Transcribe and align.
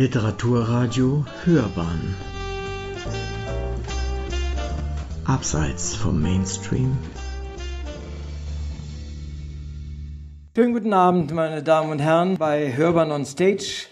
Literaturradio 0.00 1.26
Hörbahn 1.44 2.14
Abseits 5.26 5.94
vom 5.94 6.22
Mainstream 6.22 6.96
Schönen 10.56 10.72
guten 10.72 10.94
Abend, 10.94 11.34
meine 11.34 11.62
Damen 11.62 11.90
und 11.90 11.98
Herren, 11.98 12.38
bei 12.38 12.74
Hörbahn 12.74 13.12
on 13.12 13.26
Stage 13.26 13.88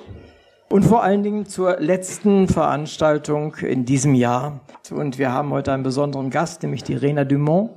und 0.70 0.86
vor 0.86 1.02
allen 1.02 1.22
Dingen 1.22 1.44
zur 1.44 1.78
letzten 1.78 2.48
Veranstaltung 2.48 3.56
in 3.56 3.84
diesem 3.84 4.14
Jahr. 4.14 4.60
Und 4.90 5.18
wir 5.18 5.30
haben 5.30 5.50
heute 5.50 5.74
einen 5.74 5.82
besonderen 5.82 6.30
Gast, 6.30 6.62
nämlich 6.62 6.84
die 6.84 6.94
Rena 6.94 7.24
Dumont. 7.24 7.72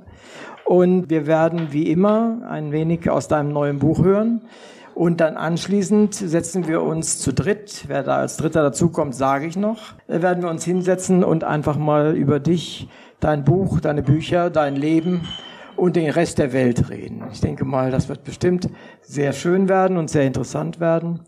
Und 0.64 1.10
wir 1.10 1.28
werden 1.28 1.74
wie 1.74 1.92
immer 1.92 2.48
ein 2.50 2.72
wenig 2.72 3.10
aus 3.10 3.28
deinem 3.28 3.52
neuen 3.52 3.80
Buch 3.80 4.02
hören. 4.02 4.40
Und 4.94 5.22
dann 5.22 5.38
anschließend 5.38 6.14
setzen 6.14 6.68
wir 6.68 6.82
uns 6.82 7.20
zu 7.20 7.34
dritt, 7.34 7.86
wer 7.88 8.04
da 8.04 8.18
als 8.18 8.38
Dritter 8.38 8.62
dazukommt, 8.64 9.16
sage 9.16 9.48
ich 9.48 9.56
noch, 9.56 9.94
da 10.08 10.22
werden 10.22 10.44
wir 10.44 10.50
uns 10.50 10.64
hinsetzen 10.66 11.24
und 11.24 11.44
einfach 11.44 11.78
mal 11.78 12.16
über 12.16 12.40
dich, 12.40 12.88
dein 13.20 13.44
Buch, 13.44 13.80
deine 13.80 14.04
Bücher, 14.04 14.50
dein 14.50 14.76
Leben 14.76 15.28
und 15.76 15.96
den 15.96 16.10
Rest 16.10 16.38
der 16.38 16.54
Welt 16.54 16.90
reden. 16.90 17.24
Ich 17.32 17.40
denke 17.42 17.66
mal, 17.66 17.92
das 17.92 18.10
wird 18.10 18.24
bestimmt 18.24 18.70
sehr 19.02 19.34
schön 19.34 19.70
werden 19.70 19.98
und 19.98 20.10
sehr 20.10 20.24
interessant 20.24 20.80
werden. 20.80 21.22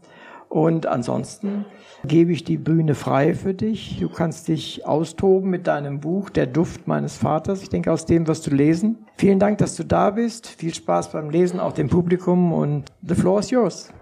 Und 0.49 0.85
ansonsten 0.85 1.65
gebe 2.05 2.33
ich 2.33 2.43
die 2.43 2.57
Bühne 2.57 2.95
frei 2.95 3.33
für 3.33 3.53
dich. 3.53 3.97
Du 3.99 4.09
kannst 4.09 4.47
dich 4.47 4.85
austoben 4.85 5.49
mit 5.49 5.67
deinem 5.67 5.99
Buch 5.99 6.29
Der 6.29 6.47
Duft 6.47 6.87
meines 6.87 7.17
Vaters. 7.17 7.61
Ich 7.61 7.69
denke, 7.69 7.91
aus 7.91 8.05
dem 8.05 8.27
wirst 8.27 8.47
du 8.47 8.51
lesen. 8.51 8.97
Vielen 9.17 9.39
Dank, 9.39 9.59
dass 9.59 9.75
du 9.75 9.83
da 9.83 10.09
bist. 10.11 10.47
Viel 10.47 10.73
Spaß 10.73 11.11
beim 11.11 11.29
Lesen, 11.29 11.59
auch 11.59 11.73
dem 11.73 11.89
Publikum 11.89 12.51
und 12.51 12.85
the 13.01 13.15
floor 13.15 13.39
is 13.39 13.49
yours. 13.49 13.93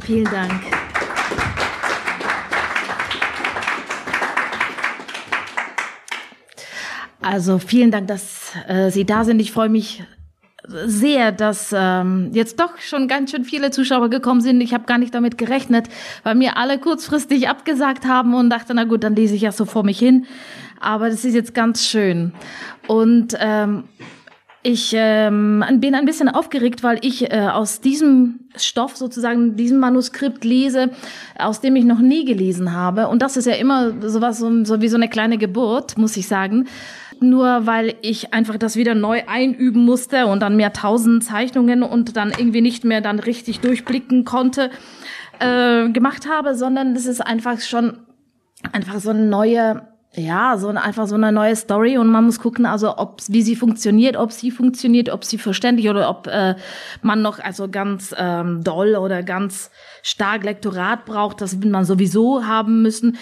Vielen 0.00 0.24
Dank. 0.24 0.60
Also 7.22 7.58
vielen 7.58 7.90
Dank, 7.90 8.08
dass 8.08 8.52
äh, 8.68 8.90
Sie 8.90 9.06
da 9.06 9.24
sind. 9.24 9.40
Ich 9.40 9.50
freue 9.50 9.70
mich 9.70 10.04
sehr, 10.68 11.32
dass 11.32 11.74
ähm, 11.76 12.30
jetzt 12.32 12.58
doch 12.58 12.78
schon 12.78 13.08
ganz 13.08 13.30
schön 13.30 13.44
viele 13.44 13.70
Zuschauer 13.70 14.08
gekommen 14.08 14.40
sind. 14.40 14.60
Ich 14.60 14.72
habe 14.72 14.84
gar 14.84 14.98
nicht 14.98 15.14
damit 15.14 15.36
gerechnet, 15.36 15.88
weil 16.22 16.34
mir 16.34 16.56
alle 16.56 16.78
kurzfristig 16.78 17.48
abgesagt 17.48 18.06
haben 18.06 18.34
und 18.34 18.50
dachte, 18.50 18.74
na 18.74 18.84
gut, 18.84 19.04
dann 19.04 19.14
lese 19.14 19.34
ich 19.34 19.42
ja 19.42 19.52
so 19.52 19.64
vor 19.64 19.84
mich 19.84 19.98
hin. 19.98 20.26
Aber 20.80 21.10
das 21.10 21.24
ist 21.24 21.34
jetzt 21.34 21.54
ganz 21.54 21.86
schön. 21.86 22.32
Und 22.86 23.36
ähm, 23.38 23.84
ich 24.62 24.92
ähm, 24.94 25.62
bin 25.74 25.94
ein 25.94 26.06
bisschen 26.06 26.30
aufgeregt, 26.30 26.82
weil 26.82 26.98
ich 27.02 27.30
äh, 27.30 27.48
aus 27.52 27.82
diesem 27.82 28.40
Stoff 28.56 28.96
sozusagen, 28.96 29.56
diesem 29.56 29.78
Manuskript 29.78 30.44
lese, 30.44 30.90
aus 31.38 31.60
dem 31.60 31.76
ich 31.76 31.84
noch 31.84 31.98
nie 31.98 32.24
gelesen 32.24 32.72
habe. 32.72 33.08
Und 33.08 33.20
das 33.20 33.36
ist 33.36 33.46
ja 33.46 33.54
immer 33.54 33.92
sowas 34.08 34.38
so, 34.38 34.64
so 34.64 34.80
wie 34.80 34.88
so 34.88 34.96
eine 34.96 35.10
kleine 35.10 35.36
Geburt, 35.36 35.98
muss 35.98 36.16
ich 36.16 36.26
sagen 36.26 36.66
nur 37.28 37.66
weil 37.66 37.96
ich 38.02 38.32
einfach 38.32 38.56
das 38.56 38.76
wieder 38.76 38.94
neu 38.94 39.22
einüben 39.26 39.84
musste 39.84 40.26
und 40.26 40.40
dann 40.40 40.56
mehr 40.56 40.72
tausend 40.72 41.24
Zeichnungen 41.24 41.82
und 41.82 42.16
dann 42.16 42.30
irgendwie 42.30 42.60
nicht 42.60 42.84
mehr 42.84 43.00
dann 43.00 43.18
richtig 43.18 43.60
durchblicken 43.60 44.24
konnte, 44.24 44.70
äh, 45.40 45.88
gemacht 45.90 46.28
habe, 46.28 46.54
sondern 46.54 46.94
es 46.94 47.06
ist 47.06 47.20
einfach 47.20 47.60
schon 47.60 47.98
einfach 48.72 49.00
so 49.00 49.10
eine 49.10 49.26
neue 49.26 49.82
ja, 50.16 50.56
so 50.58 50.68
einfach 50.68 51.08
so 51.08 51.16
eine 51.16 51.32
neue 51.32 51.56
Story 51.56 51.98
und 51.98 52.08
man 52.08 52.24
muss 52.24 52.38
gucken, 52.38 52.66
also 52.66 52.98
ob 52.98 53.20
wie 53.28 53.42
sie 53.42 53.56
funktioniert, 53.56 54.16
ob 54.16 54.30
sie 54.30 54.52
funktioniert, 54.52 55.10
ob 55.10 55.24
sie 55.24 55.38
verständlich 55.38 55.88
oder 55.88 56.08
ob 56.08 56.28
äh, 56.28 56.54
man 57.02 57.20
noch 57.20 57.40
also 57.40 57.68
ganz 57.68 58.14
ähm, 58.16 58.62
doll 58.62 58.94
oder 58.94 59.24
ganz 59.24 59.70
stark 60.02 60.44
Lektorat 60.44 61.04
braucht, 61.04 61.40
das 61.40 61.60
wird 61.60 61.72
man 61.72 61.84
sowieso 61.84 62.46
haben 62.46 62.82
müssen. 62.82 63.16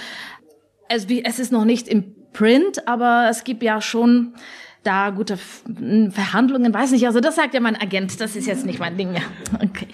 Es, 0.88 1.06
es 1.06 1.38
ist 1.38 1.50
noch 1.50 1.64
nicht 1.64 1.88
im 1.88 2.14
Print, 2.32 2.86
aber 2.88 3.28
es 3.30 3.44
gibt 3.44 3.62
ja 3.62 3.80
schon 3.80 4.34
da 4.82 5.10
gute 5.10 5.36
Verhandlungen, 5.36 6.74
weiß 6.74 6.90
nicht, 6.92 7.06
also 7.06 7.20
das 7.20 7.36
sagt 7.36 7.54
ja 7.54 7.60
mein 7.60 7.80
Agent, 7.80 8.20
das 8.20 8.34
ist 8.34 8.46
jetzt 8.46 8.66
nicht 8.66 8.80
mein 8.80 8.96
Ding 8.96 9.12
mehr. 9.12 9.22
Okay. 9.62 9.86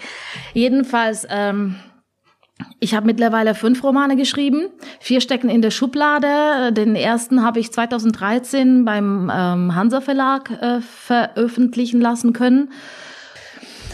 Jedenfalls, 0.53 1.27
ähm, 1.29 1.75
ich 2.79 2.95
habe 2.95 3.05
mittlerweile 3.05 3.55
fünf 3.55 3.83
Romane 3.83 4.15
geschrieben, 4.15 4.69
vier 4.99 5.21
stecken 5.21 5.49
in 5.49 5.61
der 5.61 5.71
Schublade. 5.71 6.73
Den 6.73 6.95
ersten 6.95 7.43
habe 7.43 7.59
ich 7.59 7.71
2013 7.71 8.83
beim 8.83 9.31
ähm, 9.33 9.75
Hansa 9.75 10.01
Verlag 10.01 10.49
äh, 10.49 10.81
veröffentlichen 10.81 12.01
lassen 12.01 12.33
können. 12.33 12.71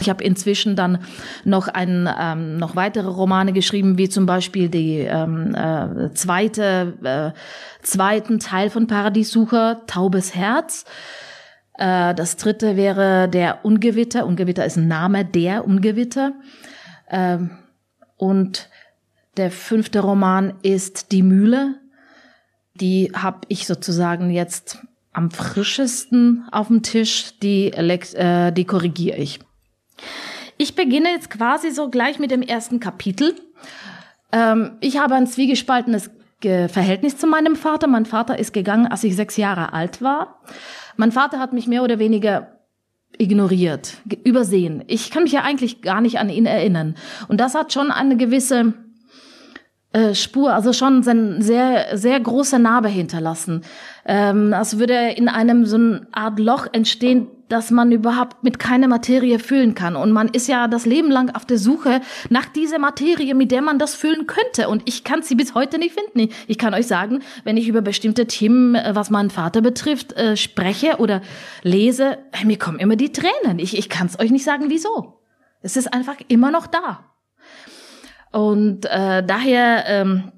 Ich 0.00 0.10
habe 0.10 0.22
inzwischen 0.22 0.76
dann 0.76 0.98
noch 1.44 1.68
ein, 1.68 2.08
ähm, 2.20 2.58
noch 2.58 2.76
weitere 2.76 3.08
Romane 3.08 3.52
geschrieben, 3.52 3.98
wie 3.98 4.08
zum 4.08 4.26
Beispiel 4.26 4.68
die 4.68 4.98
ähm, 4.98 5.54
äh, 5.54 6.12
zweite, 6.12 6.94
äh, 7.02 7.38
zweiten 7.82 8.38
Teil 8.38 8.70
von 8.70 8.86
Paradiessucher, 8.86 9.86
Taubes 9.86 10.34
Herz. 10.34 10.84
Äh, 11.78 12.14
das 12.14 12.36
dritte 12.36 12.76
wäre 12.76 13.28
der 13.28 13.64
Ungewitter. 13.64 14.26
Ungewitter 14.26 14.64
ist 14.64 14.76
ein 14.76 14.88
Name, 14.88 15.24
der 15.24 15.64
Ungewitter. 15.64 16.32
Ähm, 17.10 17.50
und 18.16 18.68
der 19.36 19.50
fünfte 19.50 20.00
Roman 20.00 20.54
ist 20.62 21.12
Die 21.12 21.22
Mühle. 21.22 21.74
Die 22.74 23.12
habe 23.14 23.40
ich 23.48 23.66
sozusagen 23.66 24.30
jetzt 24.30 24.78
am 25.12 25.30
frischesten 25.30 26.46
auf 26.52 26.68
dem 26.68 26.82
Tisch. 26.82 27.38
Die, 27.42 27.72
äh, 27.72 28.52
die 28.52 28.64
korrigiere 28.64 29.16
ich. 29.16 29.40
Ich 30.58 30.74
beginne 30.74 31.10
jetzt 31.10 31.30
quasi 31.30 31.70
so 31.70 31.90
gleich 31.90 32.18
mit 32.18 32.30
dem 32.30 32.42
ersten 32.42 32.80
Kapitel. 32.80 33.34
Ähm, 34.32 34.76
ich 34.80 34.98
habe 34.98 35.14
ein 35.14 35.26
zwiegespaltenes 35.26 36.10
Verhältnis 36.42 37.16
zu 37.16 37.26
meinem 37.26 37.56
Vater. 37.56 37.86
Mein 37.86 38.06
Vater 38.06 38.38
ist 38.38 38.52
gegangen, 38.52 38.86
als 38.86 39.02
ich 39.04 39.16
sechs 39.16 39.36
Jahre 39.36 39.72
alt 39.72 40.02
war. 40.02 40.40
Mein 40.96 41.10
Vater 41.10 41.38
hat 41.38 41.52
mich 41.52 41.66
mehr 41.66 41.82
oder 41.82 41.98
weniger 41.98 42.60
ignoriert, 43.18 43.94
übersehen. 44.24 44.84
Ich 44.86 45.10
kann 45.10 45.22
mich 45.22 45.32
ja 45.32 45.42
eigentlich 45.42 45.80
gar 45.80 46.00
nicht 46.00 46.18
an 46.18 46.28
ihn 46.28 46.46
erinnern. 46.46 46.96
Und 47.28 47.40
das 47.40 47.54
hat 47.54 47.72
schon 47.72 47.90
eine 47.90 48.16
gewisse 48.16 48.74
äh, 49.92 50.14
Spur, 50.14 50.52
also 50.52 50.72
schon 50.72 51.08
eine 51.08 51.42
sehr, 51.42 51.96
sehr 51.96 52.20
große 52.20 52.58
Narbe 52.58 52.88
hinterlassen. 52.88 53.62
Ähm, 54.04 54.52
als 54.52 54.78
würde 54.78 55.12
in 55.16 55.28
einem 55.28 55.64
so 55.64 55.76
eine 55.76 56.06
Art 56.12 56.38
Loch 56.38 56.66
entstehen, 56.70 57.28
dass 57.48 57.70
man 57.70 57.92
überhaupt 57.92 58.42
mit 58.42 58.58
keiner 58.58 58.88
Materie 58.88 59.38
füllen 59.38 59.74
kann. 59.74 59.96
Und 59.96 60.12
man 60.12 60.28
ist 60.28 60.48
ja 60.48 60.68
das 60.68 60.86
Leben 60.86 61.10
lang 61.10 61.34
auf 61.34 61.44
der 61.44 61.58
Suche 61.58 62.00
nach 62.28 62.46
dieser 62.46 62.78
Materie, 62.78 63.34
mit 63.34 63.52
der 63.52 63.62
man 63.62 63.78
das 63.78 63.94
füllen 63.94 64.26
könnte. 64.26 64.68
Und 64.68 64.82
ich 64.86 65.04
kann 65.04 65.22
sie 65.22 65.34
bis 65.34 65.54
heute 65.54 65.78
nicht 65.78 65.94
finden. 65.94 66.32
Ich 66.46 66.58
kann 66.58 66.74
euch 66.74 66.86
sagen, 66.86 67.20
wenn 67.44 67.56
ich 67.56 67.68
über 67.68 67.82
bestimmte 67.82 68.26
Themen, 68.26 68.74
äh, 68.74 68.94
was 68.94 69.10
meinen 69.10 69.30
Vater 69.30 69.60
betrifft, 69.60 70.12
äh, 70.14 70.36
spreche 70.36 70.96
oder 70.98 71.22
lese, 71.62 72.18
äh, 72.32 72.44
mir 72.44 72.58
kommen 72.58 72.78
immer 72.78 72.96
die 72.96 73.12
Tränen. 73.12 73.58
Ich, 73.58 73.76
ich 73.76 73.88
kann 73.88 74.06
es 74.06 74.18
euch 74.18 74.30
nicht 74.30 74.44
sagen, 74.44 74.66
wieso. 74.68 75.20
Es 75.62 75.76
ist 75.76 75.92
einfach 75.92 76.16
immer 76.28 76.50
noch 76.50 76.66
da. 76.66 77.04
Und 78.32 78.84
äh, 78.86 79.24
daher, 79.24 79.84
ähm, 79.86 80.32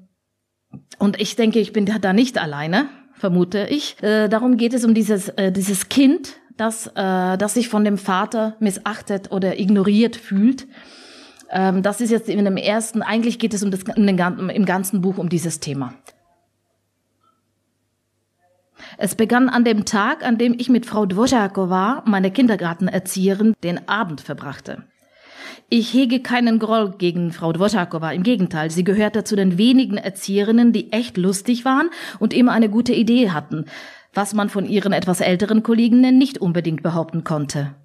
und 0.99 1.19
ich 1.19 1.35
denke, 1.35 1.59
ich 1.59 1.73
bin 1.73 1.85
da 1.85 2.13
nicht 2.13 2.37
alleine, 2.37 2.89
vermute 3.13 3.67
ich. 3.69 4.01
Äh, 4.01 4.27
darum 4.29 4.57
geht 4.57 4.73
es 4.73 4.85
um 4.85 4.93
dieses, 4.93 5.29
äh, 5.29 5.51
dieses 5.51 5.89
Kind, 5.89 6.37
das, 6.59 6.87
äh, 6.87 7.37
das 7.37 7.53
sich 7.53 7.69
von 7.69 7.83
dem 7.83 7.97
Vater 7.97 8.55
missachtet 8.59 9.31
oder 9.31 9.59
ignoriert 9.59 10.15
fühlt. 10.15 10.67
Ähm, 11.49 11.81
das 11.81 12.01
ist 12.01 12.11
jetzt 12.11 12.29
in 12.29 12.43
dem 12.43 12.57
ersten, 12.57 13.01
eigentlich 13.01 13.39
geht 13.39 13.53
es 13.53 13.63
um 13.63 13.71
das, 13.71 13.83
um 13.83 14.05
den, 14.05 14.17
im 14.49 14.65
ganzen 14.65 15.01
Buch 15.01 15.17
um 15.17 15.29
dieses 15.29 15.59
Thema. 15.59 15.93
Es 18.97 19.15
begann 19.15 19.49
an 19.49 19.63
dem 19.63 19.85
Tag, 19.85 20.25
an 20.25 20.37
dem 20.37 20.55
ich 20.57 20.69
mit 20.69 20.85
Frau 20.85 21.03
Dvořáková, 21.03 22.01
meine 22.05 22.31
Kindergartenerzieherin, 22.31 23.53
den 23.63 23.87
Abend 23.87 24.21
verbrachte. 24.21 24.83
Ich 25.69 25.93
hege 25.93 26.21
keinen 26.21 26.57
Groll 26.59 26.95
gegen 26.97 27.31
Frau 27.31 27.51
Dvořáková. 27.51 28.11
Im 28.11 28.23
Gegenteil, 28.23 28.71
sie 28.71 28.83
gehörte 28.83 29.23
zu 29.23 29.35
den 29.35 29.57
wenigen 29.57 29.97
Erzieherinnen, 29.97 30.73
die 30.73 30.91
echt 30.91 31.17
lustig 31.17 31.63
waren 31.63 31.89
und 32.19 32.33
immer 32.33 32.53
eine 32.53 32.69
gute 32.69 32.93
Idee 32.93 33.29
hatten 33.29 33.65
was 34.13 34.33
man 34.33 34.49
von 34.49 34.65
ihren 34.65 34.93
etwas 34.93 35.21
älteren 35.21 35.63
Kolleginnen 35.63 36.17
nicht 36.17 36.39
unbedingt 36.39 36.83
behaupten 36.83 37.23
konnte. 37.23 37.75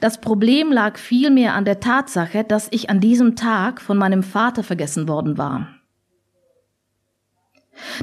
Das 0.00 0.20
Problem 0.20 0.72
lag 0.72 0.98
vielmehr 0.98 1.54
an 1.54 1.64
der 1.64 1.80
Tatsache, 1.80 2.44
dass 2.44 2.68
ich 2.70 2.90
an 2.90 3.00
diesem 3.00 3.36
Tag 3.36 3.80
von 3.80 3.96
meinem 3.96 4.22
Vater 4.22 4.62
vergessen 4.62 5.08
worden 5.08 5.38
war. 5.38 5.68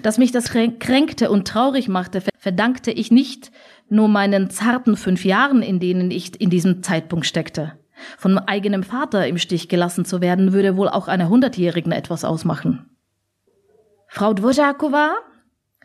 Dass 0.01 0.17
mich 0.17 0.31
das 0.31 0.49
kränkte 0.49 1.29
und 1.29 1.47
traurig 1.47 1.89
machte, 1.89 2.21
verdankte 2.37 2.91
ich 2.91 3.11
nicht 3.11 3.51
nur 3.89 4.07
meinen 4.07 4.49
zarten 4.49 4.95
fünf 4.97 5.25
Jahren, 5.25 5.61
in 5.61 5.79
denen 5.79 6.11
ich 6.11 6.39
in 6.39 6.49
diesem 6.49 6.81
Zeitpunkt 6.81 7.25
steckte. 7.25 7.73
Von 8.17 8.37
eigenem 8.37 8.83
Vater 8.83 9.27
im 9.27 9.37
Stich 9.37 9.69
gelassen 9.69 10.05
zu 10.05 10.21
werden, 10.21 10.53
würde 10.53 10.77
wohl 10.77 10.89
auch 10.89 11.07
einer 11.07 11.29
Hundertjährigen 11.29 11.91
etwas 11.91 12.25
ausmachen. 12.25 12.89
Frau 14.07 14.31
Dvořáková 14.31 15.11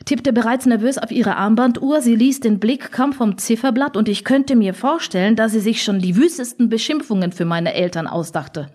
tippte 0.05 0.33
bereits 0.33 0.67
nervös 0.67 0.99
auf 0.99 1.11
ihre 1.11 1.37
Armbanduhr, 1.37 2.01
sie 2.01 2.17
ließ 2.17 2.41
den 2.41 2.59
Blick 2.59 2.93
kaum 2.93 3.13
vom 3.13 3.39
Zifferblatt 3.39 3.97
und 3.97 4.09
ich 4.09 4.25
könnte 4.25 4.57
mir 4.57 4.75
vorstellen, 4.75 5.37
dass 5.37 5.53
sie 5.53 5.61
sich 5.61 5.83
schon 5.83 6.01
die 6.01 6.17
wüstesten 6.17 6.69
Beschimpfungen 6.69 7.33
für 7.33 7.45
meine 7.45 7.75
Eltern 7.75 8.07
ausdachte. 8.07 8.69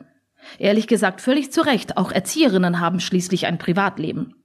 Ehrlich 0.60 0.88
gesagt 0.88 1.22
völlig 1.22 1.52
zu 1.52 1.62
Recht, 1.62 1.98
auch 1.98 2.12
Erzieherinnen 2.12 2.80
haben 2.80 3.00
schließlich 3.00 3.48
ein 3.48 3.58
Privatleben. 3.58 4.36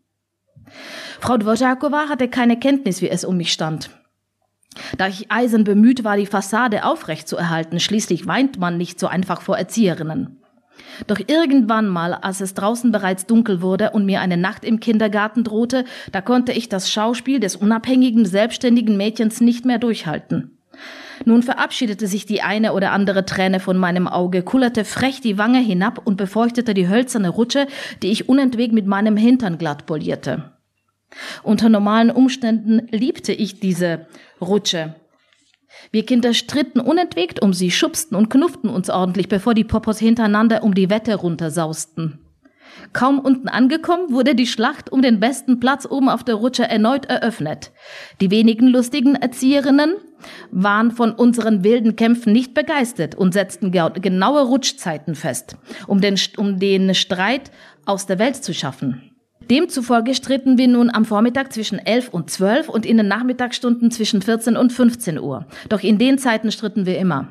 Frau 1.20 1.34
Dvořáková 1.34 2.08
hatte 2.08 2.28
keine 2.28 2.58
Kenntnis, 2.58 3.02
wie 3.02 3.10
es 3.10 3.24
um 3.24 3.36
mich 3.36 3.52
stand. 3.52 3.90
Da 4.96 5.08
ich 5.08 5.30
eisern 5.30 5.64
bemüht 5.64 6.04
war, 6.04 6.16
die 6.16 6.26
Fassade 6.26 6.84
aufrecht 6.84 7.28
zu 7.28 7.36
erhalten, 7.36 7.80
schließlich 7.80 8.26
weint 8.26 8.58
man 8.58 8.76
nicht 8.76 9.00
so 9.00 9.08
einfach 9.08 9.42
vor 9.42 9.58
Erzieherinnen. 9.58 10.39
Doch 11.06 11.20
irgendwann 11.26 11.88
mal, 11.88 12.14
als 12.14 12.40
es 12.40 12.54
draußen 12.54 12.92
bereits 12.92 13.26
dunkel 13.26 13.62
wurde 13.62 13.90
und 13.90 14.06
mir 14.06 14.20
eine 14.20 14.36
Nacht 14.36 14.64
im 14.64 14.80
Kindergarten 14.80 15.44
drohte, 15.44 15.84
da 16.12 16.20
konnte 16.20 16.52
ich 16.52 16.68
das 16.68 16.90
Schauspiel 16.90 17.40
des 17.40 17.56
unabhängigen, 17.56 18.24
selbstständigen 18.26 18.96
Mädchens 18.96 19.40
nicht 19.40 19.64
mehr 19.64 19.78
durchhalten. 19.78 20.56
Nun 21.24 21.42
verabschiedete 21.42 22.06
sich 22.06 22.24
die 22.24 22.42
eine 22.42 22.72
oder 22.72 22.92
andere 22.92 23.26
Träne 23.26 23.60
von 23.60 23.76
meinem 23.76 24.08
Auge, 24.08 24.42
kullerte 24.42 24.84
frech 24.84 25.20
die 25.20 25.36
Wange 25.36 25.58
hinab 25.58 26.00
und 26.06 26.16
befeuchtete 26.16 26.72
die 26.72 26.88
hölzerne 26.88 27.28
Rutsche, 27.28 27.66
die 28.02 28.10
ich 28.10 28.28
unentwegt 28.28 28.72
mit 28.72 28.86
meinem 28.86 29.16
Hintern 29.16 29.58
glatt 29.58 29.86
polierte. 29.86 30.52
Unter 31.42 31.68
normalen 31.68 32.10
Umständen 32.10 32.86
liebte 32.90 33.32
ich 33.32 33.60
diese 33.60 34.06
Rutsche. 34.40 34.94
Wir 35.92 36.06
Kinder 36.06 36.34
stritten 36.34 36.80
unentwegt 36.80 37.42
um 37.42 37.52
sie, 37.52 37.70
schubsten 37.70 38.16
und 38.16 38.30
knufften 38.30 38.70
uns 38.70 38.88
ordentlich, 38.90 39.28
bevor 39.28 39.54
die 39.54 39.64
Popos 39.64 39.98
hintereinander 39.98 40.62
um 40.62 40.74
die 40.74 40.88
Wette 40.88 41.16
runtersausten. 41.16 42.20
Kaum 42.92 43.18
unten 43.18 43.48
angekommen, 43.48 44.12
wurde 44.12 44.34
die 44.34 44.46
Schlacht 44.46 44.92
um 44.92 45.02
den 45.02 45.18
besten 45.18 45.58
Platz 45.58 45.86
oben 45.86 46.08
auf 46.08 46.22
der 46.22 46.36
Rutsche 46.36 46.68
erneut 46.68 47.06
eröffnet. 47.06 47.72
Die 48.20 48.30
wenigen 48.30 48.68
lustigen 48.68 49.16
Erzieherinnen 49.16 49.94
waren 50.52 50.92
von 50.92 51.12
unseren 51.12 51.64
wilden 51.64 51.96
Kämpfen 51.96 52.32
nicht 52.32 52.54
begeistert 52.54 53.16
und 53.16 53.32
setzten 53.32 53.72
genaue 53.72 54.42
Rutschzeiten 54.42 55.14
fest, 55.16 55.56
um 55.88 56.00
den, 56.00 56.16
um 56.36 56.58
den 56.58 56.94
Streit 56.94 57.50
aus 57.84 58.06
der 58.06 58.18
Welt 58.18 58.36
zu 58.36 58.54
schaffen. 58.54 59.09
Demzufolge 59.50 60.14
stritten 60.14 60.58
wir 60.58 60.68
nun 60.68 60.90
am 60.90 61.04
Vormittag 61.04 61.52
zwischen 61.52 61.78
11 61.78 62.08
und 62.10 62.30
12 62.30 62.68
und 62.68 62.86
in 62.86 62.96
den 62.96 63.08
Nachmittagsstunden 63.08 63.90
zwischen 63.90 64.22
14 64.22 64.56
und 64.56 64.72
15 64.72 65.18
Uhr. 65.18 65.46
Doch 65.68 65.82
in 65.82 65.98
den 65.98 66.18
Zeiten 66.18 66.52
stritten 66.52 66.86
wir 66.86 66.98
immer. 66.98 67.28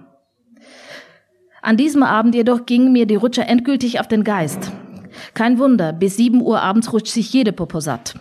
An 1.62 1.78
diesem 1.78 2.04
Abend 2.04 2.36
jedoch 2.36 2.66
ging 2.66 2.92
mir 2.92 3.06
die 3.06 3.16
Rutsche 3.16 3.44
endgültig 3.44 4.00
auf 4.00 4.08
den 4.08 4.26
Geist. 4.26 4.72
Kein 5.34 5.60
Wunder, 5.60 5.94
bis 5.94 6.18
7 6.18 6.42
Uhr 6.42 6.62
abends 6.62 6.92
rutscht 6.92 7.14
sich 7.14 7.32
jede 7.32 7.54
Popo 7.54 7.80
satt. 7.80 8.16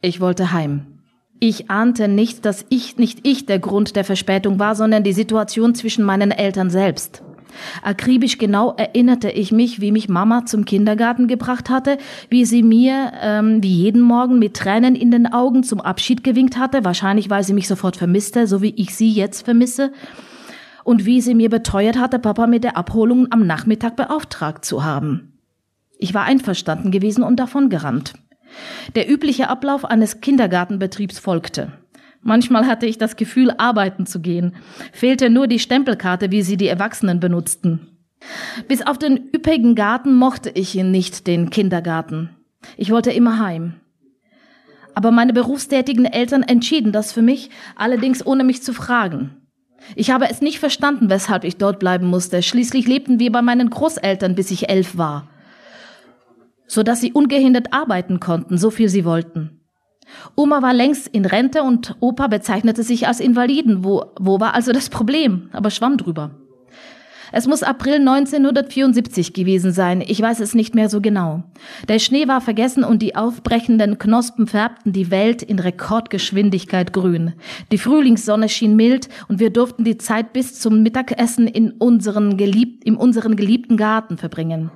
Ich 0.00 0.20
wollte 0.20 0.52
heim. 0.52 1.00
Ich 1.40 1.70
ahnte 1.70 2.06
nicht, 2.06 2.44
dass 2.44 2.66
ich 2.68 2.98
nicht 2.98 3.26
ich 3.26 3.46
der 3.46 3.58
Grund 3.58 3.96
der 3.96 4.04
Verspätung 4.04 4.58
war, 4.58 4.74
sondern 4.76 5.02
die 5.02 5.12
Situation 5.12 5.74
zwischen 5.74 6.04
meinen 6.04 6.30
Eltern 6.30 6.70
selbst. 6.70 7.22
Akribisch 7.82 8.38
genau 8.38 8.74
erinnerte 8.76 9.30
ich 9.30 9.52
mich, 9.52 9.80
wie 9.80 9.92
mich 9.92 10.08
Mama 10.08 10.46
zum 10.46 10.64
Kindergarten 10.64 11.28
gebracht 11.28 11.70
hatte, 11.70 11.98
wie 12.28 12.44
sie 12.44 12.62
mir 12.62 13.12
ähm, 13.20 13.62
wie 13.62 13.74
jeden 13.74 14.02
Morgen 14.02 14.38
mit 14.38 14.54
Tränen 14.54 14.94
in 14.94 15.10
den 15.10 15.32
Augen 15.32 15.62
zum 15.62 15.80
Abschied 15.80 16.24
gewinkt 16.24 16.56
hatte, 16.56 16.84
wahrscheinlich 16.84 17.30
weil 17.30 17.44
sie 17.44 17.54
mich 17.54 17.68
sofort 17.68 17.96
vermisste, 17.96 18.46
so 18.46 18.62
wie 18.62 18.74
ich 18.76 18.94
sie 18.94 19.10
jetzt 19.10 19.44
vermisse, 19.44 19.92
und 20.84 21.04
wie 21.04 21.20
sie 21.20 21.34
mir 21.34 21.50
beteuert 21.50 21.98
hatte, 21.98 22.18
Papa 22.18 22.46
mit 22.46 22.64
der 22.64 22.76
Abholung 22.76 23.30
am 23.30 23.46
Nachmittag 23.46 23.96
beauftragt 23.96 24.64
zu 24.64 24.84
haben. 24.84 25.38
Ich 25.98 26.14
war 26.14 26.24
einverstanden 26.24 26.90
gewesen 26.90 27.22
und 27.22 27.36
davon 27.36 27.68
gerannt. 27.68 28.14
Der 28.94 29.08
übliche 29.08 29.48
Ablauf 29.48 29.84
eines 29.84 30.20
Kindergartenbetriebs 30.20 31.18
folgte. 31.18 31.72
Manchmal 32.22 32.66
hatte 32.66 32.86
ich 32.86 32.98
das 32.98 33.16
Gefühl, 33.16 33.50
arbeiten 33.56 34.06
zu 34.06 34.20
gehen. 34.20 34.54
Fehlte 34.92 35.30
nur 35.30 35.46
die 35.46 35.58
Stempelkarte, 35.58 36.30
wie 36.30 36.42
sie 36.42 36.56
die 36.56 36.68
Erwachsenen 36.68 37.18
benutzten. 37.18 37.86
Bis 38.68 38.82
auf 38.82 38.98
den 38.98 39.30
üppigen 39.34 39.74
Garten 39.74 40.14
mochte 40.14 40.50
ich 40.50 40.74
ihn 40.74 40.90
nicht, 40.90 41.26
den 41.26 41.50
Kindergarten. 41.50 42.30
Ich 42.76 42.90
wollte 42.90 43.10
immer 43.10 43.38
heim. 43.38 43.74
Aber 44.94 45.10
meine 45.10 45.32
berufstätigen 45.32 46.04
Eltern 46.04 46.42
entschieden 46.42 46.92
das 46.92 47.12
für 47.12 47.22
mich, 47.22 47.50
allerdings 47.76 48.26
ohne 48.26 48.44
mich 48.44 48.62
zu 48.62 48.74
fragen. 48.74 49.36
Ich 49.94 50.10
habe 50.10 50.28
es 50.28 50.42
nicht 50.42 50.58
verstanden, 50.58 51.08
weshalb 51.08 51.44
ich 51.44 51.56
dort 51.56 51.78
bleiben 51.78 52.06
musste. 52.06 52.42
Schließlich 52.42 52.86
lebten 52.86 53.18
wir 53.18 53.32
bei 53.32 53.40
meinen 53.40 53.70
Großeltern, 53.70 54.34
bis 54.34 54.50
ich 54.50 54.68
elf 54.68 54.98
war. 54.98 55.30
So 56.66 56.82
dass 56.82 57.00
sie 57.00 57.12
ungehindert 57.12 57.72
arbeiten 57.72 58.20
konnten, 58.20 58.58
so 58.58 58.70
viel 58.70 58.88
sie 58.88 59.04
wollten. 59.04 59.59
Oma 60.36 60.62
war 60.62 60.74
längst 60.74 61.08
in 61.08 61.24
Rente 61.24 61.62
und 61.62 61.96
Opa 62.00 62.26
bezeichnete 62.28 62.82
sich 62.82 63.06
als 63.06 63.20
Invaliden. 63.20 63.84
Wo, 63.84 64.06
wo 64.18 64.40
war 64.40 64.54
also 64.54 64.72
das 64.72 64.88
Problem? 64.88 65.48
Aber 65.52 65.70
schwamm 65.70 65.96
drüber. 65.96 66.30
Es 67.32 67.46
muss 67.46 67.62
April 67.62 67.96
1974 67.96 69.32
gewesen 69.32 69.72
sein, 69.72 70.00
ich 70.00 70.20
weiß 70.20 70.40
es 70.40 70.54
nicht 70.54 70.74
mehr 70.74 70.88
so 70.88 71.00
genau. 71.00 71.44
Der 71.88 72.00
Schnee 72.00 72.26
war 72.26 72.40
vergessen 72.40 72.82
und 72.82 73.02
die 73.02 73.14
aufbrechenden 73.14 73.98
Knospen 73.98 74.46
färbten 74.46 74.92
die 74.92 75.10
Welt 75.10 75.42
in 75.42 75.60
Rekordgeschwindigkeit 75.60 76.92
grün. 76.92 77.34
Die 77.70 77.78
Frühlingssonne 77.78 78.48
schien 78.48 78.74
mild 78.74 79.08
und 79.28 79.38
wir 79.38 79.50
durften 79.50 79.84
die 79.84 79.98
Zeit 79.98 80.32
bis 80.32 80.58
zum 80.58 80.82
Mittagessen 80.82 81.46
in 81.46 81.70
unseren, 81.72 82.36
gelieb 82.36 82.84
in 82.84 82.96
unseren 82.96 83.36
geliebten 83.36 83.76
Garten 83.76 84.18
verbringen. 84.18 84.72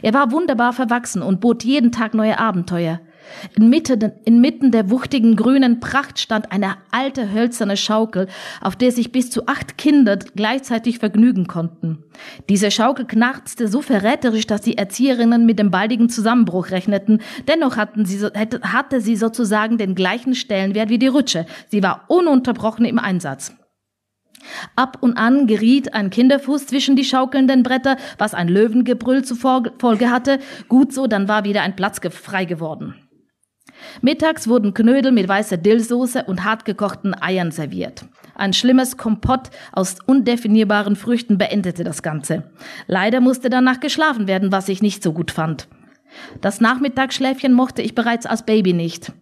Er 0.00 0.14
war 0.14 0.32
wunderbar 0.32 0.72
verwachsen 0.72 1.22
und 1.22 1.40
bot 1.40 1.64
jeden 1.64 1.92
Tag 1.92 2.14
neue 2.14 2.38
Abenteuer. 2.38 3.00
Inmitten, 3.56 4.12
inmitten 4.24 4.70
der 4.70 4.90
wuchtigen 4.90 5.36
grünen 5.36 5.80
Pracht 5.80 6.18
stand 6.18 6.52
eine 6.52 6.76
alte 6.90 7.32
hölzerne 7.32 7.76
Schaukel, 7.76 8.28
auf 8.60 8.76
der 8.76 8.92
sich 8.92 9.12
bis 9.12 9.30
zu 9.30 9.46
acht 9.46 9.78
Kinder 9.78 10.18
gleichzeitig 10.36 10.98
vergnügen 10.98 11.46
konnten. 11.46 12.04
Diese 12.48 12.70
Schaukel 12.70 13.06
knarzte 13.06 13.68
so 13.68 13.82
verräterisch, 13.82 14.46
dass 14.46 14.60
die 14.60 14.78
Erzieherinnen 14.78 15.46
mit 15.46 15.58
dem 15.58 15.70
baldigen 15.70 16.08
Zusammenbruch 16.08 16.70
rechneten. 16.70 17.20
Dennoch 17.48 17.76
hatten 17.76 18.04
sie, 18.04 18.24
hatte 18.62 19.00
sie 19.00 19.16
sozusagen 19.16 19.78
den 19.78 19.94
gleichen 19.94 20.34
Stellenwert 20.34 20.88
wie 20.88 20.98
die 20.98 21.08
Rutsche. 21.08 21.46
Sie 21.68 21.82
war 21.82 22.04
ununterbrochen 22.08 22.84
im 22.84 22.98
Einsatz. 22.98 23.54
Ab 24.76 24.98
und 25.00 25.16
an 25.16 25.46
geriet 25.46 25.94
ein 25.94 26.10
Kinderfuß 26.10 26.66
zwischen 26.66 26.96
die 26.96 27.04
schaukelnden 27.04 27.62
Bretter, 27.62 27.96
was 28.18 28.34
ein 28.34 28.48
Löwengebrüll 28.48 29.24
zur 29.24 29.36
Folge 29.36 30.10
hatte. 30.10 30.40
Gut 30.68 30.92
so, 30.92 31.06
dann 31.06 31.28
war 31.28 31.44
wieder 31.44 31.62
ein 31.62 31.76
Platz 31.76 32.00
frei 32.10 32.44
geworden. 32.44 32.94
Mittags 34.00 34.48
wurden 34.48 34.74
Knödel 34.74 35.12
mit 35.12 35.28
weißer 35.28 35.56
Dillsoße 35.56 36.24
und 36.24 36.44
hartgekochten 36.44 37.14
Eiern 37.20 37.50
serviert. 37.50 38.04
Ein 38.34 38.52
schlimmes 38.52 38.96
Kompott 38.96 39.50
aus 39.72 39.96
undefinierbaren 40.06 40.96
Früchten 40.96 41.38
beendete 41.38 41.84
das 41.84 42.02
Ganze. 42.02 42.44
Leider 42.86 43.20
musste 43.20 43.50
danach 43.50 43.80
geschlafen 43.80 44.26
werden, 44.26 44.52
was 44.52 44.68
ich 44.68 44.82
nicht 44.82 45.02
so 45.02 45.12
gut 45.12 45.30
fand. 45.30 45.68
Das 46.40 46.60
Nachmittagsschläfchen 46.60 47.52
mochte 47.52 47.82
ich 47.82 47.94
bereits 47.94 48.26
als 48.26 48.44
Baby 48.44 48.72
nicht 48.72 49.12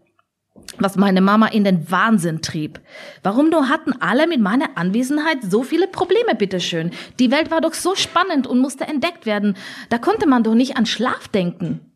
was 0.78 0.96
meine 0.96 1.20
Mama 1.20 1.46
in 1.46 1.64
den 1.64 1.90
Wahnsinn 1.90 2.42
trieb. 2.42 2.80
Warum 3.22 3.50
nur 3.50 3.68
hatten 3.68 3.92
alle 4.00 4.26
mit 4.26 4.40
meiner 4.40 4.76
Anwesenheit 4.76 5.38
so 5.42 5.62
viele 5.62 5.86
Probleme, 5.86 6.34
bitteschön? 6.34 6.90
Die 7.18 7.30
Welt 7.30 7.50
war 7.50 7.60
doch 7.60 7.74
so 7.74 7.94
spannend 7.94 8.46
und 8.46 8.60
musste 8.60 8.86
entdeckt 8.86 9.26
werden. 9.26 9.56
Da 9.88 9.98
konnte 9.98 10.26
man 10.26 10.42
doch 10.42 10.54
nicht 10.54 10.76
an 10.76 10.86
Schlaf 10.86 11.28
denken. 11.28 11.89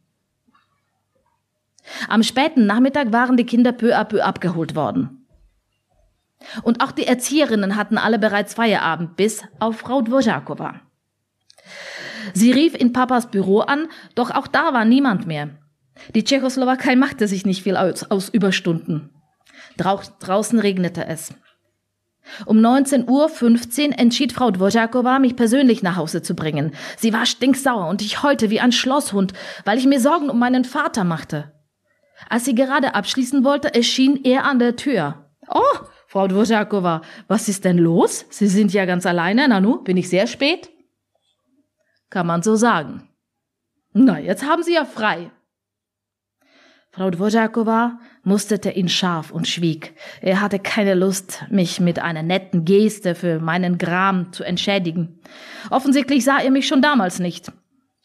Am 2.08 2.22
späten 2.22 2.66
Nachmittag 2.66 3.12
waren 3.12 3.36
die 3.36 3.46
Kinder 3.46 3.72
peu 3.72 3.96
à 3.96 4.04
peu 4.04 4.22
abgeholt 4.22 4.74
worden. 4.74 5.26
Und 6.62 6.82
auch 6.82 6.92
die 6.92 7.06
Erzieherinnen 7.06 7.76
hatten 7.76 7.98
alle 7.98 8.18
bereits 8.18 8.54
Feierabend, 8.54 9.16
bis 9.16 9.42
auf 9.60 9.78
Frau 9.78 10.00
Dvořáková. 10.00 10.80
Sie 12.32 12.52
rief 12.52 12.74
in 12.74 12.92
Papas 12.92 13.30
Büro 13.30 13.60
an, 13.60 13.88
doch 14.14 14.30
auch 14.30 14.46
da 14.46 14.72
war 14.72 14.84
niemand 14.84 15.26
mehr. 15.26 15.50
Die 16.14 16.24
Tschechoslowakei 16.24 16.96
machte 16.96 17.28
sich 17.28 17.46
nicht 17.46 17.62
viel 17.62 17.76
aus, 17.76 18.10
aus 18.10 18.28
Überstunden. 18.28 19.10
Drau 19.76 20.00
draußen 20.20 20.58
regnete 20.58 21.06
es. 21.06 21.34
Um 22.46 22.58
19.15 22.58 23.90
Uhr 23.90 23.98
entschied 23.98 24.32
Frau 24.32 24.48
Dvořáková, 24.48 25.18
mich 25.18 25.36
persönlich 25.36 25.82
nach 25.82 25.96
Hause 25.96 26.22
zu 26.22 26.34
bringen. 26.34 26.72
Sie 26.96 27.12
war 27.12 27.26
stinksauer 27.26 27.86
und 27.88 28.00
ich 28.00 28.22
heute 28.22 28.48
wie 28.50 28.60
ein 28.60 28.72
Schlosshund, 28.72 29.34
weil 29.64 29.78
ich 29.78 29.86
mir 29.86 30.00
Sorgen 30.00 30.30
um 30.30 30.38
meinen 30.38 30.64
Vater 30.64 31.04
machte. 31.04 31.52
Als 32.28 32.44
sie 32.44 32.54
gerade 32.54 32.94
abschließen 32.94 33.44
wollte, 33.44 33.74
erschien 33.74 34.24
er 34.24 34.44
an 34.44 34.58
der 34.58 34.76
Tür. 34.76 35.30
Oh, 35.48 35.78
Frau 36.06 36.26
Dvořáková, 36.26 37.02
was 37.26 37.48
ist 37.48 37.64
denn 37.64 37.78
los? 37.78 38.24
Sie 38.30 38.46
sind 38.46 38.72
ja 38.72 38.84
ganz 38.84 39.04
alleine, 39.04 39.48
Nanu, 39.48 39.82
bin 39.82 39.96
ich 39.96 40.08
sehr 40.08 40.26
spät? 40.26 40.70
Kann 42.08 42.26
man 42.26 42.42
so 42.42 42.54
sagen. 42.54 43.08
Na, 43.92 44.18
jetzt 44.20 44.44
haben 44.44 44.62
Sie 44.62 44.74
ja 44.74 44.84
frei. 44.84 45.30
Frau 46.92 47.08
Dvořáková 47.08 47.98
musterte 48.22 48.70
ihn 48.70 48.88
scharf 48.88 49.32
und 49.32 49.48
schwieg. 49.48 49.94
Er 50.20 50.40
hatte 50.40 50.60
keine 50.60 50.94
Lust, 50.94 51.44
mich 51.50 51.80
mit 51.80 51.98
einer 51.98 52.22
netten 52.22 52.64
Geste 52.64 53.16
für 53.16 53.40
meinen 53.40 53.78
Gram 53.78 54.32
zu 54.32 54.44
entschädigen. 54.44 55.18
Offensichtlich 55.70 56.22
sah 56.22 56.38
er 56.38 56.52
mich 56.52 56.68
schon 56.68 56.82
damals 56.82 57.18
nicht. 57.18 57.50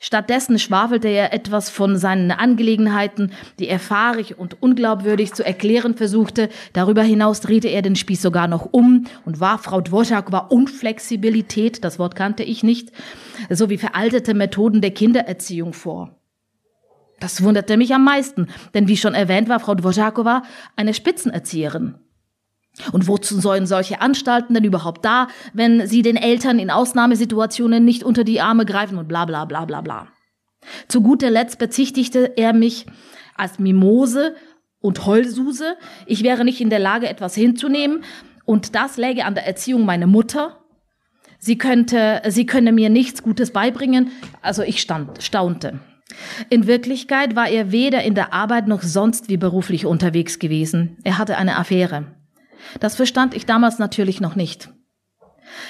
Stattdessen 0.01 0.57
schwafelte 0.59 1.09
er 1.09 1.33
etwas 1.33 1.69
von 1.69 1.97
seinen 1.97 2.31
Angelegenheiten, 2.31 3.33
die 3.59 3.67
er 3.67 3.79
fahrig 3.79 4.39
und 4.39 4.61
unglaubwürdig 4.61 5.33
zu 5.33 5.45
erklären 5.45 5.93
versuchte. 5.95 6.47
Darüber 6.71 7.03
hinaus 7.03 7.41
drehte 7.41 7.67
er 7.67 7.81
den 7.81 7.97
Spieß 7.97 8.21
sogar 8.21 8.47
noch 8.47 8.69
um 8.71 9.07
und 9.25 9.41
warf 9.41 9.63
Frau 9.63 9.79
Dvořáková 9.79 10.47
Unflexibilität, 10.47 11.83
das 11.83 11.99
Wort 11.99 12.15
kannte 12.15 12.43
ich 12.43 12.63
nicht, 12.63 12.93
sowie 13.49 13.77
veraltete 13.77 14.33
Methoden 14.33 14.79
der 14.79 14.91
Kindererziehung 14.91 15.73
vor. 15.73 16.15
Das 17.19 17.43
wunderte 17.43 17.75
mich 17.75 17.93
am 17.93 18.05
meisten, 18.05 18.47
denn 18.73 18.87
wie 18.87 18.95
schon 18.95 19.13
erwähnt 19.13 19.49
war 19.49 19.59
Frau 19.59 19.73
Dvořáková 19.73 20.43
eine 20.77 20.93
Spitzenerzieherin. 20.93 21.95
Und 22.91 23.07
wozu 23.07 23.39
sollen 23.39 23.65
solche 23.65 24.01
Anstalten 24.01 24.53
denn 24.53 24.63
überhaupt 24.63 25.03
da, 25.03 25.27
wenn 25.53 25.87
sie 25.87 26.01
den 26.01 26.15
Eltern 26.15 26.59
in 26.59 26.71
Ausnahmesituationen 26.71 27.83
nicht 27.83 28.03
unter 28.03 28.23
die 28.23 28.41
Arme 28.41 28.65
greifen 28.65 28.97
und 28.97 29.07
bla 29.07 29.25
bla 29.25 29.45
bla 29.45 29.65
bla 29.65 29.81
bla. 29.81 30.07
Zu 30.87 31.01
guter 31.01 31.29
Letzt 31.29 31.59
bezichtigte 31.59 32.37
er 32.37 32.53
mich 32.53 32.85
als 33.35 33.59
Mimose 33.59 34.35
und 34.81 35.05
Heulsuse. 35.05 35.75
Ich 36.05 36.23
wäre 36.23 36.45
nicht 36.45 36.61
in 36.61 36.69
der 36.69 36.79
Lage, 36.79 37.07
etwas 37.07 37.35
hinzunehmen. 37.35 38.03
Und 38.45 38.75
das 38.75 38.97
läge 38.97 39.25
an 39.25 39.35
der 39.35 39.45
Erziehung 39.45 39.85
meiner 39.85 40.07
Mutter. 40.07 40.57
Sie 41.37 41.57
könnte, 41.57 42.21
sie 42.27 42.45
könne 42.45 42.71
mir 42.71 42.89
nichts 42.89 43.23
Gutes 43.23 43.51
beibringen. 43.51 44.11
Also 44.41 44.63
ich 44.63 44.81
stand, 44.81 45.23
staunte. 45.23 45.79
In 46.49 46.67
Wirklichkeit 46.67 47.35
war 47.35 47.47
er 47.47 47.71
weder 47.71 48.03
in 48.03 48.15
der 48.15 48.33
Arbeit 48.33 48.67
noch 48.67 48.81
sonst 48.81 49.29
wie 49.29 49.37
beruflich 49.37 49.85
unterwegs 49.85 50.39
gewesen. 50.39 50.97
Er 51.03 51.17
hatte 51.17 51.37
eine 51.37 51.57
Affäre. 51.57 52.18
Das 52.79 52.95
verstand 52.95 53.33
ich 53.33 53.45
damals 53.45 53.79
natürlich 53.79 54.21
noch 54.21 54.35
nicht. 54.35 54.69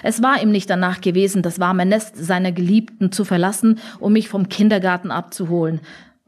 Es 0.04 0.22
war 0.22 0.42
ihm 0.42 0.52
nicht 0.52 0.70
danach 0.70 1.02
gewesen, 1.02 1.42
das 1.42 1.60
warme 1.60 1.86
Nest 1.86 2.16
seiner 2.18 2.52
Geliebten 2.52 3.12
zu 3.12 3.26
verlassen, 3.26 3.80
um 4.00 4.14
mich 4.14 4.30
vom 4.30 4.50
Kindergarten 4.50 5.12
abzuholen. 5.12 5.82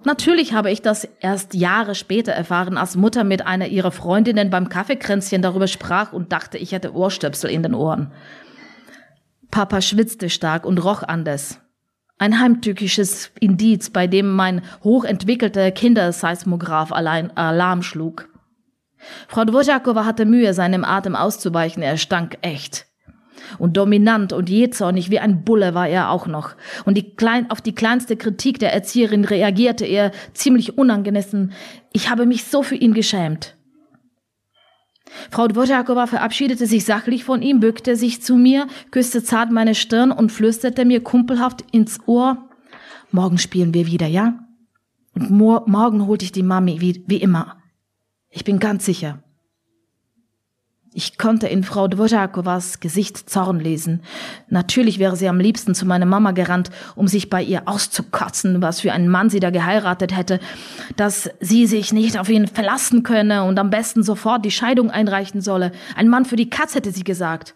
Natürlich 0.03 0.53
habe 0.53 0.71
ich 0.71 0.81
das 0.81 1.07
erst 1.19 1.53
Jahre 1.53 1.93
später 1.93 2.31
erfahren, 2.31 2.77
als 2.77 2.95
Mutter 2.95 3.23
mit 3.23 3.45
einer 3.45 3.67
ihrer 3.67 3.91
Freundinnen 3.91 4.49
beim 4.49 4.67
Kaffeekränzchen 4.67 5.43
darüber 5.43 5.67
sprach 5.67 6.11
und 6.11 6.31
dachte, 6.31 6.57
ich 6.57 6.71
hätte 6.71 6.95
Ohrstöpsel 6.95 7.51
in 7.51 7.61
den 7.61 7.75
Ohren. 7.75 8.11
Papa 9.51 9.81
schwitzte 9.81 10.29
stark 10.29 10.65
und 10.65 10.83
roch 10.83 11.03
anders. 11.03 11.59
Ein 12.17 12.39
heimtückisches 12.39 13.31
Indiz, 13.39 13.89
bei 13.89 14.07
dem 14.07 14.31
mein 14.31 14.61
hochentwickelter 14.83 15.71
Kinderseismograph 15.71 16.91
allein 16.91 17.35
Alarm 17.35 17.83
schlug. 17.83 18.30
Frau 19.27 19.43
Dvořáková 19.43 20.05
hatte 20.05 20.25
Mühe, 20.25 20.53
seinem 20.53 20.83
Atem 20.83 21.15
auszuweichen. 21.15 21.83
Er 21.83 21.97
stank 21.97 22.37
echt. 22.41 22.85
Und 23.57 23.75
dominant 23.75 24.33
und 24.33 24.49
jähzornig 24.49 25.09
wie 25.09 25.19
ein 25.19 25.43
Bulle 25.43 25.73
war 25.73 25.87
er 25.87 26.11
auch 26.11 26.27
noch. 26.27 26.55
Und 26.85 26.95
die 26.95 27.15
klein, 27.15 27.49
auf 27.49 27.61
die 27.61 27.73
kleinste 27.73 28.15
Kritik 28.15 28.59
der 28.59 28.73
Erzieherin 28.73 29.25
reagierte 29.25 29.85
er 29.85 30.11
ziemlich 30.33 30.77
unangemessen. 30.77 31.51
Ich 31.91 32.09
habe 32.09 32.25
mich 32.25 32.45
so 32.45 32.63
für 32.63 32.75
ihn 32.75 32.93
geschämt. 32.93 33.55
Frau 35.29 35.45
Dvořáková 35.45 36.07
verabschiedete 36.07 36.65
sich 36.67 36.85
sachlich 36.85 37.23
von 37.25 37.41
ihm, 37.41 37.59
bückte 37.59 37.95
sich 37.95 38.21
zu 38.21 38.35
mir, 38.35 38.67
küsste 38.91 39.23
zart 39.23 39.51
meine 39.51 39.75
Stirn 39.75 40.11
und 40.11 40.31
flüsterte 40.31 40.85
mir 40.85 41.03
kumpelhaft 41.03 41.65
ins 41.71 41.99
Ohr, 42.05 42.49
morgen 43.11 43.37
spielen 43.37 43.73
wir 43.73 43.87
wieder, 43.87 44.07
ja? 44.07 44.39
Und 45.13 45.29
mor 45.29 45.65
morgen 45.67 46.07
holt 46.07 46.23
ich 46.23 46.31
die 46.31 46.43
Mami, 46.43 46.79
wie, 46.79 47.03
wie 47.07 47.17
immer. 47.17 47.60
Ich 48.31 48.45
bin 48.45 48.59
ganz 48.59 48.85
sicher. 48.85 49.21
Ich 50.93 51.17
konnte 51.17 51.47
in 51.47 51.63
Frau 51.63 51.85
Dvořákovas 51.85 52.81
Gesicht 52.81 53.29
Zorn 53.29 53.61
lesen. 53.61 54.01
Natürlich 54.49 54.99
wäre 54.99 55.15
sie 55.15 55.29
am 55.29 55.39
liebsten 55.39 55.73
zu 55.73 55.85
meiner 55.85 56.05
Mama 56.05 56.31
gerannt, 56.31 56.69
um 56.95 57.07
sich 57.07 57.29
bei 57.29 57.41
ihr 57.41 57.67
auszukotzen, 57.67 58.61
was 58.61 58.81
für 58.81 58.91
einen 58.91 59.07
Mann 59.07 59.29
sie 59.29 59.39
da 59.39 59.51
geheiratet 59.51 60.15
hätte, 60.15 60.41
dass 60.97 61.29
sie 61.39 61.65
sich 61.65 61.93
nicht 61.93 62.19
auf 62.19 62.27
ihn 62.27 62.47
verlassen 62.47 63.03
könne 63.03 63.45
und 63.45 63.57
am 63.57 63.69
besten 63.69 64.03
sofort 64.03 64.43
die 64.43 64.51
Scheidung 64.51 64.91
einreichen 64.91 65.39
solle. 65.39 65.71
Ein 65.95 66.09
Mann 66.09 66.25
für 66.25 66.35
die 66.35 66.49
Katz, 66.49 66.75
hätte 66.75 66.91
sie 66.91 67.05
gesagt. 67.05 67.55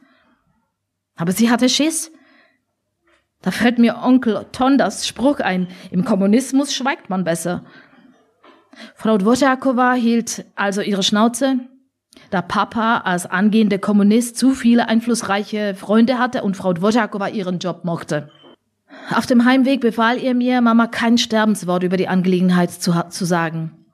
Aber 1.18 1.34
sie 1.34 1.50
hatte 1.50 1.68
Schiss. 1.68 2.12
Da 3.42 3.52
fällt 3.52 3.80
mir 3.80 3.98
Onkel 3.98 4.46
Tondas 4.54 5.08
Spruch 5.08 5.40
ein, 5.40 5.68
im 5.92 6.06
Kommunismus 6.06 6.74
schweigt 6.74 7.10
man 7.10 7.26
besser. 7.26 7.66
Frau 8.96 9.18
Dvořáková 9.18 9.94
hielt 9.94 10.46
also 10.56 10.82
ihre 10.82 11.04
Schnauze, 11.04 11.60
da 12.30 12.42
Papa 12.42 12.98
als 12.98 13.26
angehender 13.26 13.78
Kommunist 13.78 14.38
zu 14.38 14.54
viele 14.54 14.88
einflussreiche 14.88 15.76
Freunde 15.76 16.18
hatte 16.20 16.44
und 16.44 16.58
Frau 16.58 16.72
Dvořáková 16.72 17.32
ihren 17.32 17.60
Job 17.60 17.86
mochte. 17.86 18.30
Auf 19.14 19.26
dem 19.26 19.46
Heimweg 19.46 19.82
befahl 19.82 20.18
ihr 20.18 20.34
mir, 20.34 20.62
Mama 20.62 20.88
kein 20.88 21.18
Sterbenswort 21.18 21.84
über 21.84 21.98
die 21.98 22.08
Angelegenheit 22.08 22.72
zu, 22.72 22.94
zu 23.10 23.26
sagen. 23.26 23.86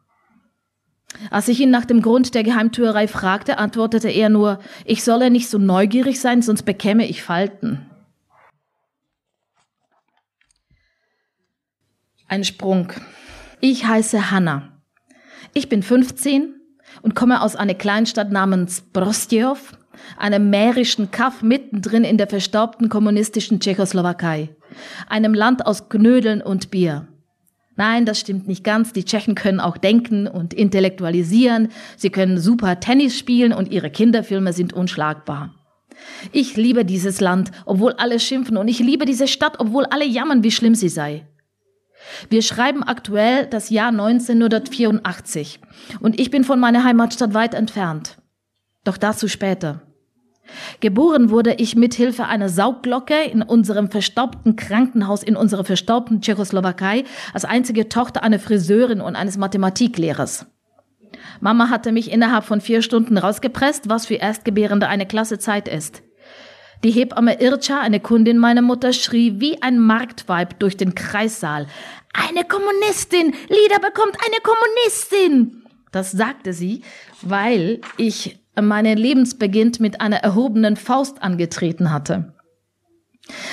Als 1.30 1.48
ich 1.50 1.60
ihn 1.60 1.70
nach 1.70 1.86
dem 1.86 2.02
Grund 2.02 2.34
der 2.34 2.44
Geheimtuerei 2.44 3.08
fragte, 3.08 3.58
antwortete 3.58 4.10
er 4.10 4.30
nur, 4.30 4.60
ich 4.86 5.04
solle 5.04 5.30
nicht 5.30 5.50
so 5.50 5.58
neugierig 5.58 6.20
sein, 6.22 6.42
sonst 6.42 6.64
bekäme 6.64 7.08
ich 7.08 7.24
Falten. 7.24 7.86
Ein 12.28 12.46
Sprung. 12.46 12.94
Ich 13.60 13.86
heiße 13.86 14.32
Hanna. 14.32 14.71
Ich 15.54 15.68
bin 15.68 15.84
15 15.84 16.56
und 17.02 17.16
komme 17.16 17.42
aus 17.42 17.56
einer 17.56 17.74
Kleinstadt 17.74 18.32
namens 18.32 18.84
Prostjov, 18.94 19.74
einem 20.18 20.50
mährischen 20.50 21.12
Kaff 21.12 21.42
mittendrin 21.42 22.06
in 22.06 22.18
der 22.18 22.28
verstaubten 22.28 22.88
kommunistischen 22.88 23.60
Tschechoslowakei, 23.60 24.50
einem 25.10 25.34
Land 25.34 25.66
aus 25.66 25.90
Knödeln 25.90 26.42
und 26.42 26.72
Bier. 26.72 27.08
Nein, 27.76 28.06
das 28.06 28.20
stimmt 28.20 28.48
nicht 28.48 28.64
ganz. 28.64 28.94
Die 28.94 29.04
Tschechen 29.04 29.36
können 29.36 29.60
auch 29.60 29.78
denken 29.78 30.28
und 30.28 30.54
intellektualisieren. 30.54 31.70
Sie 31.98 32.10
können 32.10 32.38
super 32.38 32.80
Tennis 32.80 33.18
spielen 33.18 33.54
und 33.54 33.72
ihre 33.72 33.90
Kinderfilme 33.90 34.54
sind 34.54 34.74
unschlagbar. 34.74 35.56
Ich 36.32 36.56
liebe 36.56 36.86
dieses 36.86 37.22
Land, 37.22 37.52
obwohl 37.66 37.94
alle 37.94 38.20
schimpfen, 38.20 38.58
und 38.58 38.68
ich 38.68 38.80
liebe 38.80 39.06
diese 39.06 39.28
Stadt, 39.28 39.60
obwohl 39.60 39.86
alle 39.86 40.06
jammern, 40.06 40.44
wie 40.44 40.52
schlimm 40.52 40.76
sie 40.76 40.90
sei. 40.90 41.28
Wir 42.30 42.42
schreiben 42.42 42.84
aktuell 42.84 43.48
das 43.48 43.70
Jahr 43.70 43.90
1984 43.90 45.60
und 46.00 46.20
ich 46.20 46.32
bin 46.32 46.44
von 46.44 46.60
meiner 46.60 46.84
Heimatstadt 46.84 47.34
weit 47.34 47.54
entfernt. 47.54 48.18
Doch 48.84 48.98
dazu 48.98 49.28
später. 49.28 49.82
Geboren 50.80 51.30
wurde 51.30 51.54
ich 51.54 51.76
mit 51.76 51.94
Hilfe 51.94 52.26
einer 52.26 52.50
Saugglocke 52.50 53.24
in 53.32 53.42
unserem 53.42 53.90
verstaubten 53.90 54.56
Krankenhaus 54.56 55.24
in 55.24 55.36
unserer 55.36 55.64
verstaubten 55.64 56.22
Tschechoslowakei 56.22 57.06
als 57.34 57.46
einzige 57.46 57.90
Tochter 57.90 58.24
einer 58.24 58.40
Friseurin 58.40 59.02
und 59.02 59.16
eines 59.16 59.38
Mathematiklehrers. 59.38 60.48
Mama 61.40 61.70
hatte 61.70 61.92
mich 61.92 62.12
innerhalb 62.12 62.44
von 62.44 62.62
vier 62.62 62.82
Stunden 62.82 63.18
rausgepresst, 63.18 63.90
was 63.90 64.06
für 64.08 64.16
Erstgebärende 64.16 64.88
eine 64.88 65.06
klasse 65.06 65.40
Zeit 65.40 65.68
ist. 65.68 66.04
Die 66.84 66.90
Hebamme 66.92 67.40
Ircha, 67.40 67.80
eine 67.80 68.00
Kundin 68.00 68.40
meiner 68.40 68.64
Mutter, 68.64 68.92
schrie 68.92 69.40
wie 69.40 69.62
ein 69.62 69.78
Marktweib 69.78 70.60
durch 70.60 70.78
den 70.78 70.96
Kreissaal. 70.96 71.68
Eine 72.12 72.44
Kommunistin! 72.44 73.36
Lida 73.50 73.78
bekommt 73.78 74.18
eine 74.26 74.42
Kommunistin! 74.42 75.64
Das 75.92 76.12
sagte 76.12 76.54
sie, 76.54 76.82
weil 77.22 77.82
ich 77.98 78.40
meinen 78.60 78.98
Lebensbeginn 78.98 79.74
mit 79.80 80.02
einer 80.02 80.18
erhobenen 80.18 80.76
Faust 80.76 81.22
angetreten 81.22 81.92
hatte. 81.92 82.34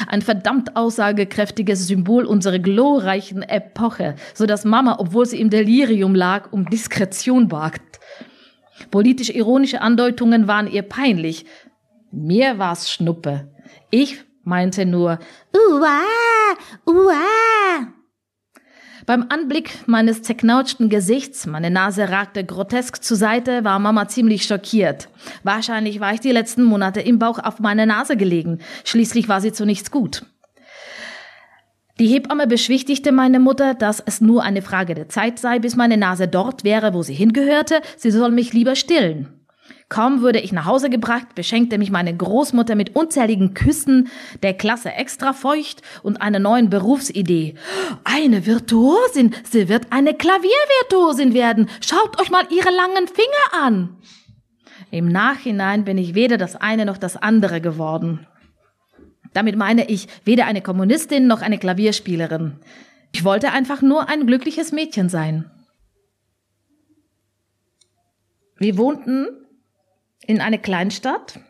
Ein 0.06 0.22
verdammt 0.22 0.74
aussagekräftiges 0.76 1.86
Symbol 1.86 2.24
unserer 2.24 2.58
glorreichen 2.58 3.42
Epoche, 3.42 4.14
so 4.32 4.46
dass 4.46 4.64
Mama, 4.64 4.96
obwohl 5.00 5.26
sie 5.26 5.40
im 5.40 5.50
Delirium 5.50 6.14
lag, 6.14 6.50
um 6.50 6.64
Diskretion 6.64 7.52
wagt. 7.52 8.00
Politisch 8.90 9.30
ironische 9.30 9.82
Andeutungen 9.82 10.48
waren 10.48 10.70
ihr 10.70 10.82
peinlich. 10.82 11.44
Mir 12.10 12.58
war's 12.58 12.90
Schnuppe. 12.90 13.48
Ich 13.90 14.24
meinte 14.42 14.86
nur, 14.86 15.18
uah, 15.54 16.86
uah. 16.86 17.92
Beim 19.06 19.26
Anblick 19.30 19.70
meines 19.86 20.22
zerknautschten 20.22 20.90
Gesichts, 20.90 21.46
meine 21.46 21.70
Nase 21.70 22.10
ragte 22.10 22.44
grotesk 22.44 23.02
zur 23.02 23.16
Seite, 23.16 23.64
war 23.64 23.78
Mama 23.78 24.06
ziemlich 24.08 24.44
schockiert. 24.44 25.08
Wahrscheinlich 25.44 26.00
war 26.00 26.12
ich 26.12 26.20
die 26.20 26.32
letzten 26.32 26.64
Monate 26.64 27.00
im 27.00 27.18
Bauch 27.18 27.38
auf 27.38 27.58
meine 27.58 27.86
Nase 27.86 28.18
gelegen. 28.18 28.58
Schließlich 28.84 29.28
war 29.28 29.40
sie 29.40 29.52
zu 29.52 29.64
nichts 29.64 29.90
gut. 29.90 30.26
Die 31.98 32.06
Hebamme 32.06 32.46
beschwichtigte 32.46 33.10
meine 33.10 33.40
Mutter, 33.40 33.74
dass 33.74 34.00
es 34.00 34.20
nur 34.20 34.42
eine 34.42 34.62
Frage 34.62 34.94
der 34.94 35.08
Zeit 35.08 35.38
sei, 35.38 35.58
bis 35.58 35.74
meine 35.74 35.96
Nase 35.96 36.28
dort 36.28 36.62
wäre, 36.62 36.94
wo 36.94 37.02
sie 37.02 37.14
hingehörte. 37.14 37.80
Sie 37.96 38.10
soll 38.10 38.30
mich 38.30 38.52
lieber 38.52 38.76
stillen. 38.76 39.37
Kaum 39.88 40.20
wurde 40.20 40.40
ich 40.40 40.52
nach 40.52 40.66
Hause 40.66 40.90
gebracht, 40.90 41.34
beschenkte 41.34 41.78
mich 41.78 41.90
meine 41.90 42.14
Großmutter 42.14 42.74
mit 42.74 42.94
unzähligen 42.94 43.54
Küssen, 43.54 44.08
der 44.42 44.52
Klasse 44.52 44.92
extra 44.92 45.32
feucht 45.32 45.80
und 46.02 46.20
einer 46.20 46.38
neuen 46.38 46.68
Berufsidee. 46.68 47.54
Eine 48.04 48.44
Virtuosin, 48.44 49.34
sie 49.44 49.70
wird 49.70 49.86
eine 49.90 50.12
Klaviervirtuosin 50.12 51.32
werden. 51.32 51.70
Schaut 51.80 52.20
euch 52.20 52.30
mal 52.30 52.44
ihre 52.50 52.70
langen 52.70 53.08
Finger 53.08 53.64
an. 53.64 53.96
Im 54.90 55.08
Nachhinein 55.08 55.84
bin 55.84 55.96
ich 55.96 56.14
weder 56.14 56.36
das 56.36 56.56
eine 56.56 56.84
noch 56.84 56.98
das 56.98 57.16
andere 57.16 57.62
geworden. 57.62 58.26
Damit 59.32 59.56
meine 59.56 59.88
ich 59.88 60.06
weder 60.24 60.46
eine 60.46 60.60
Kommunistin 60.60 61.26
noch 61.26 61.40
eine 61.40 61.58
Klavierspielerin. 61.58 62.60
Ich 63.12 63.24
wollte 63.24 63.52
einfach 63.52 63.80
nur 63.80 64.08
ein 64.08 64.26
glückliches 64.26 64.72
Mädchen 64.72 65.08
sein. 65.08 65.50
Wir 68.58 68.76
wohnten 68.76 69.28
in 70.26 70.40
einer 70.40 70.58
Kleinstadt, 70.58 71.40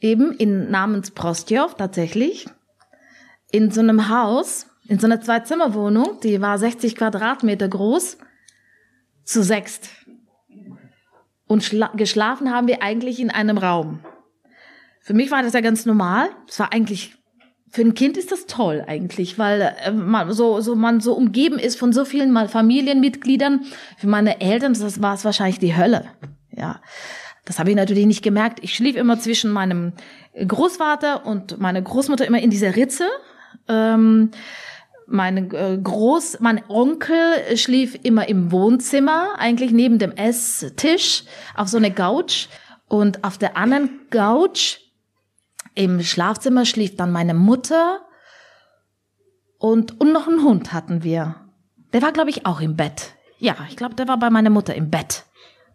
eben 0.00 0.32
in 0.32 0.70
namens 0.70 1.10
Prostjow 1.10 1.74
tatsächlich, 1.74 2.46
in 3.50 3.70
so 3.70 3.80
einem 3.80 4.08
Haus, 4.08 4.66
in 4.88 4.98
so 4.98 5.06
einer 5.06 5.20
Zwei-Zimmer-Wohnung, 5.20 6.18
die 6.22 6.40
war 6.40 6.58
60 6.58 6.96
Quadratmeter 6.96 7.68
groß, 7.68 8.18
zu 9.24 9.42
sechst. 9.42 9.90
Und 11.46 11.70
geschlafen 11.96 12.50
haben 12.50 12.66
wir 12.66 12.82
eigentlich 12.82 13.20
in 13.20 13.30
einem 13.30 13.58
Raum. 13.58 14.00
Für 15.00 15.14
mich 15.14 15.30
war 15.30 15.42
das 15.42 15.52
ja 15.52 15.60
ganz 15.60 15.84
normal. 15.84 16.30
Es 16.48 16.58
war 16.58 16.72
eigentlich 16.72 17.14
für 17.72 17.80
ein 17.80 17.94
Kind 17.94 18.18
ist 18.18 18.30
das 18.30 18.44
toll 18.46 18.84
eigentlich, 18.86 19.38
weil 19.38 19.74
äh, 19.82 19.90
man 19.92 20.30
so, 20.32 20.60
so 20.60 20.74
man 20.74 21.00
so 21.00 21.14
umgeben 21.14 21.58
ist 21.58 21.78
von 21.78 21.92
so 21.94 22.04
vielen 22.04 22.30
mal 22.30 22.46
Familienmitgliedern. 22.46 23.64
Für 23.96 24.08
meine 24.08 24.40
Eltern 24.42 24.74
das 24.74 25.00
war 25.00 25.14
es 25.14 25.24
wahrscheinlich 25.24 25.58
die 25.58 25.74
Hölle. 25.74 26.04
Ja, 26.50 26.82
das 27.44 27.58
habe 27.58 27.70
ich 27.70 27.76
natürlich 27.76 28.06
nicht 28.06 28.22
gemerkt. 28.22 28.60
Ich 28.62 28.74
schlief 28.74 28.96
immer 28.96 29.18
zwischen 29.18 29.50
meinem 29.50 29.92
Großvater 30.34 31.26
und 31.26 31.58
meiner 31.58 31.82
Großmutter 31.82 32.26
immer 32.26 32.40
in 32.40 32.50
dieser 32.50 32.76
Ritze. 32.76 33.08
Ähm, 33.68 34.30
mein 35.06 35.52
äh, 35.52 35.78
Groß, 35.82 36.38
mein 36.40 36.62
Onkel 36.68 37.56
schlief 37.56 37.98
immer 38.02 38.28
im 38.28 38.52
Wohnzimmer, 38.52 39.34
eigentlich 39.38 39.72
neben 39.72 39.98
dem 39.98 40.12
Esstisch 40.12 41.24
auf 41.54 41.68
so 41.68 41.76
eine 41.76 41.92
Couch 41.92 42.46
und 42.88 43.24
auf 43.24 43.38
der 43.38 43.56
anderen 43.56 44.08
Couch 44.10 44.78
im 45.74 46.02
Schlafzimmer 46.02 46.64
schlief 46.64 46.96
dann 46.96 47.12
meine 47.12 47.34
Mutter 47.34 48.00
und, 49.58 50.00
und 50.00 50.12
noch 50.12 50.28
einen 50.28 50.42
Hund 50.44 50.72
hatten 50.72 51.02
wir. 51.02 51.36
Der 51.92 52.02
war, 52.02 52.12
glaube 52.12 52.30
ich, 52.30 52.46
auch 52.46 52.60
im 52.60 52.76
Bett. 52.76 53.14
Ja, 53.38 53.56
ich 53.68 53.76
glaube, 53.76 53.94
der 53.94 54.08
war 54.08 54.18
bei 54.18 54.30
meiner 54.30 54.50
Mutter 54.50 54.74
im 54.74 54.90
Bett. 54.90 55.24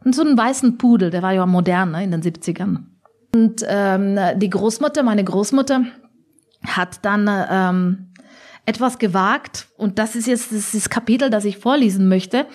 Und 0.03 0.15
so 0.15 0.21
einen 0.21 0.37
weißen 0.37 0.77
Pudel, 0.77 1.09
der 1.09 1.21
war 1.21 1.33
ja 1.33 1.45
modern 1.45 1.91
ne, 1.91 2.03
in 2.03 2.11
den 2.11 2.21
70ern. 2.21 2.85
Und 3.33 3.63
ähm, 3.67 4.17
die 4.37 4.49
Großmutter, 4.49 5.03
meine 5.03 5.23
Großmutter, 5.23 5.83
hat 6.65 7.03
dann 7.03 7.29
ähm, 7.49 8.13
etwas 8.65 8.99
gewagt. 8.99 9.67
Und 9.77 9.99
das 9.99 10.15
ist 10.15 10.27
jetzt 10.27 10.51
das, 10.51 10.71
das 10.71 10.89
Kapitel, 10.89 11.29
das 11.29 11.45
ich 11.45 11.57
vorlesen 11.57 12.07
möchte 12.07 12.45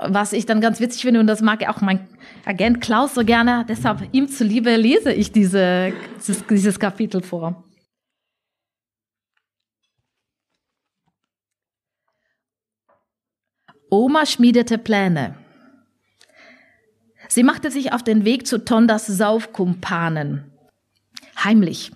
was 0.00 0.32
ich 0.32 0.46
dann 0.46 0.60
ganz 0.60 0.80
witzig 0.80 1.02
finde, 1.02 1.20
und 1.20 1.26
das 1.26 1.42
mag 1.42 1.66
auch 1.68 1.80
mein 1.80 2.08
Agent 2.44 2.80
Klaus 2.80 3.14
so 3.14 3.24
gerne, 3.24 3.64
deshalb 3.68 4.08
ihm 4.12 4.28
zuliebe 4.28 4.76
lese 4.76 5.12
ich 5.12 5.32
diese, 5.32 5.92
dieses, 6.16 6.46
dieses 6.46 6.78
Kapitel 6.78 7.22
vor. 7.22 7.64
Oma 13.90 14.26
schmiedete 14.26 14.78
Pläne. 14.78 15.36
Sie 17.34 17.42
machte 17.42 17.72
sich 17.72 17.92
auf 17.92 18.04
den 18.04 18.24
Weg 18.24 18.46
zu 18.46 18.64
Tondas 18.64 19.08
Saufkumpanen. 19.08 20.52
Heimlich. 21.42 21.90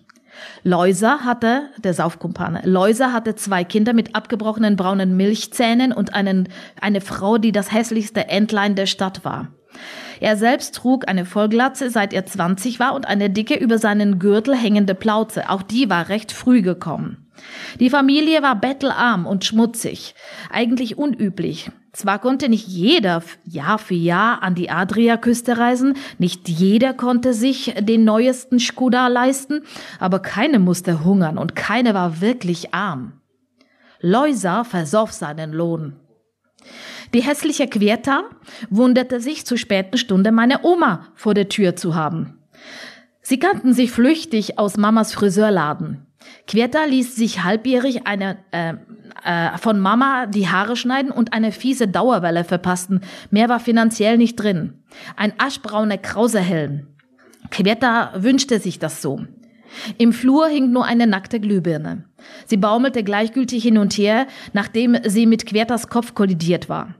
Loisa 0.64 1.20
hatte, 1.20 1.68
der 1.78 1.94
Saufkumpane, 1.94 2.62
Loisa 2.64 3.12
hatte 3.12 3.36
zwei 3.36 3.62
Kinder 3.62 3.92
mit 3.92 4.16
abgebrochenen 4.16 4.74
braunen 4.74 5.16
Milchzähnen 5.16 5.92
und 5.92 6.12
einen, 6.12 6.48
eine 6.80 7.00
Frau, 7.00 7.38
die 7.38 7.52
das 7.52 7.70
hässlichste 7.70 8.26
Entlein 8.26 8.74
der 8.74 8.86
Stadt 8.86 9.24
war. 9.24 9.52
Er 10.18 10.36
selbst 10.36 10.74
trug 10.74 11.06
eine 11.06 11.24
Vollglatze, 11.24 11.88
seit 11.88 12.12
er 12.12 12.26
20 12.26 12.80
war, 12.80 12.96
und 12.96 13.06
eine 13.06 13.30
dicke 13.30 13.54
über 13.54 13.78
seinen 13.78 14.18
Gürtel 14.18 14.56
hängende 14.56 14.96
Plauze. 14.96 15.48
Auch 15.50 15.62
die 15.62 15.88
war 15.88 16.08
recht 16.08 16.32
früh 16.32 16.62
gekommen. 16.62 17.27
Die 17.80 17.90
Familie 17.90 18.42
war 18.42 18.56
bettelarm 18.56 19.26
und 19.26 19.44
schmutzig, 19.44 20.14
eigentlich 20.50 20.98
unüblich. 20.98 21.70
Zwar 21.92 22.18
konnte 22.18 22.48
nicht 22.48 22.68
jeder 22.68 23.22
Jahr 23.44 23.78
für 23.78 23.94
Jahr 23.94 24.42
an 24.42 24.54
die 24.54 24.70
Adriaküste 24.70 25.58
reisen, 25.58 25.94
nicht 26.18 26.48
jeder 26.48 26.94
konnte 26.94 27.32
sich 27.32 27.74
den 27.80 28.04
neuesten 28.04 28.58
Skoda 28.58 29.08
leisten, 29.08 29.62
aber 29.98 30.20
keine 30.20 30.58
musste 30.58 31.04
hungern 31.04 31.38
und 31.38 31.56
keine 31.56 31.94
war 31.94 32.20
wirklich 32.20 32.74
arm. 32.74 33.20
Loisa 34.00 34.64
versoff 34.64 35.12
seinen 35.12 35.52
Lohn. 35.52 35.96
Die 37.14 37.22
hässliche 37.22 37.66
Querta 37.66 38.24
wunderte 38.70 39.20
sich 39.20 39.46
zur 39.46 39.58
späten 39.58 39.96
Stunde 39.96 40.30
meine 40.30 40.64
Oma 40.64 41.08
vor 41.14 41.34
der 41.34 41.48
Tür 41.48 41.74
zu 41.74 41.94
haben. 41.94 42.38
Sie 43.22 43.38
kannten 43.38 43.72
sich 43.72 43.90
flüchtig 43.90 44.58
aus 44.58 44.76
Mamas 44.76 45.12
Friseurladen. 45.12 46.07
Querta 46.46 46.84
ließ 46.84 47.14
sich 47.16 47.44
halbjährig 47.44 48.06
eine 48.06 48.38
äh, 48.50 48.74
äh, 49.24 49.56
von 49.58 49.80
Mama 49.80 50.26
die 50.26 50.48
Haare 50.48 50.76
schneiden 50.76 51.10
und 51.10 51.32
eine 51.32 51.52
fiese 51.52 51.88
Dauerwelle 51.88 52.44
verpassten. 52.44 53.00
Mehr 53.30 53.48
war 53.48 53.60
finanziell 53.60 54.18
nicht 54.18 54.36
drin. 54.36 54.74
Ein 55.16 55.32
aschbrauner 55.38 55.98
Krausehelm. 55.98 56.86
Quetta 57.50 58.12
wünschte 58.16 58.58
sich 58.60 58.78
das 58.78 59.02
so. 59.02 59.20
Im 59.98 60.12
Flur 60.12 60.48
hing 60.48 60.72
nur 60.72 60.86
eine 60.86 61.06
nackte 61.06 61.40
Glühbirne. 61.40 62.04
Sie 62.46 62.56
baumelte 62.56 63.04
gleichgültig 63.04 63.62
hin 63.62 63.78
und 63.78 63.92
her, 63.94 64.26
nachdem 64.52 64.96
sie 65.04 65.26
mit 65.26 65.46
Quertas 65.46 65.88
Kopf 65.88 66.14
kollidiert 66.14 66.68
war. 66.68 66.94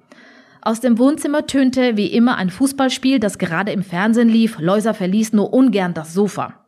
Aus 0.61 0.81
dem 0.81 0.99
Wohnzimmer 0.99 1.47
tönte 1.47 1.97
wie 1.97 2.09
immer 2.09 2.37
ein 2.37 2.51
Fußballspiel, 2.51 3.21
das 3.21 3.39
gerade 3.39 3.73
im 3.73 3.83
Fernsehen 3.83 4.29
lief. 4.29 4.59
Läuser 4.59 4.93
verließ 4.93 5.33
nur 5.33 5.53
ungern 5.53 5.95
das 5.95 6.13
Sofa. 6.13 6.67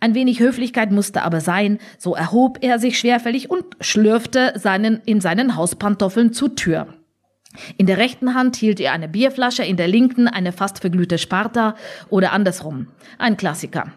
Ein 0.00 0.14
wenig 0.14 0.40
Höflichkeit 0.40 0.92
musste 0.92 1.22
aber 1.22 1.40
sein, 1.40 1.78
so 1.98 2.14
erhob 2.14 2.58
er 2.62 2.78
sich 2.78 2.98
schwerfällig 2.98 3.50
und 3.50 3.64
schlürfte 3.80 4.52
seinen, 4.56 5.00
in 5.04 5.20
seinen 5.20 5.56
Hauspantoffeln 5.56 6.32
zur 6.32 6.54
Tür. 6.54 6.88
In 7.76 7.86
der 7.86 7.98
rechten 7.98 8.34
Hand 8.34 8.56
hielt 8.56 8.80
er 8.80 8.92
eine 8.92 9.08
Bierflasche, 9.08 9.64
in 9.64 9.76
der 9.76 9.88
linken 9.88 10.28
eine 10.28 10.52
fast 10.52 10.80
verglühte 10.80 11.18
Sparta 11.18 11.74
oder 12.10 12.32
andersrum. 12.32 12.88
Ein 13.18 13.36
Klassiker. 13.36 13.92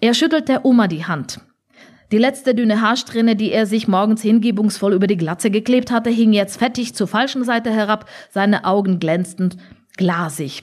Er 0.00 0.14
schüttelte 0.14 0.60
Oma 0.64 0.86
die 0.86 1.04
Hand. 1.04 1.40
Die 2.12 2.18
letzte 2.18 2.54
dünne 2.54 2.80
Haarsträhne, 2.80 3.36
die 3.36 3.52
er 3.52 3.66
sich 3.66 3.86
morgens 3.86 4.22
hingebungsvoll 4.22 4.94
über 4.94 5.06
die 5.06 5.16
Glatze 5.16 5.50
geklebt 5.50 5.92
hatte, 5.92 6.10
hing 6.10 6.32
jetzt 6.32 6.58
fettig 6.58 6.94
zur 6.94 7.06
falschen 7.06 7.44
Seite 7.44 7.70
herab, 7.70 8.08
seine 8.30 8.64
Augen 8.64 8.98
glänzend 8.98 9.56
glasig. 9.96 10.62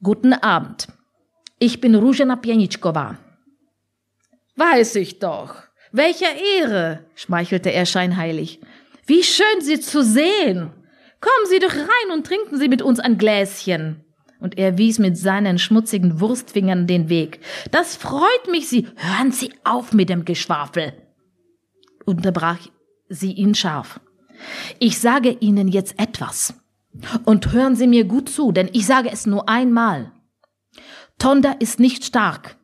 Guten 0.00 0.32
Abend. 0.32 0.86
Ich 1.58 1.80
bin 1.80 1.94
Ruzhena 1.94 2.36
Pianitschkova. 2.36 3.18
Weiß 4.56 4.96
ich 4.96 5.18
doch. 5.18 5.54
Welche 5.92 6.26
Ehre, 6.60 7.04
schmeichelte 7.14 7.72
er 7.72 7.86
scheinheilig. 7.86 8.60
Wie 9.06 9.22
schön, 9.22 9.60
Sie 9.60 9.80
zu 9.80 10.02
sehen. 10.02 10.70
Kommen 11.20 11.46
Sie 11.48 11.58
doch 11.58 11.74
rein 11.74 12.12
und 12.12 12.26
trinken 12.26 12.58
Sie 12.58 12.68
mit 12.68 12.82
uns 12.82 13.00
ein 13.00 13.18
Gläschen. 13.18 14.04
Und 14.40 14.56
er 14.56 14.78
wies 14.78 14.98
mit 14.98 15.16
seinen 15.16 15.58
schmutzigen 15.58 16.20
Wurstfingern 16.20 16.86
den 16.86 17.08
Weg. 17.08 17.40
Das 17.72 17.96
freut 17.96 18.48
mich, 18.50 18.68
Sie. 18.68 18.86
Hören 18.96 19.32
Sie 19.32 19.52
auf 19.64 19.92
mit 19.92 20.10
dem 20.10 20.24
Geschwafel. 20.24 20.92
Unterbrach 22.04 22.58
sie 23.08 23.32
ihn 23.32 23.54
scharf. 23.54 24.00
Ich 24.78 24.98
sage 24.98 25.30
Ihnen 25.40 25.68
jetzt 25.68 25.98
etwas. 25.98 26.54
Und 27.24 27.52
hören 27.52 27.76
Sie 27.76 27.86
mir 27.86 28.04
gut 28.04 28.28
zu, 28.28 28.52
denn 28.52 28.70
ich 28.72 28.86
sage 28.86 29.10
es 29.10 29.26
nur 29.26 29.48
einmal. 29.48 30.12
Tonda 31.18 31.52
ist 31.58 31.80
nicht 31.80 32.04
stark. 32.04 32.56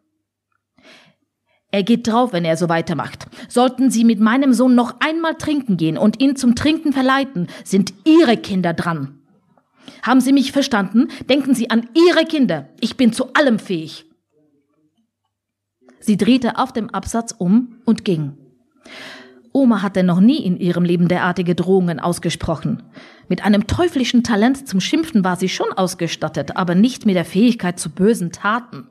Er 1.71 1.83
geht 1.83 2.07
drauf, 2.07 2.33
wenn 2.33 2.45
er 2.45 2.57
so 2.57 2.69
weitermacht. 2.69 3.27
Sollten 3.49 3.91
Sie 3.91 4.05
mit 4.05 4.21
meinem 4.21 4.53
Sohn 4.53 4.77
noch 4.77 5.01
einmal 5.01 5.35
trinken 5.35 5.77
gehen 5.77 5.99
und 5.99 6.23
ihn 6.23 6.37
zum 6.37 6.55
Trinken 6.55 6.93
verleiten, 6.93 7.49
sind 7.65 7.93
Ihre 8.05 8.37
Kinder 8.37 8.73
dran. 8.75 9.19
Haben 10.03 10.21
Sie 10.21 10.33
mich 10.33 10.53
verstanden? 10.53 11.09
Denken 11.29 11.55
Sie 11.55 11.71
an 11.71 11.89
Ihre 11.95 12.27
Kinder. 12.27 12.69
Ich 12.81 12.97
bin 12.97 13.13
zu 13.13 13.33
allem 13.35 13.59
fähig. 13.59 14.07
Sie 15.99 16.17
drehte 16.17 16.59
auf 16.59 16.73
dem 16.73 16.91
Absatz 16.91 17.35
um 17.37 17.81
und 17.85 18.05
ging. 18.05 18.44
Oma 19.57 19.83
hatte 19.83 20.03
noch 20.03 20.19
nie 20.19 20.45
in 20.45 20.59
ihrem 20.59 20.83
Leben 20.83 21.07
derartige 21.07 21.55
Drohungen 21.55 22.01
ausgesprochen. 22.01 22.83
Mit 23.29 23.45
einem 23.45 23.69
teuflischen 23.69 24.25
Talent 24.25 24.67
zum 24.67 24.81
Schimpfen 24.81 25.23
war 25.23 25.37
sie 25.37 25.49
schon 25.49 25.73
ausgestattet, 25.73 26.57
aber 26.57 26.75
nicht 26.75 27.07
mit 27.07 27.15
der 27.15 27.25
Fähigkeit 27.25 27.79
zu 27.79 27.89
bösen 27.89 28.33
Taten. 28.33 28.89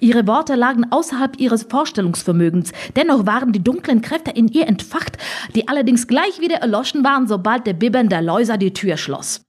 Ihre 0.00 0.26
Worte 0.26 0.56
lagen 0.56 0.90
außerhalb 0.90 1.38
ihres 1.38 1.62
Vorstellungsvermögens, 1.62 2.72
dennoch 2.96 3.26
waren 3.26 3.52
die 3.52 3.62
dunklen 3.62 4.02
Kräfte 4.02 4.32
in 4.32 4.48
ihr 4.48 4.66
entfacht, 4.66 5.18
die 5.54 5.68
allerdings 5.68 6.08
gleich 6.08 6.40
wieder 6.40 6.56
erloschen 6.56 7.04
waren, 7.04 7.28
sobald 7.28 7.64
der 7.68 7.74
Bibbern 7.74 8.08
der 8.08 8.22
Läuser 8.22 8.58
die 8.58 8.72
Tür 8.72 8.96
schloss. 8.96 9.44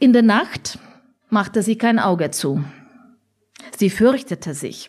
In 0.00 0.14
der 0.14 0.22
Nacht 0.22 0.78
machte 1.28 1.62
sie 1.62 1.76
kein 1.76 1.98
Auge 1.98 2.30
zu. 2.30 2.64
Sie 3.76 3.90
fürchtete 3.90 4.54
sich. 4.54 4.88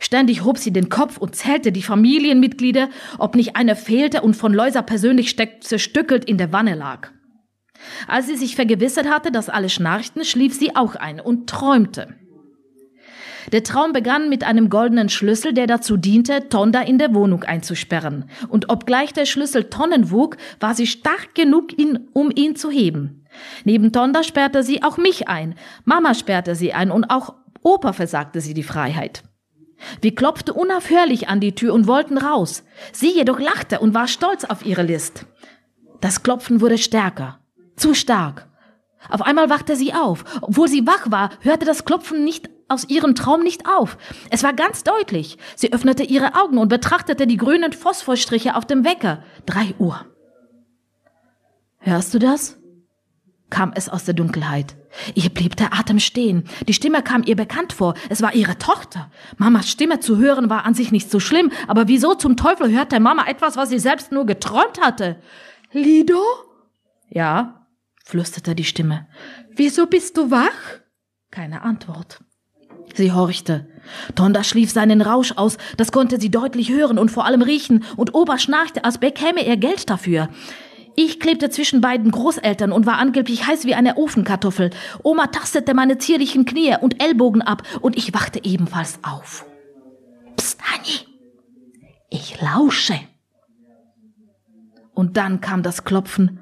Ständig 0.00 0.44
hob 0.44 0.58
sie 0.58 0.72
den 0.72 0.88
Kopf 0.88 1.16
und 1.18 1.36
zählte 1.36 1.72
die 1.72 1.82
Familienmitglieder, 1.82 2.88
ob 3.18 3.34
nicht 3.34 3.56
einer 3.56 3.76
fehlte 3.76 4.22
und 4.22 4.34
von 4.34 4.52
Läuser 4.52 4.82
persönlich 4.82 5.36
zerstückelt 5.60 6.24
in 6.24 6.38
der 6.38 6.52
Wanne 6.52 6.74
lag. 6.74 7.10
Als 8.06 8.26
sie 8.26 8.36
sich 8.36 8.54
vergewissert 8.56 9.08
hatte, 9.08 9.32
dass 9.32 9.48
alle 9.48 9.68
schnarchten, 9.68 10.24
schlief 10.24 10.54
sie 10.54 10.76
auch 10.76 10.94
ein 10.94 11.20
und 11.20 11.48
träumte. 11.48 12.14
Der 13.50 13.64
Traum 13.64 13.92
begann 13.92 14.28
mit 14.28 14.44
einem 14.44 14.68
goldenen 14.68 15.08
Schlüssel, 15.08 15.52
der 15.52 15.66
dazu 15.66 15.96
diente, 15.96 16.48
Tonda 16.48 16.80
in 16.80 16.98
der 16.98 17.12
Wohnung 17.12 17.42
einzusperren. 17.42 18.26
Und 18.48 18.70
obgleich 18.70 19.12
der 19.12 19.26
Schlüssel 19.26 19.64
Tonnen 19.64 20.12
wog, 20.12 20.36
war 20.60 20.74
sie 20.74 20.86
stark 20.86 21.34
genug, 21.34 21.76
ihn, 21.76 22.08
um 22.12 22.30
ihn 22.32 22.54
zu 22.54 22.70
heben. 22.70 23.24
Neben 23.64 23.92
Tonda 23.92 24.22
sperrte 24.22 24.62
sie 24.62 24.82
auch 24.82 24.96
mich 24.96 25.28
ein. 25.28 25.56
Mama 25.84 26.14
sperrte 26.14 26.54
sie 26.54 26.72
ein 26.72 26.90
und 26.90 27.10
auch 27.10 27.34
Opa 27.62 27.92
versagte 27.92 28.40
sie 28.40 28.54
die 28.54 28.62
Freiheit. 28.62 29.22
Wir 30.00 30.14
klopften 30.14 30.54
unaufhörlich 30.54 31.28
an 31.28 31.40
die 31.40 31.54
Tür 31.54 31.74
und 31.74 31.86
wollten 31.86 32.18
raus. 32.18 32.64
Sie 32.92 33.10
jedoch 33.10 33.38
lachte 33.38 33.80
und 33.80 33.94
war 33.94 34.08
stolz 34.08 34.44
auf 34.44 34.64
ihre 34.64 34.82
List. 34.82 35.26
Das 36.00 36.22
Klopfen 36.22 36.60
wurde 36.60 36.78
stärker, 36.78 37.40
zu 37.76 37.94
stark. 37.94 38.48
Auf 39.08 39.22
einmal 39.22 39.50
wachte 39.50 39.76
sie 39.76 39.94
auf. 39.94 40.24
Obwohl 40.40 40.68
sie 40.68 40.86
wach 40.86 41.10
war, 41.10 41.30
hörte 41.40 41.66
das 41.66 41.84
Klopfen 41.84 42.24
nicht 42.24 42.50
aus 42.68 42.88
ihrem 42.88 43.14
Traum 43.14 43.42
nicht 43.42 43.68
auf. 43.68 43.98
Es 44.30 44.42
war 44.42 44.52
ganz 44.52 44.84
deutlich. 44.84 45.36
Sie 45.56 45.72
öffnete 45.72 46.04
ihre 46.04 46.34
Augen 46.34 46.58
und 46.58 46.68
betrachtete 46.68 47.26
die 47.26 47.36
grünen 47.36 47.72
Phosphorstriche 47.72 48.56
auf 48.56 48.64
dem 48.64 48.84
Wecker. 48.84 49.22
Drei 49.44 49.74
Uhr. 49.78 50.06
Hörst 51.78 52.14
du 52.14 52.18
das? 52.18 52.61
Kam 53.52 53.72
es 53.74 53.90
aus 53.90 54.04
der 54.04 54.14
Dunkelheit. 54.14 54.74
Ihr 55.14 55.28
blieb 55.28 55.56
der 55.56 55.74
Atem 55.74 56.00
stehen. 56.00 56.44
Die 56.66 56.72
Stimme 56.72 57.02
kam 57.02 57.22
ihr 57.22 57.36
bekannt 57.36 57.74
vor. 57.74 57.94
Es 58.08 58.22
war 58.22 58.34
ihre 58.34 58.56
Tochter. 58.56 59.10
Mamas 59.36 59.68
Stimme 59.68 60.00
zu 60.00 60.16
hören 60.16 60.48
war 60.48 60.64
an 60.64 60.72
sich 60.74 60.90
nicht 60.90 61.10
so 61.10 61.20
schlimm, 61.20 61.52
aber 61.68 61.86
wieso 61.86 62.14
zum 62.14 62.36
Teufel 62.38 62.72
hörte 62.72 62.98
Mama 62.98 63.26
etwas, 63.26 63.56
was 63.56 63.68
sie 63.68 63.78
selbst 63.78 64.10
nur 64.10 64.24
geträumt 64.24 64.80
hatte? 64.80 65.16
Lido? 65.70 66.20
Ja, 67.10 67.66
flüsterte 68.04 68.54
die 68.54 68.64
Stimme. 68.64 69.06
Wieso 69.54 69.86
bist 69.86 70.16
du 70.16 70.30
wach? 70.30 70.80
Keine 71.30 71.60
Antwort. 71.62 72.20
Sie 72.94 73.12
horchte. 73.12 73.68
Tonda 74.14 74.44
schlief 74.44 74.70
seinen 74.70 75.02
Rausch 75.02 75.32
aus, 75.36 75.58
das 75.76 75.92
konnte 75.92 76.18
sie 76.18 76.30
deutlich 76.30 76.70
hören 76.70 76.98
und 76.98 77.10
vor 77.10 77.26
allem 77.26 77.42
riechen, 77.42 77.84
und 77.96 78.14
Opa 78.14 78.38
schnarchte, 78.38 78.84
als 78.84 78.98
bekäme 78.98 79.44
er 79.44 79.56
Geld 79.58 79.90
dafür. 79.90 80.28
Ich 80.94 81.20
klebte 81.20 81.50
zwischen 81.50 81.80
beiden 81.80 82.10
Großeltern 82.10 82.72
und 82.72 82.86
war 82.86 82.98
angeblich 82.98 83.46
heiß 83.46 83.64
wie 83.64 83.74
eine 83.74 83.96
Ofenkartoffel. 83.96 84.70
Oma 85.02 85.28
tastete 85.28 85.74
meine 85.74 85.98
zierlichen 85.98 86.44
Knie 86.44 86.76
und 86.80 87.02
Ellbogen 87.02 87.42
ab 87.42 87.62
und 87.80 87.96
ich 87.96 88.12
wachte 88.12 88.44
ebenfalls 88.44 88.98
auf. 89.02 89.46
Psst, 90.36 90.60
Hanni, 90.62 91.06
ich 92.10 92.40
lausche. 92.40 92.94
Und 94.94 95.16
dann 95.16 95.40
kam 95.40 95.62
das 95.62 95.84
Klopfen, 95.84 96.38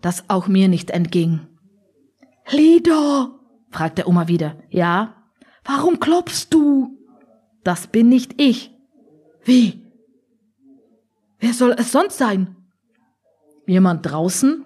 das 0.00 0.30
auch 0.30 0.46
mir 0.46 0.68
nicht 0.68 0.90
entging. 0.90 1.40
Lido, 2.48 3.40
fragte 3.70 4.06
Oma 4.06 4.28
wieder. 4.28 4.56
Ja? 4.70 5.16
Warum 5.64 5.98
klopfst 5.98 6.48
du? 6.50 6.96
Das 7.64 7.88
bin 7.88 8.08
nicht 8.08 8.40
ich. 8.40 8.70
Wie? 9.42 9.85
Wer 11.38 11.52
soll 11.52 11.74
es 11.78 11.92
sonst 11.92 12.18
sein? 12.18 12.56
Jemand 13.66 14.06
draußen? 14.06 14.64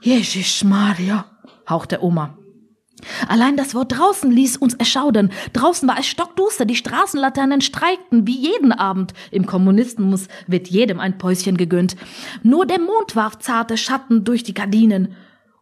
Jesus 0.00 0.64
Maria, 0.64 1.26
hauchte 1.68 2.02
Oma. 2.02 2.36
Allein 3.28 3.56
das 3.56 3.74
Wort 3.74 3.92
draußen 3.96 4.30
ließ 4.30 4.58
uns 4.58 4.74
erschaudern. 4.74 5.30
Draußen 5.52 5.88
war 5.88 5.98
es 5.98 6.06
stockduster, 6.06 6.64
die 6.64 6.76
Straßenlaternen 6.76 7.60
streikten 7.60 8.26
wie 8.26 8.36
jeden 8.36 8.72
Abend. 8.72 9.14
Im 9.30 9.46
Kommunismus 9.46 10.28
wird 10.46 10.68
jedem 10.68 11.00
ein 11.00 11.18
Päuschen 11.18 11.56
gegönnt. 11.56 11.96
Nur 12.42 12.66
der 12.66 12.80
Mond 12.80 13.16
warf 13.16 13.38
zarte 13.38 13.76
Schatten 13.76 14.24
durch 14.24 14.42
die 14.42 14.54
Gardinen. 14.54 15.14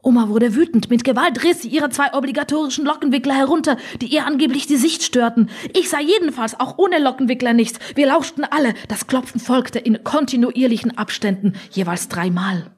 Oma 0.03 0.29
wurde 0.29 0.55
wütend. 0.55 0.91
Mit 0.91 1.03
Gewalt 1.03 1.43
riss 1.43 1.63
sie 1.63 1.69
ihre 1.69 1.91
zwei 1.91 2.15
obligatorischen 2.15 2.85
Lockenwickler 2.85 3.35
herunter, 3.35 3.77
die 4.01 4.07
ihr 4.07 4.27
angeblich 4.27 4.67
die 4.67 4.77
Sicht 4.77 5.03
störten. 5.03 5.51
Ich 5.75 5.91
sah 5.91 6.01
jedenfalls 6.01 6.59
auch 6.59 6.79
ohne 6.79 6.99
Lockenwickler 6.99 7.53
nichts. 7.53 7.79
Wir 7.95 8.07
lauschten 8.07 8.45
alle. 8.45 8.75
Das 8.87 9.07
Klopfen 9.07 9.41
folgte 9.41 9.79
in 9.79 10.05
kontinuierlichen 10.05 10.97
Abständen, 10.97 11.55
jeweils 11.71 12.09
dreimal. 12.09 12.71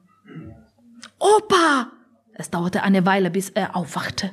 Opa! 1.19 1.91
Es 2.33 2.49
dauerte 2.49 2.81
eine 2.81 3.05
Weile, 3.05 3.29
bis 3.29 3.49
er 3.49 3.75
aufwachte. 3.75 4.31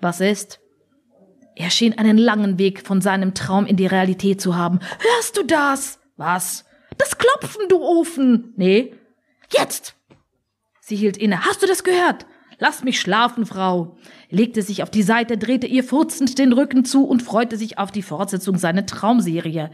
Was 0.00 0.20
ist? 0.20 0.60
Er 1.54 1.70
schien 1.70 1.96
einen 1.96 2.18
langen 2.18 2.58
Weg 2.58 2.84
von 2.84 3.00
seinem 3.00 3.34
Traum 3.34 3.64
in 3.64 3.76
die 3.76 3.86
Realität 3.86 4.40
zu 4.40 4.56
haben. 4.56 4.80
Hörst 4.98 5.36
du 5.36 5.44
das? 5.44 6.00
Was? 6.16 6.64
Das 6.98 7.16
Klopfen, 7.16 7.68
du 7.68 7.80
Ofen! 7.80 8.52
Nee. 8.56 8.94
Jetzt! 9.52 9.93
Sie 10.86 10.96
hielt 10.96 11.16
inne. 11.16 11.46
Hast 11.46 11.62
du 11.62 11.66
das 11.66 11.82
gehört? 11.82 12.26
Lass 12.58 12.84
mich 12.84 13.00
schlafen, 13.00 13.46
Frau. 13.46 13.96
Legte 14.28 14.60
sich 14.60 14.82
auf 14.82 14.90
die 14.90 15.02
Seite, 15.02 15.38
drehte 15.38 15.66
ihr 15.66 15.82
furzend 15.82 16.38
den 16.38 16.52
Rücken 16.52 16.84
zu 16.84 17.06
und 17.06 17.22
freute 17.22 17.56
sich 17.56 17.78
auf 17.78 17.90
die 17.90 18.02
Fortsetzung 18.02 18.58
seiner 18.58 18.84
Traumserie. 18.84 19.70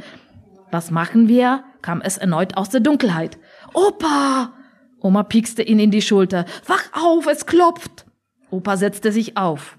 Was 0.71 0.93
machen 0.93 1.27
wir? 1.27 1.65
kam 1.83 2.01
es 2.01 2.17
erneut 2.17 2.57
aus 2.57 2.69
der 2.69 2.79
Dunkelheit. 2.79 3.39
Opa! 3.75 4.53
Oma 5.01 5.25
piekste 5.25 5.65
ihn 5.65 5.81
in 5.81 5.91
die 5.91 6.01
Schulter. 6.01 6.45
Wach 6.67 6.85
auf, 6.93 7.27
es 7.27 7.45
klopft! 7.45 8.07
Opa 8.51 8.77
setzte 8.77 9.11
sich 9.11 9.37
auf. 9.37 9.79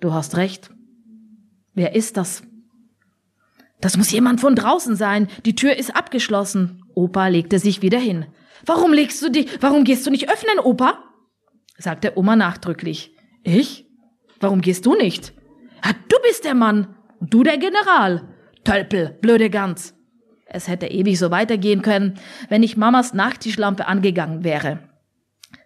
Du 0.00 0.12
hast 0.12 0.36
recht. 0.36 0.70
Wer 1.74 1.94
ist 1.94 2.16
das? 2.16 2.42
Das 3.80 3.96
muss 3.96 4.10
jemand 4.10 4.40
von 4.40 4.56
draußen 4.56 4.96
sein. 4.96 5.28
Die 5.44 5.54
Tür 5.54 5.76
ist 5.76 5.94
abgeschlossen. 5.94 6.82
Opa 6.94 7.28
legte 7.28 7.60
sich 7.60 7.80
wieder 7.80 8.00
hin. 8.00 8.26
Warum 8.66 8.92
legst 8.92 9.22
du 9.22 9.30
dich, 9.30 9.62
warum 9.62 9.84
gehst 9.84 10.06
du 10.06 10.10
nicht 10.10 10.30
öffnen, 10.30 10.58
Opa? 10.58 11.04
sagte 11.78 12.16
Oma 12.16 12.36
nachdrücklich. 12.36 13.14
Ich? 13.42 13.86
Warum 14.38 14.60
gehst 14.60 14.86
du 14.86 14.94
nicht? 14.94 15.32
Ja, 15.84 15.92
du 16.08 16.16
bist 16.22 16.44
der 16.44 16.54
Mann 16.54 16.94
und 17.20 17.32
du 17.32 17.42
der 17.42 17.58
General. 17.58 18.28
Tölpel, 18.64 19.18
blöde 19.20 19.50
Gans. 19.50 19.94
Es 20.46 20.68
hätte 20.68 20.86
ewig 20.86 21.18
so 21.18 21.30
weitergehen 21.30 21.82
können, 21.82 22.18
wenn 22.48 22.60
nicht 22.60 22.76
Mamas 22.76 23.14
Nachttischlampe 23.14 23.86
angegangen 23.86 24.44
wäre. 24.44 24.80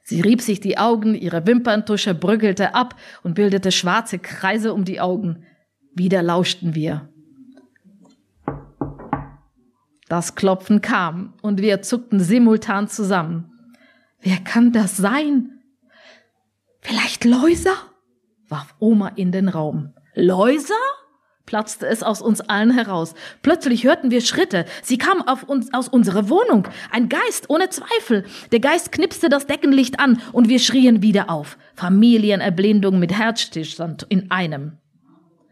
Sie 0.02 0.20
rieb 0.20 0.42
sich 0.42 0.61
die 0.61 0.76
Augen, 0.76 1.14
ihre 1.14 1.46
Wimperntusche 1.46 2.14
brüggelte 2.14 2.74
ab 2.74 2.94
und 3.22 3.35
bildete 3.35 3.72
schwarze 3.72 4.18
Kreise 4.18 4.74
um 4.74 4.85
die 4.85 5.00
Augen. 5.00 5.46
Wieder 5.94 6.22
lauschten 6.22 6.74
wir. 6.74 7.09
Das 10.14 10.37
Klopfen 10.37 10.81
kam 10.81 11.35
und 11.42 11.61
wir 11.61 11.83
zuckten 11.83 12.20
simultan 12.20 12.87
zusammen. 12.87 13.50
Wer 14.20 14.37
kann 14.37 14.70
das 14.70 14.96
sein? 14.96 15.59
Vielleicht 16.81 17.24
Läuser? 17.24 17.74
warf 18.48 18.77
Oma 18.79 19.09
in 19.16 19.33
den 19.33 19.48
Raum. 19.48 19.92
Läuser? 20.14 20.74
platzte 21.46 21.88
es 21.88 22.05
aus 22.05 22.22
uns 22.22 22.40
allen 22.42 22.70
heraus. 22.70 23.14
Plötzlich 23.42 23.83
hörten 23.83 24.12
wir 24.12 24.20
Schritte. 24.20 24.66
Sie 24.85 24.98
kamen 24.98 25.22
auf 25.22 25.42
uns 25.42 25.74
aus 25.74 25.88
unserer 25.88 26.29
Wohnung. 26.29 26.68
Ein 26.92 27.09
Geist, 27.09 27.50
ohne 27.50 27.68
Zweifel. 27.70 28.24
Der 28.53 28.61
Geist 28.61 28.92
knipste 28.92 29.29
das 29.29 29.48
Deckenlicht 29.48 29.98
an 29.98 30.22
und 30.31 30.48
wir 30.48 30.61
schrien 30.61 31.03
wieder 31.03 31.29
auf. 31.29 31.59
Familienerblindung 31.74 33.00
mit 33.00 33.12
Herzstillstand 33.12 34.07
in 34.09 34.31
einem. 34.31 34.79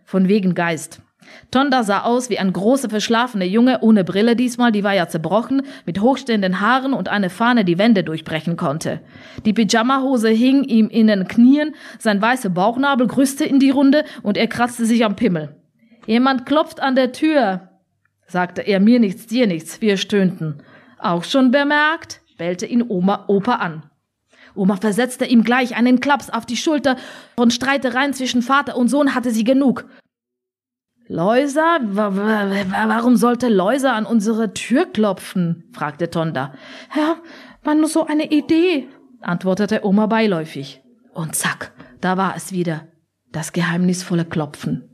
Von 0.04 0.28
wegen 0.28 0.54
Geist. 0.54 1.02
Tonda 1.50 1.82
sah 1.82 2.02
aus 2.02 2.30
wie 2.30 2.38
ein 2.38 2.52
großer 2.52 2.90
verschlafener 2.90 3.44
Junge, 3.44 3.80
ohne 3.80 4.04
Brille 4.04 4.36
diesmal, 4.36 4.72
die 4.72 4.84
war 4.84 4.94
ja 4.94 5.08
zerbrochen, 5.08 5.62
mit 5.86 6.00
hochstehenden 6.00 6.60
Haaren 6.60 6.92
und 6.92 7.08
eine 7.08 7.30
Fahne, 7.30 7.64
die 7.64 7.78
Wände 7.78 8.04
durchbrechen 8.04 8.56
konnte. 8.56 9.00
Die 9.44 9.52
Pyjamahose 9.52 10.28
hing 10.28 10.64
ihm 10.64 10.88
in 10.88 11.06
den 11.06 11.28
Knien, 11.28 11.74
sein 11.98 12.20
weißer 12.20 12.50
Bauchnabel 12.50 13.06
grüßte 13.06 13.44
in 13.44 13.58
die 13.58 13.70
Runde 13.70 14.04
und 14.22 14.36
er 14.36 14.46
kratzte 14.46 14.86
sich 14.86 15.04
am 15.04 15.16
Pimmel. 15.16 15.56
Jemand 16.06 16.46
klopft 16.46 16.80
an 16.80 16.96
der 16.96 17.12
Tür, 17.12 17.68
sagte 18.26 18.62
er, 18.62 18.80
mir 18.80 18.98
nichts, 18.98 19.26
dir 19.26 19.46
nichts, 19.46 19.80
wir 19.80 19.96
stöhnten. 19.96 20.62
Auch 20.98 21.24
schon 21.24 21.50
bemerkt, 21.50 22.20
bellte 22.38 22.66
ihn 22.66 22.84
Oma 22.88 23.24
Opa 23.28 23.56
an. 23.56 23.84
Oma 24.54 24.76
versetzte 24.76 25.24
ihm 25.24 25.44
gleich 25.44 25.76
einen 25.76 26.00
Klaps 26.00 26.30
auf 26.30 26.46
die 26.46 26.56
Schulter. 26.56 26.96
Von 27.36 27.50
Streitereien 27.50 28.12
zwischen 28.12 28.42
Vater 28.42 28.76
und 28.76 28.88
Sohn 28.88 29.14
hatte 29.14 29.30
sie 29.30 29.44
genug. 29.44 29.86
Läuser? 31.08 31.78
Warum 31.82 33.16
sollte 33.16 33.48
Läuser 33.48 33.94
an 33.94 34.06
unsere 34.06 34.54
Tür 34.54 34.86
klopfen? 34.86 35.64
fragte 35.72 36.10
Tonda. 36.10 36.54
Ja, 36.96 37.16
war 37.64 37.74
nur 37.74 37.88
so 37.88 38.06
eine 38.06 38.30
Idee, 38.30 38.88
antwortete 39.20 39.84
Oma 39.84 40.06
beiläufig. 40.06 40.82
Und 41.12 41.34
zack, 41.34 41.72
da 42.00 42.16
war 42.16 42.34
es 42.36 42.52
wieder, 42.52 42.88
das 43.30 43.52
geheimnisvolle 43.52 44.24
Klopfen. 44.24 44.91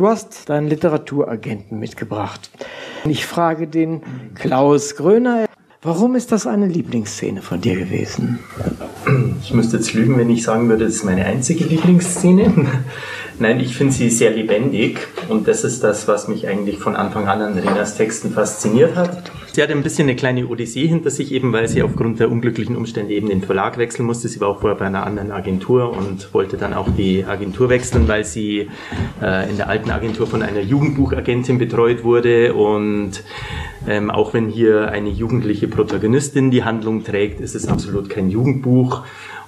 Du 0.00 0.08
hast 0.08 0.48
deinen 0.48 0.66
Literaturagenten 0.66 1.78
mitgebracht. 1.78 2.50
Ich 3.04 3.26
frage 3.26 3.66
den 3.66 4.00
Klaus 4.34 4.96
Gröner, 4.96 5.44
warum 5.82 6.14
ist 6.14 6.32
das 6.32 6.46
eine 6.46 6.66
Lieblingsszene 6.66 7.42
von 7.42 7.60
dir 7.60 7.76
gewesen? 7.76 8.38
Ich 9.42 9.52
müsste 9.52 9.76
jetzt 9.76 9.92
lügen, 9.92 10.16
wenn 10.16 10.30
ich 10.30 10.42
sagen 10.42 10.70
würde, 10.70 10.86
das 10.86 10.94
ist 10.94 11.04
meine 11.04 11.26
einzige 11.26 11.64
Lieblingsszene. 11.64 12.50
Nein, 13.40 13.58
ich 13.58 13.74
finde 13.74 13.94
sie 13.94 14.10
sehr 14.10 14.32
lebendig 14.32 14.98
und 15.30 15.48
das 15.48 15.64
ist 15.64 15.82
das, 15.82 16.06
was 16.06 16.28
mich 16.28 16.46
eigentlich 16.46 16.76
von 16.78 16.94
Anfang 16.94 17.26
an 17.26 17.40
an 17.40 17.58
Renas 17.58 17.96
Texten 17.96 18.32
fasziniert 18.32 18.96
hat. 18.96 19.32
Sie 19.52 19.62
hat 19.62 19.70
ein 19.70 19.82
bisschen 19.82 20.08
eine 20.10 20.14
kleine 20.14 20.46
Odyssee 20.46 20.86
hinter 20.86 21.08
sich, 21.08 21.32
eben 21.32 21.50
weil 21.50 21.66
sie 21.66 21.82
aufgrund 21.82 22.20
der 22.20 22.30
unglücklichen 22.30 22.76
Umstände 22.76 23.14
eben 23.14 23.30
den 23.30 23.40
Verlag 23.40 23.78
wechseln 23.78 24.04
musste. 24.04 24.28
Sie 24.28 24.42
war 24.42 24.48
auch 24.48 24.60
vorher 24.60 24.78
bei 24.78 24.84
einer 24.84 25.06
anderen 25.06 25.32
Agentur 25.32 25.96
und 25.96 26.34
wollte 26.34 26.58
dann 26.58 26.74
auch 26.74 26.88
die 26.94 27.24
Agentur 27.24 27.70
wechseln, 27.70 28.08
weil 28.08 28.26
sie 28.26 28.68
äh, 29.22 29.48
in 29.48 29.56
der 29.56 29.70
alten 29.70 29.90
Agentur 29.90 30.26
von 30.26 30.42
einer 30.42 30.60
Jugendbuchagentin 30.60 31.58
betreut 31.58 32.04
wurde 32.04 32.52
und 32.52 33.24
ähm, 33.88 34.10
auch 34.10 34.34
wenn 34.34 34.50
hier 34.50 34.90
eine 34.90 35.08
jugendliche 35.08 35.66
Protagonistin 35.66 36.50
die 36.50 36.62
Handlung 36.62 37.04
trägt, 37.04 37.40
ist 37.40 37.54
es 37.54 37.68
absolut 37.68 38.10
kein 38.10 38.28
Jugendbuch 38.28 39.02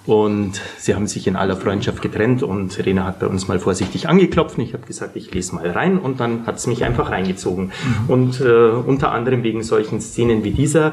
und 0.07 0.61
sie 0.79 0.95
haben 0.95 1.07
sich 1.07 1.27
in 1.27 1.37
aller 1.37 1.57
Freundschaft 1.57 2.03
getrennt 2.03 2.43
und 2.43 2.85
Rena 2.85 3.05
hat 3.05 3.21
bei 3.21 3.27
uns 3.27 3.47
mal 3.47 3.61
vorsichtig 3.61 4.09
angeklopft. 4.09 4.59
Ich 4.59 4.75
habe 4.75 4.87
gesagt, 4.87 5.17
ich 5.17 5.33
lese 5.33 5.55
mal 5.55 5.71
rein 5.71 5.99
und 5.99 6.19
dann 6.19 6.47
hat 6.47 6.57
es 6.57 6.67
mich 6.67 6.85
einfach 6.85 7.11
reingezogen. 7.11 7.67
Mhm. 7.67 8.11
Und 8.11 8.41
äh, 8.41 8.71
unter 8.71 9.12
anderem 9.12 9.45
wegen 9.45 9.62
solchen 9.62 10.01
Szenen 10.01 10.43
wie 10.43 10.51
dieser. 10.51 10.93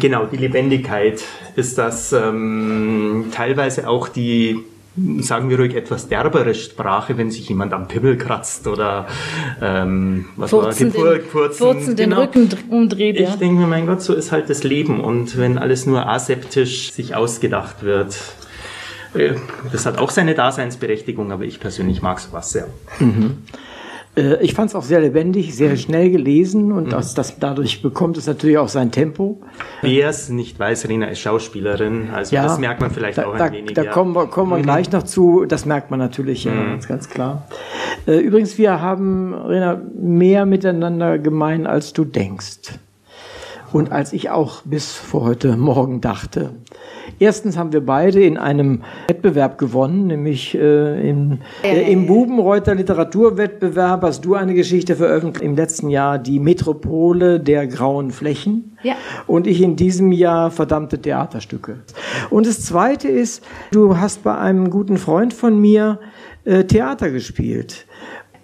Genau, 0.00 0.24
die 0.24 0.38
Lebendigkeit 0.38 1.22
ist 1.56 1.76
das 1.76 2.12
ähm, 2.12 3.26
teilweise 3.32 3.88
auch 3.88 4.08
die 4.08 4.64
sagen 5.20 5.50
wir 5.50 5.58
ruhig, 5.58 5.74
etwas 5.74 6.08
derbere 6.08 6.54
Sprache, 6.54 7.18
wenn 7.18 7.30
sich 7.30 7.48
jemand 7.48 7.72
am 7.72 7.88
Pimmel 7.88 8.16
kratzt 8.16 8.66
oder 8.66 9.06
ähm, 9.60 10.26
was 10.36 10.50
Furzen 10.50 10.94
war, 10.94 11.14
den, 11.14 11.22
Furzen, 11.22 11.58
Furzen 11.58 11.96
den 11.96 12.10
genau. 12.10 12.22
Rücken 12.22 12.48
umdreht. 12.70 13.16
Ich 13.16 13.28
ja. 13.28 13.36
denke 13.36 13.60
mir, 13.60 13.66
mein 13.66 13.86
Gott, 13.86 14.02
so 14.02 14.14
ist 14.14 14.30
halt 14.30 14.48
das 14.48 14.62
Leben 14.62 15.00
und 15.00 15.36
wenn 15.36 15.58
alles 15.58 15.86
nur 15.86 16.08
aseptisch 16.08 16.92
sich 16.92 17.16
ausgedacht 17.16 17.82
wird, 17.82 18.16
äh, 19.14 19.34
das 19.72 19.84
hat 19.84 19.98
auch 19.98 20.10
seine 20.10 20.34
Daseinsberechtigung, 20.34 21.32
aber 21.32 21.44
ich 21.44 21.58
persönlich 21.58 22.00
mag 22.00 22.20
sowas 22.20 22.50
sehr. 22.50 22.68
Mhm. 23.00 23.38
Äh, 24.16 24.42
ich 24.42 24.54
fand 24.54 24.70
es 24.70 24.74
auch 24.74 24.82
sehr 24.82 25.00
lebendig, 25.00 25.54
sehr 25.54 25.76
schnell 25.76 26.10
gelesen 26.10 26.72
und 26.72 26.84
mhm. 26.84 26.90
das, 26.90 27.14
das, 27.14 27.38
dadurch 27.38 27.82
bekommt 27.82 28.16
es 28.16 28.26
natürlich 28.26 28.58
auch 28.58 28.68
sein 28.68 28.90
Tempo. 28.90 29.40
Wer 29.82 30.08
es 30.08 30.28
nicht 30.28 30.58
weiß, 30.58 30.88
Rena 30.88 31.06
ist 31.06 31.20
Schauspielerin, 31.20 32.10
also 32.12 32.34
ja, 32.34 32.44
das 32.44 32.58
merkt 32.58 32.80
man 32.80 32.90
vielleicht 32.90 33.18
da, 33.18 33.26
auch 33.26 33.32
ein 33.32 33.38
da, 33.38 33.52
wenig. 33.52 33.74
Da 33.74 33.84
kommen 33.84 34.14
wir, 34.14 34.26
kommen 34.26 34.50
wir 34.50 34.58
mhm. 34.58 34.62
gleich 34.62 34.92
noch 34.92 35.02
zu, 35.02 35.44
das 35.46 35.66
merkt 35.66 35.90
man 35.90 35.98
natürlich, 35.98 36.46
mhm. 36.46 36.52
ja, 36.52 36.64
ganz, 36.64 36.88
ganz 36.88 37.08
klar. 37.08 37.48
Äh, 38.06 38.18
übrigens, 38.18 38.58
wir 38.58 38.80
haben, 38.80 39.34
Rena, 39.34 39.80
mehr 39.94 40.46
miteinander 40.46 41.18
gemein, 41.18 41.66
als 41.66 41.92
du 41.92 42.04
denkst. 42.04 42.78
Und 43.74 43.90
als 43.90 44.12
ich 44.12 44.30
auch 44.30 44.62
bis 44.64 44.92
vor 44.92 45.24
heute 45.24 45.56
Morgen 45.56 46.00
dachte. 46.00 46.50
Erstens 47.18 47.58
haben 47.58 47.72
wir 47.72 47.84
beide 47.84 48.22
in 48.22 48.38
einem 48.38 48.82
Wettbewerb 49.08 49.58
gewonnen, 49.58 50.06
nämlich 50.06 50.54
äh, 50.54 51.10
im, 51.10 51.40
äh, 51.64 51.90
im 51.90 52.06
Bubenreuter 52.06 52.76
Literaturwettbewerb 52.76 54.02
hast 54.02 54.24
du 54.24 54.36
eine 54.36 54.54
Geschichte 54.54 54.94
veröffentlicht 54.94 55.44
im 55.44 55.56
letzten 55.56 55.90
Jahr, 55.90 56.20
die 56.20 56.38
Metropole 56.38 57.40
der 57.40 57.66
grauen 57.66 58.12
Flächen. 58.12 58.78
Ja. 58.84 58.94
Und 59.26 59.48
ich 59.48 59.60
in 59.60 59.74
diesem 59.74 60.12
Jahr 60.12 60.52
verdammte 60.52 61.00
Theaterstücke. 61.00 61.80
Und 62.30 62.46
das 62.46 62.60
Zweite 62.60 63.08
ist, 63.08 63.42
du 63.72 63.98
hast 63.98 64.22
bei 64.22 64.38
einem 64.38 64.70
guten 64.70 64.98
Freund 64.98 65.34
von 65.34 65.60
mir 65.60 65.98
äh, 66.44 66.62
Theater 66.62 67.10
gespielt 67.10 67.86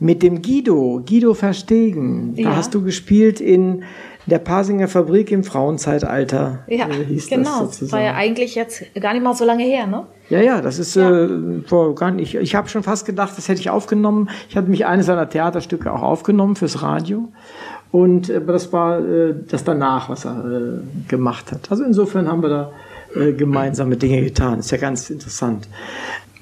mit 0.01 0.23
dem 0.23 0.43
Guido, 0.43 1.03
Guido 1.07 1.35
Verstegen. 1.35 2.35
Da 2.35 2.43
ja. 2.43 2.57
hast 2.57 2.75
du 2.75 2.83
gespielt 2.83 3.40
in 3.40 3.85
der 4.31 4.38
Pasinger 4.38 4.88
Fabrik 4.88 5.31
im 5.31 5.45
Frauenzeitalter. 5.45 6.61
Ja, 6.69 6.88
äh, 6.88 7.05
hieß 7.05 7.29
genau. 7.29 7.66
Das, 7.66 7.81
das 7.81 7.93
war 7.93 8.01
ja 8.01 8.14
eigentlich 8.14 8.55
jetzt 8.55 8.83
gar 9.01 9.12
nicht 9.12 9.23
mal 9.23 9.35
so 9.35 9.45
lange 9.45 9.64
her, 9.64 9.87
ne? 9.87 10.07
Ja, 10.29 10.40
ja, 10.40 10.61
das 10.61 10.79
ist 10.79 10.95
ja. 10.95 11.11
Äh, 11.11 11.62
vor 11.66 11.95
gar 11.95 12.12
nicht. 12.12 12.35
Ich, 12.35 12.40
ich 12.40 12.55
habe 12.55 12.69
schon 12.69 12.83
fast 12.83 13.05
gedacht, 13.05 13.37
das 13.37 13.49
hätte 13.49 13.61
ich 13.61 13.71
aufgenommen. 13.71 14.31
Ich 14.49 14.57
hatte 14.57 14.71
mich 14.71 14.87
eines 14.87 15.07
seiner 15.07 15.29
Theaterstücke 15.29 15.93
auch 15.93 16.03
aufgenommen 16.03 16.57
fürs 16.57 16.83
Radio. 16.83 17.29
Und 17.90 18.31
äh, 18.31 18.40
das 18.45 18.73
war 18.73 19.01
äh, 19.01 19.35
das 19.49 19.64
danach, 19.64 20.09
was 20.09 20.25
er 20.25 20.45
äh, 20.45 21.09
gemacht 21.09 21.51
hat. 21.53 21.71
Also 21.71 21.85
insofern 21.85 22.29
haben 22.29 22.43
wir 22.43 22.49
da 22.49 22.73
äh, 23.14 23.33
gemeinsame 23.33 23.97
Dinge 23.97 24.23
getan. 24.23 24.61
Ist 24.61 24.71
ja 24.71 24.79
ganz 24.79 25.11
interessant. 25.11 25.66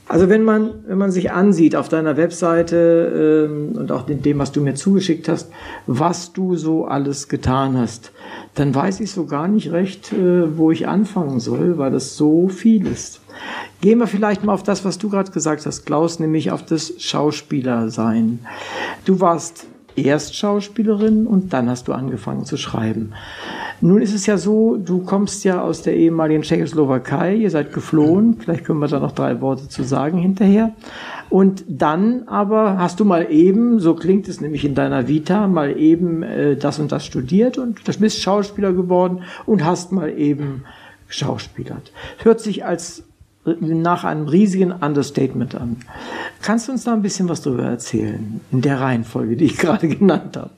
Also 0.09 0.31
wenn 0.31 0.43
man, 0.43 0.71
wenn 0.87 0.97
man 0.97 1.11
sich 1.11 1.33
ansieht 1.33 1.77
auf 1.77 1.91
deiner 1.91 2.17
Webseite 2.17 3.47
ähm, 3.49 3.77
und 3.77 3.93
auch 3.93 4.07
dem, 4.07 4.39
was 4.39 4.53
du 4.53 4.63
mir 4.63 4.75
zugeschickt 4.75 5.29
hast, 5.29 5.51
was 5.87 6.33
du 6.33 6.57
so 6.57 6.87
alles 6.87 7.29
getan 7.29 7.77
hast, 7.77 8.13
dann 8.55 8.75
weiß 8.75 9.01
ich 9.01 9.13
so 9.13 9.27
gar 9.27 9.49
nicht 9.49 9.71
recht, 9.71 10.13
äh, 10.13 10.57
wo 10.57 10.71
ich 10.71 10.89
anfangen 10.89 11.41
soll, 11.41 11.77
weil 11.77 11.91
das 11.91 12.17
so 12.17 12.49
viel 12.49 12.87
ist. 12.87 13.21
Gehen 13.83 13.99
wir 13.99 14.07
vielleicht 14.07 14.45
mal 14.45 14.55
auf 14.55 14.63
das, 14.63 14.85
was 14.85 14.97
du 14.97 15.11
gerade 15.11 15.31
gesagt 15.31 15.67
hast, 15.67 15.85
Klaus, 15.85 16.19
nämlich 16.19 16.51
auf 16.51 16.65
das 16.65 16.95
Schauspielersein. 16.99 18.41
Du 19.05 19.21
warst 19.21 19.67
erst 20.05 20.37
Schauspielerin 20.37 21.27
und 21.27 21.53
dann 21.53 21.69
hast 21.69 21.89
du 21.89 21.93
angefangen 21.93 22.45
zu 22.45 22.57
schreiben. 22.57 23.13
Nun 23.81 24.03
ist 24.03 24.15
es 24.15 24.27
ja 24.27 24.37
so, 24.39 24.77
du 24.77 25.03
kommst 25.03 25.45
ja 25.45 25.63
aus 25.63 25.83
der 25.83 25.97
ehemaligen 25.97 26.43
Tschechoslowakei, 26.43 27.37
ihr 27.37 27.51
seid 27.51 27.73
geflohen, 27.73 28.37
vielleicht 28.39 28.65
können 28.65 28.81
wir 28.81 28.89
da 28.89 28.99
noch 28.99 29.13
drei 29.13 29.41
Worte 29.41 29.69
zu 29.69 29.85
sagen 29.85 30.19
hinterher. 30.19 30.73
Und 31.31 31.65
dann 31.69 32.27
aber 32.27 32.79
hast 32.79 33.01
du 33.01 33.05
mal 33.05 33.31
eben, 33.31 33.79
so 33.79 33.95
klingt 33.95 34.29
es 34.29 34.41
nämlich 34.41 34.65
in 34.65 34.75
deiner 34.75 35.07
Vita, 35.07 35.47
mal 35.47 35.79
eben 35.79 36.23
äh, 36.23 36.57
das 36.57 36.79
und 36.79 36.91
das 36.91 37.07
studiert 37.07 37.59
und 37.59 37.87
du 37.87 37.93
bist 37.99 38.21
Schauspieler 38.21 38.73
geworden 38.73 39.23
und 39.47 39.65
hast 39.65 39.93
mal 39.93 40.11
eben 40.19 40.65
Schauspielert. 41.09 41.93
Hört 42.19 42.41
sich 42.41 42.65
als 42.65 43.05
nach 43.61 44.05
einem 44.05 44.29
riesigen 44.29 44.73
Understatement 44.73 45.55
an. 45.55 45.77
Kannst 46.43 46.69
du 46.69 46.73
uns 46.73 46.85
da 46.85 46.93
ein 46.93 47.03
bisschen 47.03 47.29
was 47.29 47.43
darüber 47.43 47.65
erzählen, 47.65 48.41
in 48.51 48.61
der 48.61 48.81
Reihenfolge, 48.81 49.37
die 49.37 49.47
ich 49.47 49.57
gerade 49.59 49.89
genannt 49.89 50.37
habe? 50.37 50.51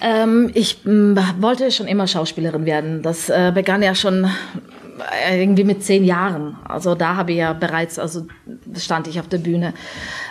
Ähm, 0.00 0.50
ich 0.54 0.84
mh, 0.84 1.34
wollte 1.40 1.70
schon 1.70 1.88
immer 1.88 2.06
Schauspielerin 2.06 2.64
werden. 2.64 3.02
Das 3.02 3.28
äh, 3.28 3.50
begann 3.52 3.82
ja 3.82 3.94
schon 3.94 4.28
äh, 5.24 5.40
irgendwie 5.40 5.64
mit 5.64 5.82
zehn 5.82 6.04
Jahren. 6.04 6.56
Also 6.64 6.94
da 6.94 7.16
habe 7.16 7.32
ich 7.32 7.38
ja 7.38 7.52
bereits, 7.52 7.98
also 7.98 8.26
stand 8.76 9.08
ich 9.08 9.18
auf 9.18 9.28
der 9.28 9.38
Bühne 9.38 9.74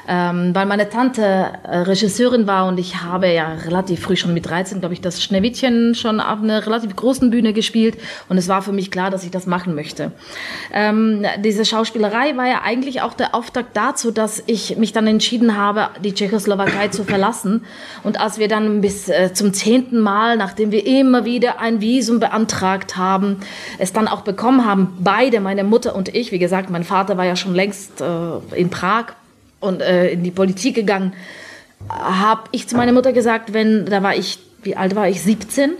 ähm, 0.07 0.51
weil 0.53 0.65
meine 0.65 0.89
Tante 0.89 1.21
äh, 1.21 1.77
Regisseurin 1.79 2.47
war 2.47 2.67
und 2.67 2.79
ich 2.79 3.03
habe 3.03 3.27
ja 3.27 3.53
relativ 3.65 4.01
früh 4.01 4.15
schon 4.15 4.33
mit 4.33 4.47
13, 4.47 4.79
glaube 4.79 4.93
ich, 4.93 5.01
das 5.01 5.21
Schneewittchen 5.21 5.95
schon 5.95 6.21
auf 6.21 6.41
einer 6.41 6.65
relativ 6.65 6.95
großen 6.95 7.29
Bühne 7.29 7.51
gespielt 7.51 7.97
und 8.29 8.37
es 8.37 8.47
war 8.47 8.61
für 8.61 8.71
mich 8.71 8.89
klar, 8.89 9.09
dass 9.09 9.23
ich 9.23 9.31
das 9.31 9.47
machen 9.47 9.75
möchte. 9.75 10.11
Ähm, 10.73 11.25
diese 11.43 11.65
Schauspielerei 11.65 12.37
war 12.37 12.47
ja 12.47 12.61
eigentlich 12.63 13.01
auch 13.01 13.13
der 13.13 13.35
Auftakt 13.35 13.75
dazu, 13.75 14.11
dass 14.11 14.41
ich 14.47 14.77
mich 14.77 14.93
dann 14.93 15.07
entschieden 15.07 15.57
habe, 15.57 15.89
die 16.03 16.13
Tschechoslowakei 16.13 16.87
zu 16.87 17.03
verlassen 17.03 17.65
und 18.03 18.19
als 18.19 18.39
wir 18.39 18.47
dann 18.47 18.81
bis 18.81 19.09
äh, 19.09 19.33
zum 19.33 19.53
zehnten 19.53 19.99
Mal, 19.99 20.37
nachdem 20.37 20.71
wir 20.71 20.85
immer 20.85 21.25
wieder 21.25 21.59
ein 21.59 21.81
Visum 21.81 22.19
beantragt 22.19 22.95
haben, 22.95 23.37
es 23.77 23.91
dann 23.91 24.07
auch 24.07 24.21
bekommen 24.21 24.65
haben, 24.65 24.97
beide, 24.99 25.41
meine 25.41 25.65
Mutter 25.65 25.95
und 25.95 26.15
ich, 26.15 26.31
wie 26.31 26.39
gesagt, 26.39 26.69
mein 26.69 26.83
Vater 26.83 27.17
war 27.17 27.25
ja 27.25 27.35
schon 27.35 27.53
längst 27.53 27.99
äh, 27.99 28.55
in 28.55 28.69
Prag 28.69 29.07
und 29.59 29.81
äh, 29.81 30.11
in 30.11 30.23
die 30.23 30.31
Politik 30.31 30.75
gegangen, 30.75 31.13
habe 31.89 32.43
ich 32.51 32.67
zu 32.67 32.75
meiner 32.75 32.91
Mutter 32.91 33.13
gesagt, 33.13 33.53
wenn, 33.53 33.85
da 33.85 34.03
war 34.03 34.15
ich, 34.15 34.39
wie 34.63 34.75
alt 34.75 34.95
war 34.95 35.07
ich, 35.07 35.21
17, 35.21 35.71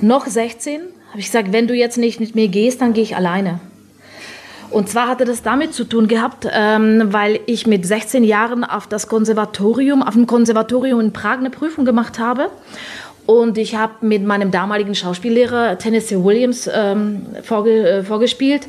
noch 0.00 0.26
16, 0.26 0.80
habe 1.10 1.18
ich 1.18 1.26
gesagt, 1.26 1.52
wenn 1.52 1.66
du 1.66 1.74
jetzt 1.74 1.98
nicht 1.98 2.20
mit 2.20 2.34
mir 2.34 2.48
gehst, 2.48 2.80
dann 2.80 2.92
gehe 2.92 3.02
ich 3.02 3.16
alleine. 3.16 3.60
Und 4.70 4.88
zwar 4.88 5.08
hatte 5.08 5.24
das 5.24 5.42
damit 5.42 5.74
zu 5.74 5.84
tun 5.84 6.06
gehabt, 6.06 6.46
ähm, 6.50 7.08
weil 7.12 7.40
ich 7.46 7.66
mit 7.66 7.84
16 7.84 8.22
Jahren 8.22 8.62
auf 8.62 8.86
das 8.86 9.08
Konservatorium, 9.08 10.02
auf 10.02 10.14
dem 10.14 10.28
Konservatorium 10.28 11.00
in 11.00 11.12
Prag 11.12 11.38
eine 11.38 11.50
Prüfung 11.50 11.84
gemacht 11.84 12.20
habe. 12.20 12.50
Und 13.26 13.58
ich 13.58 13.74
habe 13.74 13.94
mit 14.06 14.24
meinem 14.24 14.50
damaligen 14.50 14.94
Schauspiellehrer 14.94 15.78
Tennessee 15.78 16.22
Williams 16.22 16.70
ähm, 16.72 17.26
vorge 17.42 17.88
äh, 17.88 18.02
vorgespielt. 18.04 18.66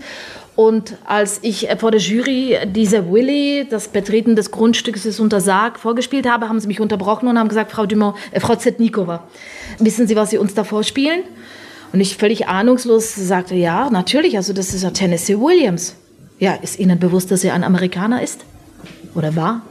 Und 0.55 0.97
als 1.05 1.39
ich 1.43 1.69
vor 1.79 1.91
der 1.91 2.01
Jury 2.01 2.57
diese 2.65 3.11
Willy, 3.11 3.65
das 3.69 3.87
Betreten 3.87 4.35
des 4.35 4.51
Grundstücks 4.51 5.05
ist 5.05 5.19
untersagt, 5.19 5.79
vorgespielt 5.79 6.29
habe, 6.29 6.49
haben 6.49 6.59
sie 6.59 6.67
mich 6.67 6.81
unterbrochen 6.81 7.27
und 7.29 7.39
haben 7.39 7.47
gesagt, 7.47 7.71
Frau 7.71 7.85
Dumont, 7.85 8.15
äh, 8.31 8.39
Frau 8.39 8.55
Zetnikova, 8.55 9.23
wissen 9.79 10.07
Sie, 10.07 10.15
was 10.15 10.29
Sie 10.29 10.37
uns 10.37 10.53
da 10.53 10.63
vorspielen? 10.63 11.23
Und 11.93 11.99
ich 11.99 12.17
völlig 12.17 12.47
ahnungslos 12.47 13.15
sagte, 13.15 13.55
ja, 13.55 13.89
natürlich, 13.89 14.37
also 14.37 14.53
das 14.53 14.73
ist 14.73 14.83
ja 14.83 14.91
Tennessee 14.91 15.37
Williams. 15.37 15.95
Ja, 16.39 16.53
ist 16.55 16.79
Ihnen 16.79 16.99
bewusst, 16.99 17.31
dass 17.31 17.43
er 17.43 17.53
ein 17.53 17.63
Amerikaner 17.63 18.21
ist? 18.21 18.41
Oder 19.15 19.35
war? 19.35 19.61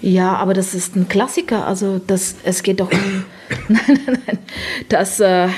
Ja, 0.00 0.34
aber 0.36 0.54
das 0.54 0.74
ist 0.74 0.96
ein 0.96 1.08
Klassiker, 1.08 1.66
also 1.66 1.98
das, 1.98 2.34
es 2.44 2.62
geht 2.62 2.80
doch 2.80 2.92
um, 2.92 3.24
nein, 3.68 4.00
nein, 4.06 4.18
nein, 4.26 4.38
das, 4.90 5.18
äh, 5.18 5.48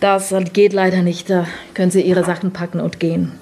das 0.00 0.34
geht 0.52 0.72
leider 0.72 1.02
nicht. 1.02 1.30
Da 1.30 1.46
können 1.74 1.90
Sie 1.90 2.02
Ihre 2.02 2.24
Sachen 2.24 2.52
packen 2.52 2.80
und 2.80 3.00
gehen. 3.00 3.32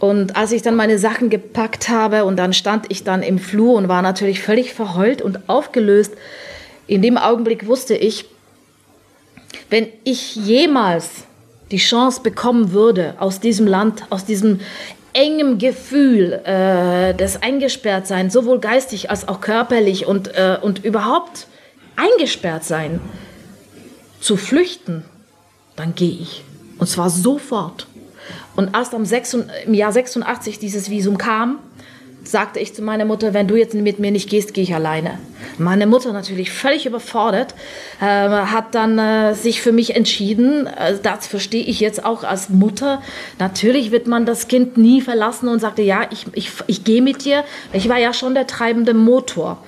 Und 0.00 0.34
als 0.34 0.50
ich 0.50 0.62
dann 0.62 0.74
meine 0.74 0.98
Sachen 0.98 1.30
gepackt 1.30 1.88
habe 1.88 2.24
und 2.24 2.36
dann 2.36 2.52
stand 2.52 2.86
ich 2.88 3.04
dann 3.04 3.22
im 3.22 3.38
Flur 3.38 3.74
und 3.74 3.88
war 3.88 4.02
natürlich 4.02 4.42
völlig 4.42 4.74
verheult 4.74 5.22
und 5.22 5.48
aufgelöst, 5.48 6.14
in 6.88 7.02
dem 7.02 7.16
Augenblick 7.16 7.68
wusste 7.68 7.94
ich, 7.94 8.24
wenn 9.70 9.86
ich 10.02 10.34
jemals 10.34 11.24
die 11.70 11.78
Chance 11.78 12.20
bekommen 12.22 12.72
würde, 12.72 13.14
aus 13.18 13.38
diesem 13.38 13.66
Land, 13.66 14.04
aus 14.10 14.24
diesem 14.24 14.60
engem 15.12 15.58
Gefühl 15.58 16.32
äh, 16.44 17.14
des 17.14 17.42
Eingesperrtseins, 17.42 18.32
sowohl 18.32 18.58
geistig 18.58 19.10
als 19.10 19.28
auch 19.28 19.40
körperlich 19.40 20.06
und, 20.06 20.34
äh, 20.34 20.58
und 20.60 20.84
überhaupt 20.84 21.46
eingesperrt 21.96 22.64
sein, 22.64 23.00
zu 24.20 24.36
flüchten, 24.36 25.04
dann 25.76 25.94
gehe 25.94 26.18
ich. 26.20 26.44
Und 26.78 26.88
zwar 26.88 27.10
sofort. 27.10 27.86
Und 28.56 28.74
erst 28.74 28.94
am 28.94 29.04
6, 29.04 29.38
im 29.66 29.74
Jahr 29.74 29.92
86 29.92 30.58
dieses 30.58 30.90
Visum 30.90 31.18
kam, 31.18 31.58
sagte 32.24 32.60
ich 32.60 32.74
zu 32.74 32.82
meiner 32.82 33.04
Mutter, 33.04 33.34
wenn 33.34 33.48
du 33.48 33.56
jetzt 33.56 33.74
mit 33.74 33.98
mir 33.98 34.10
nicht 34.10 34.28
gehst, 34.28 34.54
gehe 34.54 34.62
ich 34.62 34.74
alleine. 34.74 35.18
Meine 35.58 35.86
Mutter 35.86 36.12
natürlich 36.12 36.52
völlig 36.52 36.86
überfordert, 36.86 37.54
äh, 38.00 38.04
hat 38.04 38.74
dann 38.74 38.98
äh, 38.98 39.34
sich 39.34 39.60
für 39.60 39.72
mich 39.72 39.96
entschieden. 39.96 40.66
Äh, 40.66 40.98
das 41.02 41.26
verstehe 41.26 41.64
ich 41.64 41.80
jetzt 41.80 42.04
auch 42.04 42.24
als 42.24 42.48
Mutter. 42.48 43.02
Natürlich 43.38 43.90
wird 43.90 44.06
man 44.06 44.24
das 44.24 44.48
Kind 44.48 44.76
nie 44.76 45.00
verlassen 45.00 45.48
und 45.48 45.60
sagte, 45.60 45.82
ja, 45.82 46.06
ich, 46.10 46.26
ich, 46.34 46.50
ich 46.66 46.84
gehe 46.84 47.02
mit 47.02 47.24
dir. 47.24 47.44
Ich 47.72 47.88
war 47.88 47.98
ja 47.98 48.12
schon 48.12 48.34
der 48.34 48.46
treibende 48.46 48.94
Motor. 48.94 49.58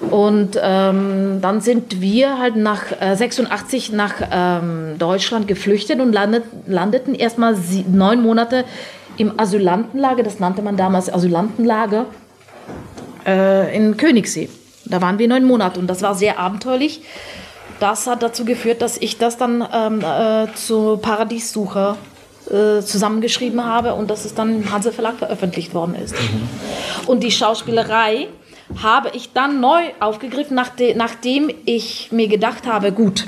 Und 0.00 0.58
ähm, 0.62 1.40
dann 1.42 1.60
sind 1.60 2.00
wir 2.00 2.38
halt 2.38 2.56
nach 2.56 2.84
äh, 3.00 3.14
86 3.14 3.92
nach 3.92 4.14
ähm, 4.32 4.96
Deutschland 4.98 5.46
geflüchtet 5.46 6.00
und 6.00 6.12
landet, 6.12 6.44
landeten 6.66 7.14
erstmal 7.14 7.54
neun 7.86 8.22
Monate 8.22 8.64
im 9.18 9.38
Asylantenlager, 9.38 10.22
das 10.22 10.38
nannte 10.40 10.62
man 10.62 10.78
damals 10.78 11.12
Asylantenlager, 11.12 12.06
äh, 13.26 13.76
in 13.76 13.98
Königssee. 13.98 14.48
Da 14.86 15.02
waren 15.02 15.18
wir 15.18 15.28
neun 15.28 15.44
Monate 15.44 15.78
und 15.78 15.86
das 15.86 16.00
war 16.00 16.14
sehr 16.14 16.38
abenteuerlich. 16.38 17.02
Das 17.78 18.06
hat 18.06 18.22
dazu 18.22 18.46
geführt, 18.46 18.80
dass 18.80 18.96
ich 18.96 19.18
das 19.18 19.36
dann 19.36 19.66
ähm, 19.72 20.00
äh, 20.00 20.46
zu 20.54 20.96
Paradiessucher 20.96 21.98
äh, 22.50 22.80
zusammengeschrieben 22.80 23.64
habe 23.64 23.94
und 23.94 24.10
dass 24.10 24.24
es 24.24 24.34
dann 24.34 24.62
im 24.62 24.72
Hanse 24.72 24.92
Verlag 24.92 25.16
veröffentlicht 25.18 25.74
worden 25.74 25.94
ist. 25.94 26.14
Mhm. 26.14 26.48
Und 27.06 27.22
die 27.22 27.30
Schauspielerei 27.30 28.28
habe 28.82 29.10
ich 29.14 29.32
dann 29.32 29.60
neu 29.60 29.82
aufgegriffen, 30.00 30.56
nachdem 30.56 31.50
ich 31.64 32.12
mir 32.12 32.28
gedacht 32.28 32.66
habe, 32.66 32.92
gut, 32.92 33.26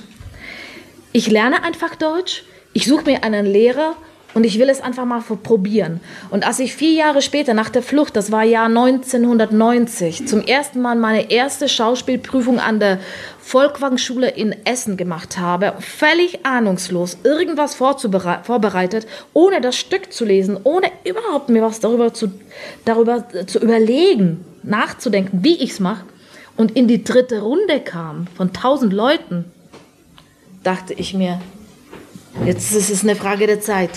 ich 1.12 1.30
lerne 1.30 1.62
einfach 1.62 1.94
Deutsch, 1.94 2.44
ich 2.72 2.86
suche 2.86 3.04
mir 3.04 3.24
einen 3.24 3.46
Lehrer 3.46 3.96
und 4.34 4.44
ich 4.44 4.58
will 4.58 4.70
es 4.70 4.80
einfach 4.80 5.04
mal 5.04 5.20
probieren. 5.20 6.00
Und 6.30 6.46
als 6.46 6.58
ich 6.58 6.74
vier 6.74 6.92
Jahre 6.92 7.22
später 7.22 7.54
nach 7.54 7.68
der 7.68 7.82
Flucht, 7.82 8.16
das 8.16 8.32
war 8.32 8.44
Jahr 8.44 8.66
1990, 8.66 10.26
zum 10.26 10.42
ersten 10.42 10.80
Mal 10.80 10.96
meine 10.96 11.30
erste 11.30 11.68
Schauspielprüfung 11.68 12.58
an 12.58 12.80
der 12.80 12.98
Volkwang-Schule 13.40 14.30
in 14.30 14.54
Essen 14.64 14.96
gemacht 14.96 15.38
habe, 15.38 15.74
völlig 15.80 16.46
ahnungslos, 16.46 17.18
irgendwas 17.24 17.74
vorbereitet, 17.74 19.06
ohne 19.34 19.60
das 19.60 19.76
Stück 19.76 20.12
zu 20.12 20.24
lesen, 20.24 20.58
ohne 20.64 20.90
überhaupt 21.04 21.50
mir 21.50 21.62
was 21.62 21.80
darüber 21.80 22.14
zu, 22.14 22.32
darüber 22.84 23.26
zu 23.46 23.58
überlegen, 23.58 24.44
nachzudenken, 24.62 25.42
wie 25.42 25.56
ich 25.56 25.70
es 25.70 25.80
mache, 25.80 26.04
und 26.56 26.72
in 26.72 26.86
die 26.86 27.02
dritte 27.02 27.40
Runde 27.40 27.80
kam 27.80 28.26
von 28.36 28.52
tausend 28.52 28.92
Leuten, 28.92 29.46
dachte 30.62 30.92
ich 30.92 31.14
mir, 31.14 31.40
Jetzt 32.46 32.74
ist 32.74 32.90
es 32.90 33.02
eine 33.02 33.14
Frage 33.14 33.46
der 33.46 33.60
Zeit. 33.60 33.90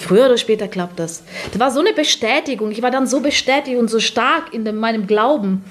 Früher 0.00 0.26
oder 0.26 0.38
später 0.38 0.66
klappt 0.66 0.98
das. 0.98 1.24
Das 1.50 1.60
war 1.60 1.70
so 1.70 1.80
eine 1.80 1.92
Bestätigung. 1.92 2.70
Ich 2.70 2.80
war 2.80 2.90
dann 2.90 3.06
so 3.06 3.20
bestätigt 3.20 3.76
und 3.76 3.90
so 3.90 4.00
stark 4.00 4.54
in 4.54 4.64
dem, 4.64 4.76
meinem 4.76 5.06
Glauben, 5.06 5.64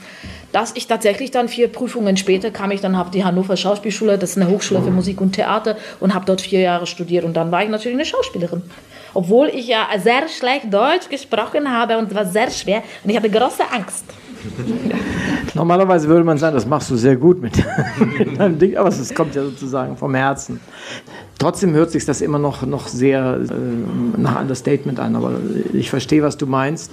dass 0.51 0.73
ich 0.75 0.85
tatsächlich 0.85 1.31
dann 1.31 1.47
vier 1.47 1.67
Prüfungen 1.67 2.15
später 2.15 2.51
kam 2.51 2.69
ich 2.69 2.81
dann 2.81 2.95
habe 2.95 3.09
die 3.09 3.23
Hannover 3.23 3.57
Schauspielschule, 3.57 4.19
das 4.19 4.31
ist 4.31 4.37
eine 4.37 4.51
Hochschule 4.51 4.83
für 4.83 4.91
Musik 4.91 5.19
und 5.19 5.31
Theater 5.31 5.77
und 5.99 6.13
habe 6.13 6.25
dort 6.25 6.41
vier 6.41 6.59
Jahre 6.59 6.85
studiert 6.85 7.25
und 7.25 7.33
dann 7.33 7.51
war 7.51 7.63
ich 7.63 7.69
natürlich 7.69 7.95
eine 7.95 8.05
Schauspielerin. 8.05 8.61
Obwohl 9.13 9.47
ich 9.47 9.67
ja 9.67 9.87
sehr 9.97 10.27
schlecht 10.27 10.73
Deutsch 10.73 11.09
gesprochen 11.09 11.69
habe 11.69 11.97
und 11.97 12.09
es 12.09 12.15
war 12.15 12.25
sehr 12.25 12.49
schwer 12.49 12.83
und 13.03 13.09
ich 13.09 13.17
hatte 13.17 13.29
große 13.29 13.63
Angst. 13.71 14.05
Normalerweise 15.53 16.07
würde 16.07 16.23
man 16.23 16.37
sagen, 16.37 16.55
das 16.55 16.65
machst 16.65 16.89
du 16.89 16.95
sehr 16.95 17.15
gut 17.15 17.41
mit, 17.41 17.53
deinem 18.37 18.59
Ding, 18.59 18.75
aber 18.75 18.89
es 18.89 19.13
kommt 19.13 19.35
ja 19.35 19.43
sozusagen 19.43 19.95
vom 19.97 20.15
Herzen. 20.15 20.59
Trotzdem 21.39 21.73
hört 21.73 21.91
sich 21.91 22.05
das 22.05 22.21
immer 22.21 22.39
noch, 22.39 22.63
noch 22.63 22.87
sehr 22.87 23.39
äh, 23.39 24.19
nach 24.19 24.39
Understatement 24.41 24.99
an, 24.99 25.15
aber 25.15 25.33
ich 25.73 25.89
verstehe, 25.89 26.23
was 26.23 26.37
du 26.37 26.47
meinst. 26.47 26.91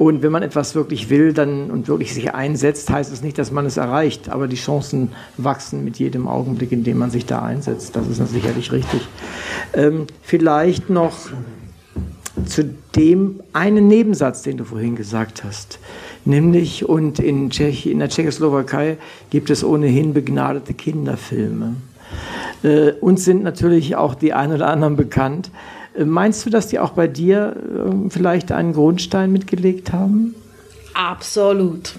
Und 0.00 0.22
wenn 0.22 0.32
man 0.32 0.42
etwas 0.42 0.74
wirklich 0.74 1.10
will 1.10 1.34
dann, 1.34 1.70
und 1.70 1.86
wirklich 1.86 2.14
sich 2.14 2.32
einsetzt, 2.32 2.88
heißt 2.88 3.12
es 3.12 3.22
nicht, 3.22 3.36
dass 3.36 3.52
man 3.52 3.66
es 3.66 3.76
erreicht, 3.76 4.30
aber 4.30 4.48
die 4.48 4.56
Chancen 4.56 5.12
wachsen 5.36 5.84
mit 5.84 5.98
jedem 5.98 6.26
Augenblick, 6.26 6.72
in 6.72 6.84
dem 6.84 6.96
man 6.96 7.10
sich 7.10 7.26
da 7.26 7.42
einsetzt. 7.42 7.96
Das 7.96 8.08
ist 8.08 8.26
sicherlich 8.30 8.72
richtig. 8.72 9.06
Ähm, 9.74 10.06
vielleicht 10.22 10.88
noch 10.88 11.28
zu 12.46 12.74
dem 12.96 13.40
einen 13.52 13.88
Nebensatz, 13.88 14.40
den 14.40 14.56
du 14.56 14.64
vorhin 14.64 14.96
gesagt 14.96 15.44
hast. 15.44 15.78
Nämlich, 16.24 16.88
und 16.88 17.18
in, 17.18 17.50
Tschech, 17.50 17.86
in 17.86 17.98
der 17.98 18.08
Tschechoslowakei 18.08 18.96
gibt 19.28 19.50
es 19.50 19.62
ohnehin 19.62 20.14
begnadete 20.14 20.72
Kinderfilme. 20.72 21.74
Äh, 22.62 22.92
uns 23.02 23.26
sind 23.26 23.42
natürlich 23.42 23.96
auch 23.96 24.14
die 24.14 24.32
ein 24.32 24.50
oder 24.50 24.68
anderen 24.68 24.96
bekannt. 24.96 25.50
Äh, 25.94 26.04
meinst 26.04 26.44
du, 26.44 26.50
dass 26.50 26.68
die 26.68 26.78
auch 26.78 26.90
bei 26.90 27.06
dir 27.06 27.56
äh, 27.56 28.10
vielleicht 28.10 28.52
einen 28.52 28.72
Grundstein 28.72 29.32
mitgelegt 29.32 29.92
haben? 29.92 30.34
Absolut. 30.94 31.94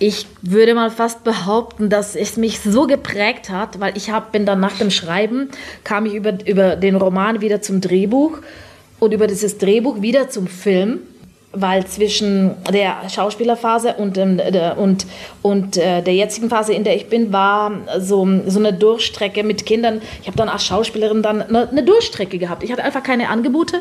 Ich 0.00 0.26
würde 0.42 0.74
mal 0.74 0.90
fast 0.90 1.24
behaupten, 1.24 1.90
dass 1.90 2.14
es 2.14 2.36
mich 2.36 2.60
so 2.60 2.86
geprägt 2.86 3.50
hat, 3.50 3.80
weil 3.80 3.96
ich 3.96 4.10
hab, 4.10 4.30
bin 4.30 4.46
dann 4.46 4.60
nach 4.60 4.78
dem 4.78 4.90
Schreiben, 4.90 5.48
kam 5.82 6.06
ich 6.06 6.14
über, 6.14 6.38
über 6.46 6.76
den 6.76 6.94
Roman 6.94 7.40
wieder 7.40 7.62
zum 7.62 7.80
Drehbuch 7.80 8.38
und 9.00 9.12
über 9.12 9.26
dieses 9.26 9.58
Drehbuch 9.58 10.00
wieder 10.00 10.30
zum 10.30 10.46
Film 10.46 11.00
weil 11.52 11.86
zwischen 11.86 12.54
der 12.70 13.08
Schauspielerphase 13.08 13.94
und, 13.94 14.18
ähm, 14.18 14.36
der, 14.36 14.76
und, 14.76 15.06
und 15.40 15.78
äh, 15.78 16.02
der 16.02 16.14
jetzigen 16.14 16.50
Phase, 16.50 16.74
in 16.74 16.84
der 16.84 16.94
ich 16.94 17.08
bin, 17.08 17.32
war 17.32 17.72
so, 17.98 18.28
so 18.46 18.58
eine 18.58 18.74
Durchstrecke 18.74 19.42
mit 19.42 19.64
Kindern. 19.64 20.02
Ich 20.20 20.26
habe 20.26 20.36
dann 20.36 20.50
als 20.50 20.64
Schauspielerin 20.64 21.22
dann 21.22 21.40
eine, 21.40 21.68
eine, 21.68 21.82
Durchstrecke 21.82 22.38
gehabt. 22.38 22.62
Ich 22.64 22.70
hatte 22.70 22.84
einfach 22.84 23.02
keine 23.02 23.30
Angebote, 23.30 23.80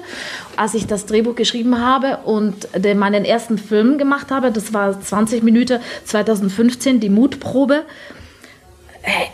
als 0.56 0.76
ich 0.76 0.88
das 0.88 1.06
Drehbuch 1.06 1.36
geschrieben 1.36 1.82
habe 1.82 2.20
und 2.24 2.70
den, 2.74 2.98
meinen 2.98 3.26
ersten 3.26 3.58
Film 3.58 3.98
gemacht 3.98 4.32
habe. 4.32 4.52
Das 4.52 4.74
war 4.74 5.00
20 5.00 5.44
Minuten 5.44 5.80
2015, 6.06 7.02
die 7.02 7.10
Mutprobe. 7.10 7.84
Hey, 9.02 9.28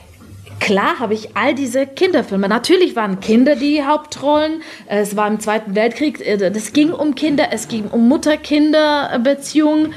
klar 0.63 0.99
habe 0.99 1.13
ich 1.13 1.35
all 1.35 1.53
diese 1.53 1.85
Kinderfilme. 1.85 2.47
Natürlich 2.47 2.95
waren 2.95 3.19
Kinder 3.19 3.57
die 3.57 3.83
Hauptrollen. 3.83 4.63
Es 4.87 5.17
war 5.17 5.27
im 5.27 5.41
Zweiten 5.41 5.75
Weltkrieg. 5.75 6.21
Es 6.21 6.71
ging 6.71 6.93
um 6.93 7.15
Kinder, 7.15 7.49
es 7.51 7.67
ging 7.67 7.89
um 7.89 8.07
Mutter-Kinder-Beziehungen. 8.07 9.93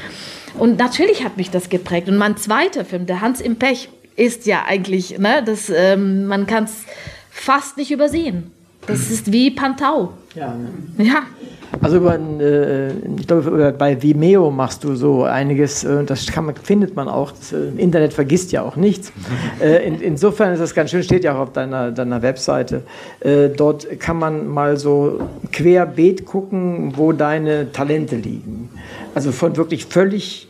Und 0.59 0.79
natürlich 0.79 1.25
hat 1.25 1.37
mich 1.37 1.51
das 1.51 1.69
geprägt. 1.69 2.09
Und 2.09 2.17
mein 2.17 2.37
zweiter 2.37 2.85
Film, 2.85 3.07
der 3.07 3.21
Hans 3.21 3.41
im 3.41 3.57
Pech, 3.57 3.89
ist 4.17 4.47
ja 4.47 4.65
eigentlich, 4.67 5.19
ne, 5.19 5.43
das, 5.45 5.71
ähm, 5.71 6.27
man 6.27 6.47
kann 6.47 6.65
es 6.65 6.85
fast 7.31 7.77
nicht 7.77 7.93
übersehen. 7.93 8.51
Das 8.87 9.11
ist 9.11 9.33
wie 9.33 9.51
Pantau. 9.51 10.13
Ja. 10.35 10.55
Ne? 10.55 11.05
Ja. 11.05 11.23
Also 11.81 11.97
über, 11.97 12.19
äh, 12.19 12.91
ich 13.19 13.27
glaube, 13.27 13.75
bei 13.77 14.01
Vimeo 14.01 14.51
machst 14.51 14.85
du 14.85 14.95
so 14.95 15.25
einiges, 15.25 15.85
äh, 15.85 16.05
das 16.05 16.27
man, 16.37 16.55
findet 16.55 16.95
man 16.95 17.09
auch. 17.09 17.33
Das 17.33 17.53
äh, 17.53 17.69
Internet 17.77 18.13
vergisst 18.13 18.53
ja 18.53 18.63
auch 18.63 18.77
nichts. 18.77 19.13
Äh, 19.59 19.87
in, 19.87 20.01
insofern 20.01 20.53
ist 20.53 20.61
das 20.61 20.75
ganz 20.75 20.91
schön, 20.91 21.03
steht 21.03 21.25
ja 21.25 21.35
auch 21.35 21.41
auf 21.41 21.53
deiner, 21.53 21.91
deiner 21.91 22.21
Webseite. 22.21 22.83
Äh, 23.21 23.49
dort 23.49 23.99
kann 24.01 24.19
man 24.19 24.47
mal 24.47 24.77
so 24.77 25.21
querbeet 25.51 26.27
gucken, 26.27 26.93
wo 26.97 27.13
deine 27.13 27.73
Talente 27.73 28.17
liegen. 28.17 28.69
Also 29.15 29.33
von 29.33 29.57
wirklich 29.57 29.87
völlig 29.87 30.49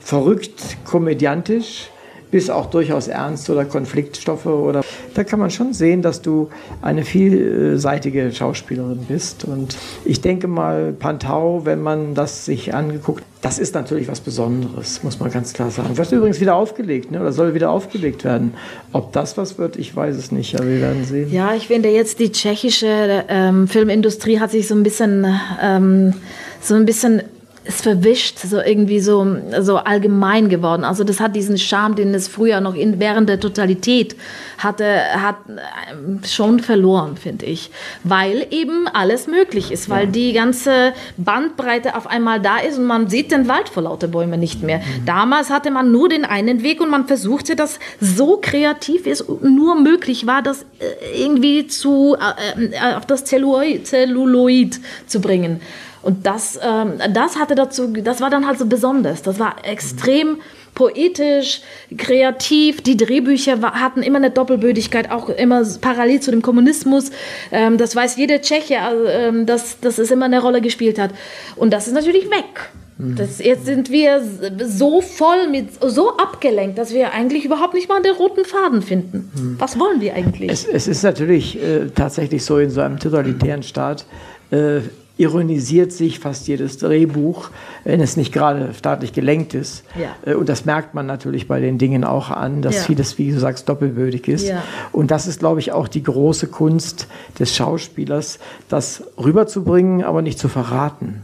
verrückt, 0.00 0.76
komödiantisch 0.84 1.90
bis 2.30 2.50
auch 2.50 2.66
durchaus 2.66 3.08
Ernst 3.08 3.48
oder 3.50 3.64
Konfliktstoffe 3.64 4.46
oder 4.46 4.82
da 5.18 5.24
kann 5.24 5.40
man 5.40 5.50
schon 5.50 5.72
sehen, 5.72 6.00
dass 6.00 6.22
du 6.22 6.48
eine 6.80 7.04
vielseitige 7.04 8.30
Schauspielerin 8.30 9.00
bist 9.08 9.44
und 9.44 9.76
ich 10.04 10.20
denke 10.20 10.46
mal 10.46 10.92
Pantau, 10.92 11.62
wenn 11.64 11.82
man 11.82 12.14
das 12.14 12.44
sich 12.44 12.72
angeguckt, 12.72 13.24
das 13.42 13.58
ist 13.58 13.74
natürlich 13.74 14.06
was 14.06 14.20
Besonderes, 14.20 15.02
muss 15.02 15.18
man 15.18 15.32
ganz 15.32 15.54
klar 15.54 15.72
sagen. 15.72 15.96
Wird 15.96 16.12
übrigens 16.12 16.40
wieder 16.40 16.54
aufgelegt, 16.54 17.10
ne? 17.10 17.20
oder 17.20 17.32
soll 17.32 17.52
wieder 17.54 17.70
aufgelegt 17.70 18.22
werden. 18.22 18.54
Ob 18.92 19.12
das 19.12 19.36
was 19.36 19.58
wird, 19.58 19.76
ich 19.76 19.94
weiß 19.94 20.14
es 20.14 20.30
nicht, 20.30 20.54
aber 20.54 20.68
wir 20.68 20.80
werden 20.80 21.04
sehen. 21.04 21.32
Ja, 21.32 21.52
ich 21.52 21.66
finde 21.66 21.88
jetzt 21.88 22.20
die 22.20 22.30
tschechische 22.30 23.24
ähm, 23.28 23.66
Filmindustrie 23.66 24.38
hat 24.38 24.52
sich 24.52 24.68
so 24.68 24.76
ein 24.76 24.84
bisschen 24.84 25.26
ähm, 25.60 26.14
so 26.60 26.76
ein 26.76 26.86
bisschen 26.86 27.22
ist 27.68 27.82
verwischt, 27.82 28.38
so 28.38 28.60
irgendwie 28.60 28.98
so, 28.98 29.36
so 29.60 29.76
allgemein 29.76 30.48
geworden. 30.48 30.84
Also 30.84 31.04
das 31.04 31.20
hat 31.20 31.36
diesen 31.36 31.58
Charme, 31.58 31.94
den 31.96 32.14
es 32.14 32.26
früher 32.26 32.62
noch 32.62 32.74
in, 32.74 32.98
während 32.98 33.28
der 33.28 33.40
Totalität 33.40 34.16
hatte, 34.56 34.84
hat 35.14 35.36
äh, 35.48 36.26
schon 36.26 36.60
verloren, 36.60 37.18
finde 37.18 37.44
ich. 37.44 37.70
Weil 38.04 38.46
eben 38.50 38.88
alles 38.88 39.26
möglich 39.26 39.70
ist, 39.70 39.90
weil 39.90 40.06
ja. 40.06 40.10
die 40.10 40.32
ganze 40.32 40.94
Bandbreite 41.18 41.94
auf 41.94 42.06
einmal 42.06 42.40
da 42.40 42.56
ist 42.58 42.78
und 42.78 42.86
man 42.86 43.10
sieht 43.10 43.32
den 43.32 43.48
Wald 43.48 43.68
vor 43.68 43.82
lauter 43.82 44.08
Bäume 44.08 44.38
nicht 44.38 44.62
mehr. 44.62 44.78
Mhm. 44.78 45.04
Damals 45.04 45.50
hatte 45.50 45.70
man 45.70 45.92
nur 45.92 46.08
den 46.08 46.24
einen 46.24 46.62
Weg 46.62 46.80
und 46.80 46.88
man 46.88 47.06
versuchte 47.06 47.54
das 47.54 47.78
so 48.00 48.38
kreativ, 48.40 49.04
wie 49.04 49.10
es 49.10 49.24
nur 49.42 49.78
möglich 49.78 50.26
war, 50.26 50.40
das 50.40 50.62
äh, 50.78 51.22
irgendwie 51.22 51.66
zu, 51.66 52.16
äh, 52.16 52.64
äh, 52.64 52.94
auf 52.96 53.04
das 53.04 53.26
Zelluloid, 53.26 53.86
Zelluloid 53.86 54.80
zu 55.06 55.20
bringen. 55.20 55.60
Und 56.02 56.26
das, 56.26 56.58
ähm, 56.62 56.94
das 57.12 57.38
hatte 57.38 57.54
dazu, 57.54 57.88
das 57.88 58.20
war 58.20 58.30
dann 58.30 58.46
halt 58.46 58.58
so 58.58 58.66
besonders. 58.66 59.22
Das 59.22 59.38
war 59.38 59.56
extrem 59.64 60.38
poetisch, 60.74 61.60
kreativ. 61.96 62.82
Die 62.82 62.96
Drehbücher 62.96 63.60
war, 63.62 63.80
hatten 63.80 64.02
immer 64.02 64.18
eine 64.18 64.30
Doppelbödigkeit, 64.30 65.10
auch 65.10 65.28
immer 65.28 65.64
parallel 65.80 66.20
zu 66.20 66.30
dem 66.30 66.40
Kommunismus. 66.40 67.10
Ähm, 67.50 67.78
das 67.78 67.96
weiß 67.96 68.16
jeder 68.16 68.40
Tscheche, 68.40 68.80
also, 68.80 69.04
ähm, 69.06 69.46
dass, 69.46 69.80
dass 69.80 69.98
es 69.98 70.10
immer 70.10 70.26
eine 70.26 70.40
Rolle 70.40 70.60
gespielt 70.60 70.98
hat. 70.98 71.10
Und 71.56 71.72
das 71.72 71.88
ist 71.88 71.94
natürlich 71.94 72.30
weg. 72.30 72.70
Mhm. 72.98 73.16
Das, 73.16 73.38
jetzt 73.38 73.64
sind 73.64 73.90
wir 73.90 74.22
so 74.64 75.00
voll 75.00 75.48
mit, 75.48 75.68
so 75.80 76.16
abgelenkt, 76.16 76.78
dass 76.78 76.92
wir 76.92 77.12
eigentlich 77.12 77.44
überhaupt 77.44 77.74
nicht 77.74 77.88
mal 77.88 78.02
den 78.02 78.14
roten 78.14 78.44
Faden 78.44 78.82
finden. 78.82 79.30
Mhm. 79.34 79.56
Was 79.58 79.78
wollen 79.78 80.00
wir 80.00 80.14
eigentlich? 80.14 80.50
Es, 80.50 80.64
es 80.64 80.86
ist 80.86 81.02
natürlich 81.02 81.60
äh, 81.62 81.90
tatsächlich 81.94 82.44
so 82.44 82.58
in 82.58 82.70
so 82.70 82.80
einem 82.80 82.98
totalitären 82.98 83.62
Staat. 83.62 84.04
Äh, 84.50 84.80
ironisiert 85.18 85.92
sich 85.92 86.20
fast 86.20 86.48
jedes 86.48 86.78
Drehbuch, 86.78 87.50
wenn 87.84 88.00
es 88.00 88.16
nicht 88.16 88.32
gerade 88.32 88.72
staatlich 88.72 89.12
gelenkt 89.12 89.52
ist. 89.52 89.84
Ja. 90.00 90.14
Äh, 90.24 90.34
und 90.34 90.48
das 90.48 90.64
merkt 90.64 90.94
man 90.94 91.06
natürlich 91.06 91.46
bei 91.46 91.60
den 91.60 91.76
Dingen 91.76 92.04
auch 92.04 92.30
an, 92.30 92.62
dass 92.62 92.76
ja. 92.76 92.82
vieles, 92.82 93.18
wie 93.18 93.32
du 93.32 93.38
sagst, 93.38 93.68
doppelbödig 93.68 94.28
ist. 94.28 94.48
Ja. 94.48 94.62
Und 94.92 95.10
das 95.10 95.26
ist, 95.26 95.40
glaube 95.40 95.60
ich, 95.60 95.72
auch 95.72 95.88
die 95.88 96.02
große 96.02 96.46
Kunst 96.46 97.08
des 97.38 97.54
Schauspielers, 97.54 98.38
das 98.68 99.02
rüberzubringen, 99.22 100.04
aber 100.04 100.22
nicht 100.22 100.38
zu 100.38 100.48
verraten. 100.48 101.22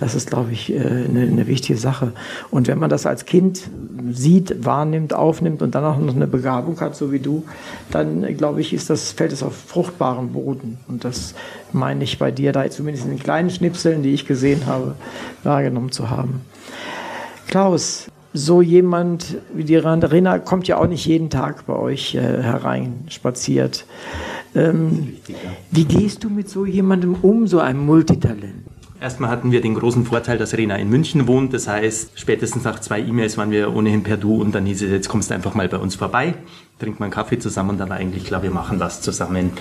Das 0.00 0.14
ist, 0.14 0.30
glaube 0.30 0.52
ich, 0.52 0.74
eine, 0.74 1.24
äh, 1.24 1.28
eine 1.28 1.46
wichtige 1.46 1.78
Sache. 1.78 2.12
Und 2.50 2.68
wenn 2.68 2.78
man 2.78 2.90
das 2.90 3.06
als 3.06 3.26
Kind 3.26 3.70
sieht, 4.10 4.64
wahrnimmt, 4.64 5.12
aufnimmt 5.12 5.62
und 5.62 5.74
dann 5.74 5.84
auch 5.84 5.98
noch 5.98 6.16
eine 6.16 6.26
Begabung 6.26 6.80
hat, 6.80 6.96
so 6.96 7.12
wie 7.12 7.20
du, 7.20 7.44
dann, 7.90 8.36
glaube 8.36 8.60
ich, 8.60 8.72
ist 8.72 8.90
das, 8.90 9.12
fällt 9.12 9.32
es 9.32 9.42
auf 9.42 9.54
fruchtbaren 9.54 10.32
Boden. 10.32 10.78
Und 10.88 11.04
das 11.04 11.34
meine 11.72 12.02
ich 12.04 12.18
bei 12.18 12.30
dir 12.30 12.52
da 12.52 12.68
zumindest 12.70 13.04
in 13.04 13.12
den 13.12 13.20
kleinen 13.20 13.50
Schnipseln, 13.50 14.02
die 14.02 14.14
ich 14.14 14.26
gesehen 14.26 14.66
habe, 14.66 14.94
wahrgenommen 15.44 15.92
zu 15.92 16.10
haben. 16.10 16.40
Klaus, 17.46 18.06
so 18.32 18.62
jemand 18.62 19.38
wie 19.52 19.64
die 19.64 19.76
Rena 19.76 20.38
kommt 20.38 20.68
ja 20.68 20.78
auch 20.78 20.86
nicht 20.86 21.04
jeden 21.04 21.30
Tag 21.30 21.66
bei 21.66 21.74
euch 21.74 22.14
äh, 22.14 22.20
herein, 22.20 23.04
spaziert. 23.08 23.86
Ähm, 24.54 25.14
wie 25.70 25.84
gehst 25.84 26.24
du 26.24 26.30
mit 26.30 26.48
so 26.48 26.64
jemandem 26.64 27.14
um, 27.22 27.46
so 27.46 27.58
einem 27.60 27.84
Multitalent? 27.84 28.69
Erstmal 29.00 29.30
hatten 29.30 29.50
wir 29.50 29.62
den 29.62 29.74
großen 29.74 30.04
Vorteil, 30.04 30.36
dass 30.36 30.54
Rena 30.54 30.76
in 30.76 30.90
München 30.90 31.26
wohnt. 31.26 31.54
Das 31.54 31.66
heißt, 31.66 32.12
spätestens 32.16 32.64
nach 32.64 32.80
zwei 32.80 33.00
E-Mails 33.00 33.38
waren 33.38 33.50
wir 33.50 33.74
ohnehin 33.74 34.02
per 34.02 34.18
Du 34.18 34.34
und 34.34 34.54
dann 34.54 34.66
hieß 34.66 34.82
es, 34.82 34.90
jetzt 34.90 35.08
kommst 35.08 35.30
du 35.30 35.34
einfach 35.34 35.54
mal 35.54 35.66
bei 35.70 35.78
uns 35.78 35.94
vorbei, 35.94 36.34
trinkt 36.78 37.00
mal 37.00 37.06
einen 37.06 37.12
Kaffee 37.12 37.38
zusammen 37.38 37.70
und 37.70 37.78
dann 37.78 37.88
war 37.88 37.96
eigentlich 37.96 38.24
klar, 38.24 38.42
wir 38.42 38.50
machen 38.50 38.78
was 38.78 39.00
zusammen. 39.00 39.52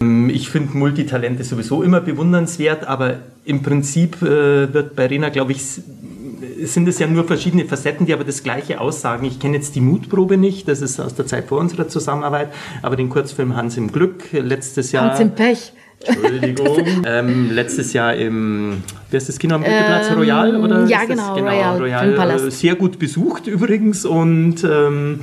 Ähm, 0.00 0.30
ich 0.30 0.48
finde 0.48 0.78
Multitalente 0.78 1.44
sowieso 1.44 1.82
immer 1.82 2.00
bewundernswert, 2.00 2.86
aber 2.88 3.18
im 3.44 3.62
Prinzip 3.62 4.22
äh, 4.22 4.72
wird 4.72 4.96
bei 4.96 5.06
Rena, 5.06 5.28
glaube 5.28 5.52
ich, 5.52 5.62
sind 5.62 6.88
es 6.88 6.98
ja 6.98 7.06
nur 7.06 7.24
verschiedene 7.24 7.66
Facetten, 7.66 8.06
die 8.06 8.14
aber 8.14 8.24
das 8.24 8.42
Gleiche 8.42 8.80
aussagen. 8.80 9.26
Ich 9.26 9.40
kenne 9.40 9.56
jetzt 9.56 9.74
die 9.74 9.82
Mutprobe 9.82 10.38
nicht, 10.38 10.68
das 10.68 10.80
ist 10.80 10.98
aus 11.00 11.14
der 11.14 11.26
Zeit 11.26 11.48
vor 11.48 11.58
unserer 11.58 11.88
Zusammenarbeit, 11.88 12.48
aber 12.80 12.96
den 12.96 13.10
Kurzfilm 13.10 13.56
Hans 13.56 13.76
im 13.76 13.92
Glück 13.92 14.32
letztes 14.32 14.92
Jahr. 14.92 15.10
Hans 15.10 15.20
im 15.20 15.34
Pech. 15.34 15.74
Entschuldigung. 16.04 17.04
ähm, 17.06 17.50
letztes 17.50 17.92
Jahr 17.92 18.14
im, 18.14 18.82
wie 19.10 19.16
heißt 19.16 19.28
das 19.28 19.38
Kino 19.38 19.54
am 19.54 19.62
Goetheplatz, 19.62 20.10
ähm, 20.10 20.18
Royal? 20.18 20.56
Oder 20.56 20.86
ja, 20.86 21.04
genau, 21.04 21.34
genau, 21.34 21.50
Royal, 21.50 21.78
Royal 21.78 22.46
äh, 22.46 22.50
sehr 22.50 22.74
gut 22.74 22.98
besucht 22.98 23.46
übrigens 23.46 24.04
und 24.04 24.64
ähm, 24.64 25.20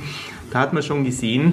da 0.50 0.60
hat 0.60 0.72
man 0.72 0.82
schon 0.82 1.04
gesehen, 1.04 1.52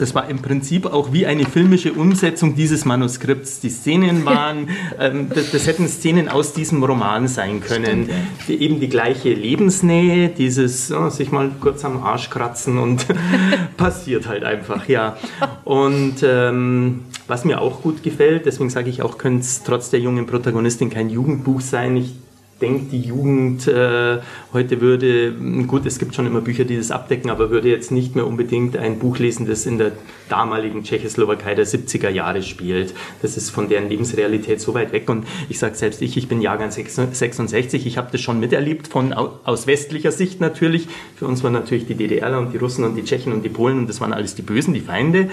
das 0.00 0.14
war 0.14 0.30
im 0.30 0.38
Prinzip 0.38 0.86
auch 0.86 1.12
wie 1.12 1.26
eine 1.26 1.44
filmische 1.44 1.92
Umsetzung 1.92 2.54
dieses 2.54 2.86
Manuskripts. 2.86 3.60
Die 3.60 3.68
Szenen 3.68 4.24
waren, 4.24 4.70
ähm, 4.98 5.28
das, 5.28 5.50
das, 5.50 5.66
hätten 5.66 5.86
Szenen 5.88 6.28
aus 6.28 6.54
diesem 6.54 6.82
Roman 6.82 7.28
sein 7.28 7.60
können. 7.60 8.04
Stimmt, 8.04 8.08
ja. 8.08 8.14
die, 8.48 8.62
eben 8.62 8.80
die 8.80 8.88
gleiche 8.88 9.34
Lebensnähe, 9.34 10.30
dieses 10.30 10.90
oh, 10.90 11.10
sich 11.10 11.32
mal 11.32 11.50
kurz 11.60 11.84
am 11.84 12.02
Arsch 12.02 12.30
kratzen 12.30 12.78
und 12.78 13.06
passiert 13.76 14.26
halt 14.26 14.42
einfach, 14.42 14.88
ja. 14.88 15.18
Und 15.64 16.16
ähm, 16.22 17.00
was 17.30 17.44
mir 17.44 17.60
auch 17.60 17.82
gut 17.82 18.02
gefällt, 18.02 18.44
deswegen 18.44 18.70
sage 18.70 18.90
ich 18.90 19.02
auch, 19.02 19.16
könnte 19.16 19.40
es 19.40 19.62
trotz 19.62 19.88
der 19.90 20.00
jungen 20.00 20.26
Protagonistin 20.26 20.90
kein 20.90 21.08
Jugendbuch 21.08 21.60
sein. 21.60 21.96
Ich 21.96 22.14
denke, 22.60 22.90
die 22.90 23.00
Jugend 23.00 23.66
äh, 23.66 24.18
heute 24.52 24.80
würde, 24.80 25.32
gut, 25.66 25.86
es 25.86 25.98
gibt 25.98 26.14
schon 26.14 26.26
immer 26.26 26.40
Bücher, 26.40 26.64
die 26.64 26.76
das 26.76 26.90
abdecken, 26.90 27.30
aber 27.30 27.50
würde 27.50 27.68
jetzt 27.68 27.90
nicht 27.90 28.16
mehr 28.16 28.26
unbedingt 28.26 28.76
ein 28.76 28.98
Buch 28.98 29.18
lesen, 29.18 29.46
das 29.46 29.66
in 29.66 29.78
der 29.78 29.92
damaligen 30.28 30.84
Tschechoslowakei 30.84 31.54
der 31.54 31.66
70er 31.66 32.08
Jahre 32.08 32.42
spielt. 32.42 32.94
Das 33.22 33.36
ist 33.36 33.50
von 33.50 33.68
deren 33.68 33.88
Lebensrealität 33.88 34.60
so 34.60 34.74
weit 34.74 34.92
weg. 34.92 35.08
Und 35.10 35.26
ich 35.48 35.58
sage 35.58 35.74
selbst 35.74 36.00
ich, 36.02 36.16
ich 36.16 36.28
bin 36.28 36.40
Jahrgang 36.40 36.70
66, 36.70 37.86
ich 37.86 37.98
habe 37.98 38.08
das 38.12 38.20
schon 38.20 38.40
miterlebt, 38.40 38.88
von 38.88 39.12
aus 39.12 39.66
westlicher 39.66 40.12
Sicht 40.12 40.40
natürlich. 40.40 40.88
Für 41.16 41.26
uns 41.26 41.42
waren 41.42 41.52
natürlich 41.52 41.86
die 41.86 41.94
DDRler 41.94 42.38
und 42.38 42.52
die 42.52 42.58
Russen 42.58 42.84
und 42.84 42.94
die 42.94 43.04
Tschechen 43.04 43.32
und 43.32 43.42
die 43.44 43.48
Polen 43.48 43.78
und 43.78 43.88
das 43.88 44.00
waren 44.00 44.12
alles 44.12 44.34
die 44.34 44.42
Bösen, 44.42 44.74
die 44.74 44.80
Feinde. 44.80 45.30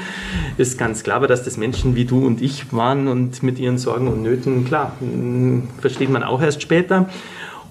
Ist 0.57 0.77
ganz 0.77 1.03
klar, 1.03 1.17
aber 1.17 1.27
dass 1.27 1.43
das 1.43 1.57
Menschen 1.57 1.95
wie 1.95 2.05
du 2.05 2.25
und 2.25 2.41
ich 2.41 2.73
waren 2.73 3.07
und 3.07 3.43
mit 3.43 3.59
ihren 3.59 3.77
Sorgen 3.77 4.07
und 4.07 4.23
Nöten, 4.23 4.65
klar, 4.65 4.93
hm, 4.99 5.67
versteht 5.79 6.09
man 6.09 6.23
auch 6.23 6.41
erst 6.41 6.61
später. 6.61 7.09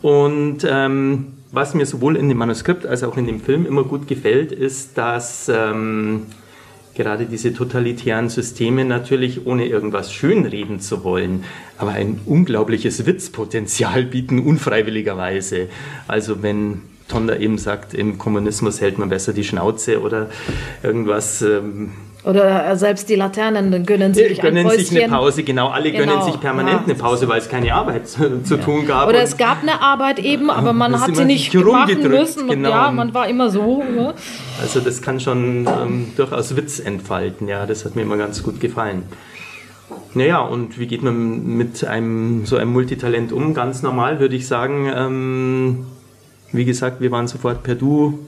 Und 0.06 0.58
ähm, 0.70 1.32
was 1.50 1.74
mir 1.74 1.84
sowohl 1.84 2.14
in 2.14 2.28
dem 2.28 2.38
Manuskript 2.38 2.86
als 2.86 3.02
auch 3.02 3.16
in 3.16 3.26
dem 3.26 3.40
Film 3.40 3.66
immer 3.66 3.82
gut 3.82 4.06
gefällt, 4.06 4.52
ist, 4.52 4.96
dass 4.96 5.50
ähm, 5.52 6.26
gerade 6.94 7.26
diese 7.26 7.52
totalitären 7.52 8.28
Systeme 8.28 8.84
natürlich, 8.84 9.46
ohne 9.46 9.66
irgendwas 9.66 10.12
schönreden 10.12 10.78
zu 10.78 11.02
wollen, 11.02 11.42
aber 11.76 11.90
ein 11.90 12.20
unglaubliches 12.24 13.04
Witzpotenzial 13.04 14.04
bieten, 14.12 14.38
unfreiwilligerweise. 14.46 15.66
Also 16.06 16.40
wenn 16.40 16.82
Tonda 17.08 17.34
eben 17.34 17.58
sagt, 17.58 17.92
im 17.92 18.16
Kommunismus 18.16 18.80
hält 18.80 18.98
man 18.98 19.08
besser 19.08 19.32
die 19.32 19.42
Schnauze 19.42 20.00
oder 20.00 20.30
irgendwas. 20.84 21.42
Ähm, 21.42 21.90
oder 22.26 22.76
selbst 22.76 23.08
die 23.08 23.14
Laternen 23.14 23.86
gönnen 23.86 24.12
sich, 24.12 24.40
gönnen 24.40 24.68
ein 24.68 24.78
sich 24.78 24.90
eine 25.00 25.08
Pause, 25.08 25.44
genau. 25.44 25.68
Alle 25.68 25.92
genau. 25.92 26.06
gönnen 26.06 26.22
sich 26.24 26.40
permanent 26.40 26.80
ja. 26.80 26.84
eine 26.84 26.94
Pause, 26.96 27.28
weil 27.28 27.38
es 27.38 27.48
keine 27.48 27.72
Arbeit 27.72 28.08
zu, 28.08 28.42
zu 28.42 28.56
ja. 28.56 28.62
tun 28.62 28.84
gab. 28.84 29.08
Oder 29.08 29.22
es 29.22 29.36
gab 29.36 29.62
eine 29.62 29.80
Arbeit 29.80 30.18
eben, 30.18 30.50
aber 30.50 30.72
man 30.72 31.00
hat 31.00 31.14
sie 31.14 31.24
nicht 31.24 31.54
machen 31.54 32.02
müssen. 32.02 32.48
Genau. 32.48 32.68
ja, 32.68 32.90
man 32.90 33.14
war 33.14 33.28
immer 33.28 33.48
so. 33.48 33.80
Ja. 33.96 34.12
Also 34.60 34.80
das 34.80 35.02
kann 35.02 35.20
schon 35.20 35.68
ähm, 35.68 36.08
durchaus 36.16 36.56
Witz 36.56 36.80
entfalten. 36.80 37.46
Ja, 37.46 37.64
das 37.64 37.84
hat 37.84 37.94
mir 37.94 38.02
immer 38.02 38.16
ganz 38.16 38.42
gut 38.42 38.58
gefallen. 38.58 39.04
Naja, 40.14 40.40
und 40.40 40.80
wie 40.80 40.88
geht 40.88 41.04
man 41.04 41.56
mit 41.56 41.84
einem 41.84 42.44
so 42.44 42.56
einem 42.56 42.72
Multitalent 42.72 43.30
um? 43.30 43.54
Ganz 43.54 43.82
normal 43.82 44.18
würde 44.18 44.34
ich 44.34 44.48
sagen. 44.48 44.90
Ähm, 44.92 45.86
wie 46.50 46.64
gesagt, 46.64 47.00
wir 47.00 47.12
waren 47.12 47.28
sofort 47.28 47.62
per 47.62 47.76
Du, 47.76 48.18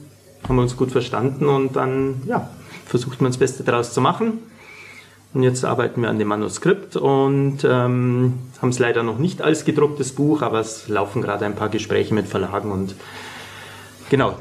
haben 0.47 0.57
uns 0.57 0.77
gut 0.77 0.91
verstanden 0.91 1.47
und 1.47 1.75
dann, 1.75 2.21
ja, 2.25 2.49
versucht 2.85 3.21
man 3.21 3.31
das 3.31 3.37
Beste 3.37 3.63
daraus 3.63 3.93
zu 3.93 4.01
machen. 4.01 4.39
Und 5.33 5.43
jetzt 5.43 5.63
arbeiten 5.63 6.01
wir 6.01 6.09
an 6.09 6.17
dem 6.17 6.27
Manuskript 6.27 6.95
und 6.95 7.59
ähm, 7.63 8.39
haben 8.61 8.69
es 8.69 8.79
leider 8.79 9.03
noch 9.03 9.19
nicht 9.19 9.43
als 9.43 9.63
gedrucktes 9.63 10.13
Buch, 10.13 10.41
aber 10.41 10.59
es 10.59 10.87
laufen 10.87 11.21
gerade 11.21 11.45
ein 11.45 11.55
paar 11.55 11.69
Gespräche 11.69 12.15
mit 12.15 12.27
Verlagen 12.27 12.71
und 12.71 12.95
genau, 14.09 14.35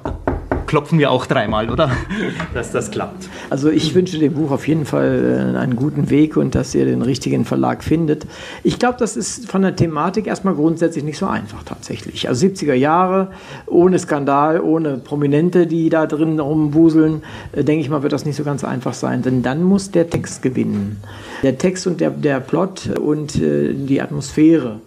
klopfen 0.69 0.99
wir 0.99 1.11
auch 1.11 1.27
dreimal, 1.27 1.71
oder? 1.71 1.91
dass 2.55 2.71
das 2.71 2.93
klappt. 2.93 3.29
Also 3.51 3.71
ich 3.71 3.95
wünsche 3.95 4.19
dem 4.19 4.35
Buch 4.35 4.53
auf 4.53 4.69
jeden 4.69 4.85
Fall 4.85 5.55
äh, 5.55 5.59
einen 5.59 5.75
guten 5.75 6.11
Weg 6.11 6.37
und 6.37 6.55
dass 6.55 6.75
ihr 6.75 6.85
den 6.85 7.03
richtigen 7.03 7.45
Verlag 7.45 7.83
findet. 7.83 8.27
Ich 8.63 8.79
glaube, 8.79 8.97
das 8.99 9.17
ist 9.17 9.51
von 9.51 9.63
der 9.63 9.75
Thematik 9.75 10.27
erstmal 10.27 10.55
grundsätzlich 10.55 11.03
nicht 11.03 11.19
so 11.19 11.27
einfach 11.27 11.65
tatsächlich. 11.65 12.29
Also 12.29 12.47
70er 12.47 12.75
Jahre, 12.75 13.29
ohne 13.67 13.99
Skandal, 13.99 14.61
ohne 14.61 14.99
Prominente, 14.99 15.67
die 15.67 15.89
da 15.89 16.07
drin 16.07 16.39
rumwuseln, 16.39 17.23
äh, 17.53 17.65
denke 17.65 17.81
ich 17.81 17.91
mal, 17.91 18.03
wird 18.03 18.13
das 18.13 18.25
nicht 18.25 18.37
so 18.37 18.45
ganz 18.45 18.63
einfach 18.63 18.95
sein. 18.95 19.23
Denn 19.23 19.43
dann 19.43 19.65
muss 19.65 19.91
der 19.91 20.11
Text 20.11 20.43
gewinnen. 20.43 20.99
Der 21.43 21.57
Text 21.57 21.87
und 21.87 22.01
der, 22.01 22.11
der 22.11 22.41
Plot 22.41 22.91
und 22.99 23.37
äh, 23.37 23.73
die 23.73 24.01
Atmosphäre. 24.01 24.81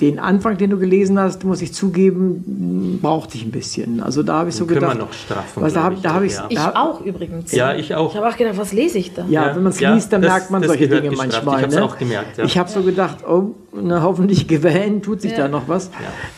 Den 0.00 0.18
Anfang, 0.18 0.56
den 0.58 0.70
du 0.70 0.78
gelesen 0.78 1.20
hast, 1.20 1.44
muss 1.44 1.62
ich 1.62 1.72
zugeben, 1.72 2.98
brauchte 3.00 3.36
ich 3.36 3.44
ein 3.44 3.52
bisschen. 3.52 4.02
Also 4.02 4.24
da 4.24 4.38
habe 4.40 4.48
ich 4.48 4.56
so 4.56 4.66
Können 4.66 4.80
gedacht. 4.80 4.96
wir 4.96 5.02
noch 5.04 5.12
straffen, 5.12 5.62
was, 5.62 5.72
da 5.74 5.84
habe 5.84 5.94
ich, 5.94 6.00
da 6.02 6.14
hab 6.14 6.22
ich, 6.24 6.32
ja. 6.32 6.46
Ich 6.48 6.56
da, 6.58 6.72
auch 6.74 7.00
übrigens. 7.00 7.52
Ja, 7.52 7.74
ich 7.76 7.94
auch. 7.94 8.10
Ich 8.10 8.16
habe 8.16 8.28
auch 8.28 8.36
gedacht, 8.36 8.58
was 8.58 8.72
lese 8.72 8.98
ich 8.98 9.14
da? 9.14 9.24
Ja, 9.28 9.46
Ja, 9.50 9.54
wenn 9.56 9.62
man 9.62 9.70
es 9.70 9.78
ja, 9.78 9.94
liest, 9.94 10.12
dann 10.12 10.20
das- 10.20 10.32
merkt 10.32 10.50
man 10.50 10.64
solche 10.64 10.88
Dinge 10.88 11.10
gestraft. 11.10 11.44
manchmal. 11.44 11.58
Ich 11.58 11.62
hab's 11.64 11.74
ne? 11.76 11.84
auch 11.84 11.96
gemerkt, 11.96 12.38
ja. 12.38 12.44
Ich 12.44 12.58
habe 12.58 12.68
so 12.68 12.82
gedacht, 12.82 13.18
oh, 13.24 13.54
na, 13.72 14.02
hoffentlich 14.02 14.48
gewähnt, 14.48 15.04
tut 15.04 15.20
sich 15.20 15.30
Ja. 15.30 15.38
da 15.38 15.48
noch 15.48 15.68
was. 15.68 15.90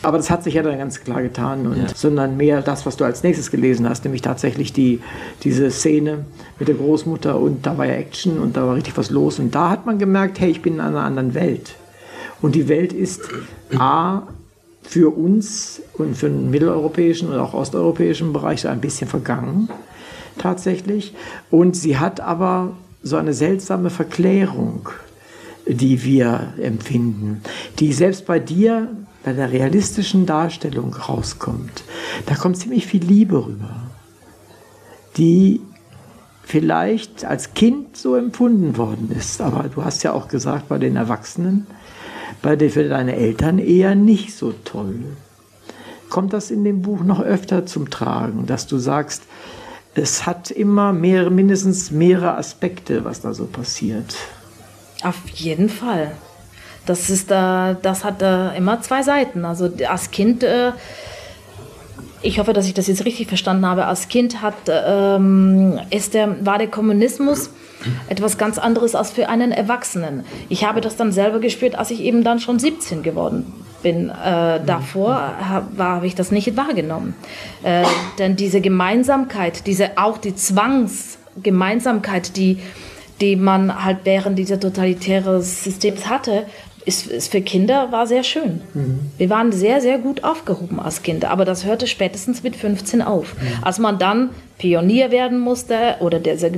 Aber 0.03 0.17
das 0.17 0.29
hat 0.29 0.43
sich 0.43 0.53
ja 0.53 0.61
dann 0.61 0.77
ganz 0.77 1.03
klar 1.03 1.23
getan. 1.23 1.65
Und, 1.65 1.97
Sondern 1.97 2.37
mehr 2.37 2.61
das, 2.61 2.85
was 2.85 2.95
du 2.95 3.05
als 3.05 3.23
nächstes 3.23 3.49
gelesen 3.49 3.89
hast, 3.89 4.03
nämlich 4.05 4.21
tatsächlich 4.21 4.71
die, 4.71 4.99
diese 5.43 5.71
Szene 5.71 6.25
mit 6.59 6.67
der 6.67 6.75
Großmutter 6.75 7.39
und 7.39 7.65
da 7.65 7.75
war 7.77 7.87
ja 7.87 7.93
Action 7.93 8.37
und 8.37 8.55
da 8.55 8.67
war 8.67 8.75
richtig 8.75 8.95
was 8.97 9.09
los. 9.09 9.39
Und 9.39 9.55
da 9.55 9.71
hat 9.71 9.87
man 9.87 9.97
gemerkt, 9.97 10.39
hey, 10.39 10.51
ich 10.51 10.61
bin 10.61 10.75
in 10.75 10.81
einer 10.81 11.01
anderen 11.01 11.33
Welt. 11.33 11.73
Und 12.41 12.55
die 12.55 12.67
Welt 12.67 12.93
ist 12.93 13.21
A, 13.77 14.23
für 14.87 15.15
uns 15.15 15.81
und 15.97 16.15
für 16.15 16.29
den 16.29 16.49
mitteleuropäischen 16.49 17.29
und 17.29 17.37
auch 17.37 17.53
osteuropäischen 17.53 18.31
Bereich 18.31 18.67
ein 18.67 18.79
bisschen 18.79 19.09
vergangen, 19.09 19.69
tatsächlich. 20.37 21.13
Und 21.51 21.75
sie 21.75 21.97
hat 21.97 22.21
aber 22.21 22.73
so 23.03 23.17
eine 23.17 23.33
seltsame 23.33 23.89
Verklärung, 23.89 24.89
die 25.67 26.03
wir 26.03 26.53
empfinden, 26.61 27.41
die 27.79 27.91
selbst 27.91 28.25
bei 28.25 28.39
dir, 28.39 28.87
bei 29.25 29.33
der 29.33 29.51
realistischen 29.51 30.25
Darstellung 30.25 30.93
rauskommt. 30.93 31.83
Da 32.25 32.35
kommt 32.35 32.57
ziemlich 32.57 32.87
viel 32.87 33.03
Liebe 33.03 33.45
rüber, 33.45 33.75
die 35.17 35.59
vielleicht 36.43 37.25
als 37.25 37.53
Kind 37.53 37.97
so 37.97 38.15
empfunden 38.15 38.77
worden 38.77 39.11
ist. 39.11 39.41
Aber 39.41 39.67
du 39.67 39.83
hast 39.83 40.03
ja 40.03 40.13
auch 40.13 40.29
gesagt, 40.29 40.69
bei 40.69 40.77
den 40.77 40.95
Erwachsenen, 40.95 41.67
bei 42.41 42.55
den, 42.55 42.69
für 42.69 42.87
deine 42.87 43.15
Eltern 43.15 43.59
eher 43.59 43.95
nicht 43.95 44.35
so 44.35 44.53
toll. 44.63 45.03
Kommt 46.09 46.33
das 46.33 46.51
in 46.51 46.63
dem 46.63 46.81
Buch 46.81 47.01
noch 47.01 47.21
öfter 47.21 47.65
zum 47.65 47.89
Tragen, 47.89 48.45
dass 48.45 48.67
du 48.67 48.77
sagst, 48.77 49.23
es 49.95 50.25
hat 50.25 50.51
immer 50.51 50.93
mehrere, 50.93 51.31
mindestens 51.31 51.91
mehrere 51.91 52.37
Aspekte, 52.37 53.03
was 53.03 53.21
da 53.21 53.33
so 53.33 53.45
passiert. 53.45 54.15
Auf 55.03 55.27
jeden 55.33 55.69
Fall. 55.69 56.11
Das 56.85 57.09
ist 57.09 57.31
da, 57.31 57.75
das 57.81 58.03
hat 58.03 58.21
da 58.21 58.51
immer 58.51 58.81
zwei 58.81 59.03
Seiten. 59.03 59.43
Also 59.43 59.69
als 59.87 60.11
Kind, 60.11 60.43
äh, 60.43 60.71
ich 62.21 62.39
hoffe, 62.39 62.53
dass 62.53 62.67
ich 62.67 62.73
das 62.73 62.87
jetzt 62.87 63.05
richtig 63.05 63.27
verstanden 63.27 63.65
habe. 63.65 63.85
Als 63.85 64.07
Kind 64.07 64.41
hat, 64.41 64.55
ähm, 64.69 65.79
ist 65.89 66.13
der, 66.13 66.45
war 66.45 66.57
der 66.57 66.67
Kommunismus 66.67 67.49
etwas 68.09 68.37
ganz 68.37 68.57
anderes 68.57 68.95
als 68.95 69.11
für 69.11 69.29
einen 69.29 69.51
Erwachsenen. 69.51 70.25
Ich 70.49 70.65
habe 70.65 70.81
das 70.81 70.95
dann 70.95 71.11
selber 71.11 71.39
gespürt, 71.39 71.75
als 71.75 71.91
ich 71.91 72.01
eben 72.01 72.23
dann 72.23 72.39
schon 72.39 72.59
17 72.59 73.03
geworden 73.03 73.53
bin. 73.83 74.09
Äh, 74.09 74.59
davor 74.65 75.15
habe 75.15 75.83
hab 75.83 76.03
ich 76.03 76.15
das 76.15 76.31
nicht 76.31 76.57
wahrgenommen. 76.57 77.13
Äh, 77.63 77.83
denn 78.17 78.35
diese 78.35 78.61
Gemeinsamkeit, 78.61 79.67
diese 79.67 79.97
auch 79.97 80.17
die 80.17 80.35
Zwangsgemeinsamkeit, 80.35 82.35
die 82.35 82.59
die 83.21 83.35
man 83.35 83.83
halt 83.83 83.99
während 84.03 84.37
dieser 84.37 84.59
totalitären 84.59 85.41
Systems 85.41 86.07
hatte, 86.07 86.45
ist, 86.87 87.07
ist 87.07 87.31
für 87.31 87.41
Kinder 87.41 87.91
war 87.91 88.07
sehr 88.07 88.23
schön. 88.23 88.61
Wir 89.17 89.29
waren 89.29 89.51
sehr, 89.51 89.81
sehr 89.81 89.97
gut 89.97 90.23
aufgehoben 90.23 90.79
als 90.79 91.03
Kinder, 91.03 91.29
aber 91.29 91.43
das 91.43 91.65
hörte 91.65 91.85
spätestens 91.85 92.43
mit 92.43 92.55
15 92.55 93.01
auf. 93.01 93.35
Als 93.61 93.77
man 93.77 93.99
dann 93.99 94.29
Pionier 94.57 95.11
werden 95.11 95.39
musste 95.39 95.97
oder 95.99 96.19
der 96.19 96.37
sehr 96.37 96.51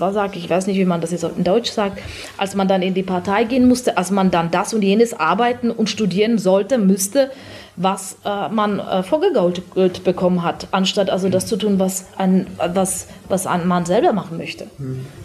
was 0.00 0.14
sag 0.14 0.34
ich, 0.36 0.48
weiß 0.48 0.66
nicht, 0.66 0.78
wie 0.78 0.84
man 0.86 1.00
das 1.00 1.12
jetzt 1.12 1.24
in 1.24 1.44
Deutsch 1.44 1.70
sagt, 1.70 2.00
als 2.38 2.54
man 2.54 2.68
dann 2.68 2.82
in 2.82 2.94
die 2.94 3.02
Partei 3.02 3.44
gehen 3.44 3.68
musste, 3.68 3.98
als 3.98 4.10
man 4.10 4.30
dann 4.30 4.50
das 4.50 4.72
und 4.72 4.82
jenes 4.82 5.12
arbeiten 5.12 5.70
und 5.70 5.90
studieren 5.90 6.38
sollte, 6.38 6.78
müsste, 6.78 7.30
was 7.76 8.16
äh, 8.24 8.48
man 8.48 8.80
äh, 8.80 9.02
vorgegaukelt 9.02 10.02
bekommen 10.04 10.42
hat, 10.42 10.68
anstatt 10.70 11.10
also 11.10 11.28
das 11.28 11.46
zu 11.46 11.56
tun, 11.56 11.78
was 11.78 12.06
ein, 12.16 12.46
was, 12.72 13.08
was 13.28 13.46
ein 13.46 13.68
Mann 13.68 13.84
selber 13.84 14.14
machen 14.14 14.38
möchte. 14.38 14.66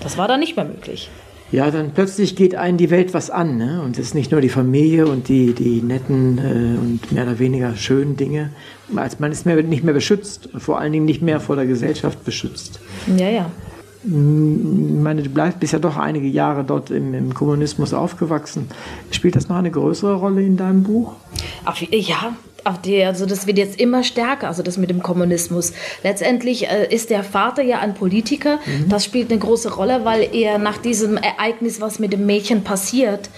Das 0.01 0.17
war 0.17 0.27
dann 0.27 0.41
nicht 0.41 0.57
mehr 0.57 0.65
möglich. 0.65 1.09
Ja, 1.51 1.69
dann 1.69 1.91
plötzlich 1.91 2.35
geht 2.35 2.55
einen 2.55 2.77
die 2.77 2.89
Welt 2.89 3.13
was 3.13 3.29
an. 3.29 3.57
Ne? 3.57 3.81
Und 3.81 3.97
es 3.97 4.07
ist 4.07 4.15
nicht 4.15 4.31
nur 4.31 4.39
die 4.39 4.49
Familie 4.49 5.05
und 5.07 5.27
die, 5.27 5.53
die 5.53 5.81
netten 5.81 6.37
äh, 6.37 6.79
und 6.79 7.11
mehr 7.11 7.23
oder 7.23 7.39
weniger 7.39 7.75
schönen 7.75 8.15
Dinge. 8.15 8.51
Als 8.95 9.19
man 9.19 9.31
ist 9.31 9.45
mehr, 9.45 9.61
nicht 9.61 9.83
mehr 9.83 9.93
beschützt, 9.93 10.49
vor 10.57 10.79
allen 10.79 10.93
Dingen 10.93 11.05
nicht 11.05 11.21
mehr 11.21 11.39
vor 11.39 11.55
der 11.57 11.65
Gesellschaft 11.65 12.23
beschützt. 12.23 12.79
Ja, 13.17 13.29
ja. 13.29 13.51
Ich 14.03 14.09
meine, 14.11 15.21
du 15.21 15.29
bleibst, 15.29 15.59
bist 15.59 15.73
ja 15.73 15.79
doch 15.79 15.97
einige 15.97 16.27
Jahre 16.27 16.63
dort 16.63 16.89
im, 16.89 17.13
im 17.13 17.33
Kommunismus 17.35 17.93
aufgewachsen. 17.93 18.67
Spielt 19.11 19.35
das 19.35 19.47
noch 19.47 19.57
eine 19.57 19.69
größere 19.69 20.15
Rolle 20.15 20.41
in 20.41 20.57
deinem 20.57 20.81
Buch? 20.81 21.13
Auf, 21.65 21.81
ja, 21.81 22.33
auf 22.63 22.81
die, 22.81 23.03
also 23.03 23.25
das 23.25 23.47
wird 23.47 23.57
jetzt 23.57 23.79
immer 23.79 24.03
stärker, 24.03 24.47
also 24.47 24.63
das 24.63 24.77
mit 24.77 24.89
dem 24.89 25.01
Kommunismus. 25.01 25.73
Letztendlich 26.03 26.69
äh, 26.69 26.93
ist 26.93 27.09
der 27.09 27.23
Vater 27.23 27.63
ja 27.63 27.79
ein 27.79 27.93
Politiker. 27.93 28.59
Das 28.87 29.05
spielt 29.05 29.31
eine 29.31 29.39
große 29.39 29.75
Rolle, 29.75 30.05
weil 30.05 30.29
er 30.33 30.57
nach 30.57 30.77
diesem 30.77 31.17
Ereignis, 31.17 31.81
was 31.81 31.99
mit 31.99 32.13
dem 32.13 32.25
Mädchen 32.25 32.63
passiert, 32.63 33.29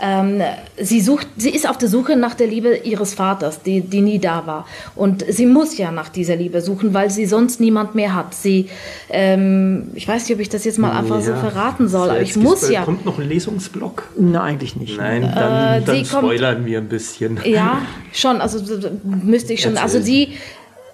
ähm, 0.00 0.40
sie 0.76 1.00
sucht, 1.00 1.26
sie 1.36 1.50
ist 1.50 1.68
auf 1.68 1.78
der 1.78 1.88
Suche 1.88 2.16
nach 2.16 2.34
der 2.34 2.46
Liebe 2.46 2.76
ihres 2.76 3.14
Vaters, 3.14 3.62
die, 3.62 3.80
die 3.80 4.00
nie 4.00 4.18
da 4.18 4.46
war. 4.46 4.66
Und 4.94 5.24
sie 5.28 5.46
muss 5.46 5.76
ja 5.78 5.90
nach 5.90 6.08
dieser 6.08 6.36
Liebe 6.36 6.60
suchen, 6.60 6.94
weil 6.94 7.10
sie 7.10 7.26
sonst 7.26 7.60
niemand 7.60 7.94
mehr 7.94 8.14
hat. 8.14 8.34
Sie, 8.34 8.68
ähm, 9.10 9.90
ich 9.94 10.06
weiß 10.06 10.24
nicht, 10.28 10.34
ob 10.34 10.40
ich 10.40 10.48
das 10.48 10.64
jetzt 10.64 10.78
mal 10.78 10.92
einfach 10.96 11.20
so 11.20 11.30
Ja. 11.32 11.36
verraten 11.36 11.88
soll, 11.88 12.10
aber 12.10 12.20
Jetzt 12.20 12.30
ich 12.30 12.42
muss 12.42 12.68
ja. 12.70 12.82
Kommt 12.82 13.04
noch 13.04 13.18
ein 13.18 13.28
Lesungsblock? 13.28 14.04
Nein, 14.18 14.36
eigentlich 14.40 14.76
nicht. 14.76 14.96
Nein, 14.98 15.22
dann, 15.34 15.82
Äh, 15.82 15.84
dann 15.84 15.96
sie 15.96 16.10
kommt- 16.10 16.24
spoilern 16.24 16.64
wir 16.66 16.78
ein 16.78 16.88
bisschen. 16.88 17.38
Ja, 17.44 17.82
schon, 18.12 18.40
also 18.40 18.58
müsste 19.04 19.52
ich 19.52 19.60
schon. 19.62 19.72
Erzähl. 19.76 19.82
Also 19.84 20.00
die, 20.00 20.28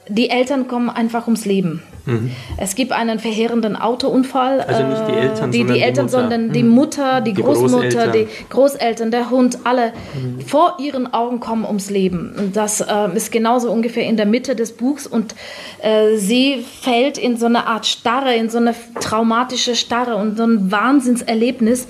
die 0.08 0.30
Eltern 0.30 0.68
kommen 0.68 0.90
einfach 0.90 1.26
ums 1.26 1.44
Leben. 1.44 1.82
Mhm. 2.06 2.30
Es 2.58 2.74
gibt 2.74 2.92
einen 2.92 3.18
verheerenden 3.18 3.76
Autounfall. 3.76 4.60
Also 4.60 4.86
nicht 4.86 5.08
die 5.08 5.12
äh, 5.12 5.20
Eltern, 5.20 5.50
die, 5.50 5.58
sondern 5.58 5.72
die 5.72 5.78
die 5.78 5.80
Eltern, 5.80 6.04
Mutter. 6.04 6.18
Mhm. 6.18 6.20
sondern 6.30 6.52
die 6.52 6.62
Mutter, 6.62 7.20
die, 7.22 7.32
Die 7.32 7.42
Großmutter, 7.42 7.78
Großeltern. 7.88 8.12
die 8.12 8.26
Großeltern, 8.50 9.10
der 9.10 9.30
Hund, 9.30 9.58
alle 9.64 9.92
Mhm. 10.14 10.40
vor 10.42 10.76
ihren 10.80 11.12
Augen 11.14 11.40
kommen 11.40 11.64
ums 11.64 11.88
Leben. 11.88 12.34
Und 12.38 12.56
das 12.56 12.82
äh, 12.82 13.08
ist 13.14 13.32
genauso 13.32 13.70
ungefähr 13.70 14.04
in 14.04 14.18
der 14.18 14.26
Mitte 14.26 14.54
des 14.54 14.72
Buchs 14.76 15.06
und 15.06 15.34
äh, 15.82 16.16
sie 16.16 16.62
fällt 16.82 17.16
in 17.16 17.38
so 17.38 17.46
eine 17.46 17.66
Art 17.66 17.86
Starre, 17.86 18.34
in 18.34 18.50
so 18.50 18.58
eine 18.58 18.74
traumatische 19.00 19.74
Starre 19.74 20.16
und 20.16 20.36
so 20.36 20.44
ein 20.44 20.70
Wahnsinnserlebnis 20.70 21.88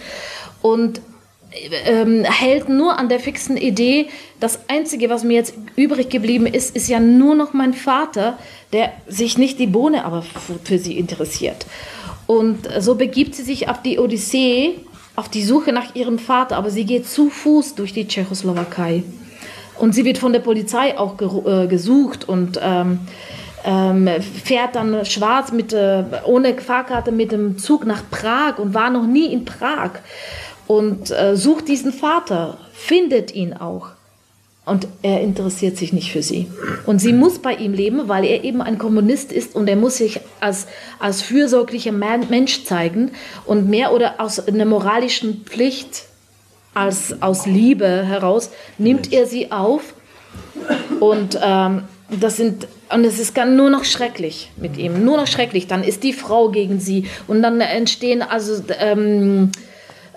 und 0.63 1.01
ähm, 1.87 2.25
hält 2.25 2.69
nur 2.69 2.99
an 2.99 3.09
der 3.09 3.21
fixen 3.21 3.57
Idee, 3.57 4.09
das 4.41 4.69
Einzige, 4.69 5.11
was 5.11 5.25
mir 5.25 5.35
jetzt 5.35 5.55
übrig 5.77 6.09
geblieben 6.11 6.47
ist, 6.47 6.75
ist 6.75 6.89
ja 6.89 7.01
nur 7.01 7.35
noch 7.35 7.53
mein 7.53 7.75
Vater, 7.75 8.39
der 8.73 8.93
sich 9.07 9.39
nicht 9.39 9.59
die 9.59 9.67
Bohne 9.67 10.05
aber 10.05 10.23
für, 10.65 10.79
sie 10.79 10.99
interessiert. 10.99 11.67
Und 12.27 12.69
so 12.79 12.95
begibt 12.95 13.35
sie 13.35 13.43
sich 13.43 13.69
auf 13.69 13.83
die 13.83 13.99
Odyssee, 13.99 14.75
auf 15.17 15.29
die 15.29 15.45
Suche 15.45 15.73
nach 15.73 15.95
ihrem 15.95 16.19
Vater, 16.19 16.57
aber 16.57 16.71
sie 16.71 16.85
geht 16.85 17.09
zu 17.09 17.31
Fuß 17.31 17.75
durch 17.75 17.93
die 17.93 18.09
Tschechoslowakei. 18.09 19.05
Und 19.79 19.95
sie 19.95 20.05
wird 20.05 20.19
von 20.19 20.33
der 20.33 20.41
Polizei 20.41 20.97
auch 20.99 21.21
äh, 21.21 21.67
gesucht 21.67 22.29
und 22.29 22.59
ähm, 22.63 23.01
ähm, 23.65 24.09
fährt 24.21 24.77
dann 24.77 25.05
schwarz 25.05 25.51
mit, 25.51 25.73
äh, 25.73 26.05
ohne 26.27 26.55
Fahrkarte 26.55 27.13
mit 27.13 27.33
dem 27.33 27.59
Zug 27.59 27.87
nach 27.87 28.03
Prag 28.11 28.59
und 28.59 28.75
war 28.75 28.91
noch 28.91 29.07
nie 29.07 29.33
in 29.33 29.45
Prag 29.45 29.93
und 30.67 31.11
äh, 31.11 31.37
sucht 31.37 31.69
diesen 31.69 31.93
Vater, 31.93 32.59
findet 32.73 33.35
ihn 33.35 33.53
auch. 33.53 33.89
Und 34.67 34.89
er 35.03 35.21
interessiert 35.21 35.77
sich 35.77 35.93
nicht 35.93 36.11
für 36.11 36.23
sie. 36.23 36.47
Und 36.87 36.99
sie 36.99 37.13
muss 37.13 37.39
bei 37.39 37.53
ihm 37.55 37.75
leben, 37.75 38.09
weil 38.09 38.25
er 38.25 38.45
eben 38.45 38.63
ein 38.63 38.79
Kommunist 38.79 39.31
ist 39.31 39.55
und 39.55 39.69
er 39.69 39.77
muss 39.77 39.99
sich 39.99 40.21
als, 40.41 40.67
als 40.99 41.21
fürsorglicher 41.21 41.93
Man- 41.93 42.31
Mensch 42.31 42.65
zeigen 42.65 43.11
und 43.45 43.69
mehr 43.69 43.93
oder 43.93 44.15
aus 44.23 44.41
einer 44.41 44.65
moralischen 44.65 45.45
Pflicht 45.45 46.05
als 46.73 47.23
aus 47.23 47.47
Liebe 47.47 47.87
heraus 47.87 48.51
nimmt 48.79 49.13
er 49.13 49.27
sie 49.27 49.53
auf 49.53 49.95
und 50.99 51.39
ähm, 51.41 51.83
das 52.21 52.37
sind 52.39 52.67
und 52.93 53.05
es 53.05 53.19
ist 53.19 53.37
nur 53.37 53.71
noch 53.71 53.85
schrecklich 53.85 54.51
mit 54.57 54.77
ihm, 54.77 55.05
nur 55.05 55.17
noch 55.17 55.27
schrecklich. 55.27 55.67
Dann 55.67 55.85
ist 55.85 56.03
die 56.03 56.13
Frau 56.13 56.49
gegen 56.49 56.81
sie 56.81 57.07
und 57.27 57.43
dann 57.43 57.61
entstehen 57.61 58.23
also 58.23 58.63
ähm, 58.79 59.53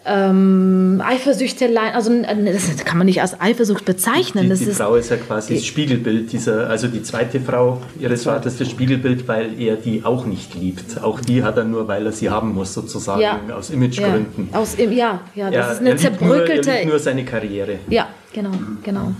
ähm, 0.08 1.02
Eifersüchteleien. 1.06 1.94
Also 1.94 2.12
das 2.22 2.86
kann 2.86 2.98
man 2.98 3.06
nicht 3.06 3.22
als 3.22 3.40
Eifersucht 3.40 3.86
bezeichnen. 3.86 4.44
Die, 4.44 4.50
das 4.50 4.60
die 4.60 4.66
ist 4.66 4.78
Frau 4.78 4.96
ist 4.96 5.10
ja 5.10 5.18
quasi 5.18 5.56
das 5.56 5.66
Spiegelbild 5.66 6.32
dieser, 6.32 6.70
also 6.70 6.88
die 6.88 7.04
zweite 7.04 7.40
Frau 7.40 7.82
ihres 8.00 8.24
Vaters, 8.24 8.58
das 8.58 8.70
Spiegelbild, 8.70 9.28
weil 9.28 9.60
er 9.60 9.76
die 9.76 10.04
auch 10.06 10.26
nicht 10.26 10.56
liebt. 10.56 11.02
Auch 11.04 11.20
die 11.20 11.44
hat 11.44 11.58
er 11.58 11.64
nur, 11.64 11.88
weil 11.88 12.06
er 12.06 12.12
sie 12.12 12.30
haben 12.30 12.54
muss, 12.54 12.74
sozusagen, 12.74 13.22
Ja. 13.22 13.40
aus 13.56 13.70
ja, 13.70 13.76
Imagegründen. 13.76 14.50
aus, 14.54 14.78
ja, 14.78 15.20
ja, 15.36 15.52
das 15.52 15.66
Er- 15.68 15.72
ist 15.74 15.80
eine 15.80 15.90
er 15.90 15.96
liebt 15.96 16.22
nur, 16.22 16.36
er 16.36 16.46
zerbröckelte. 16.46 16.72
liebt 16.72 16.86
nur 16.90 17.00
seine 17.00 17.26
Karriere. 17.26 17.80
Ja, 17.90 18.08
Genau, 18.34 18.52
genau. 18.84 19.14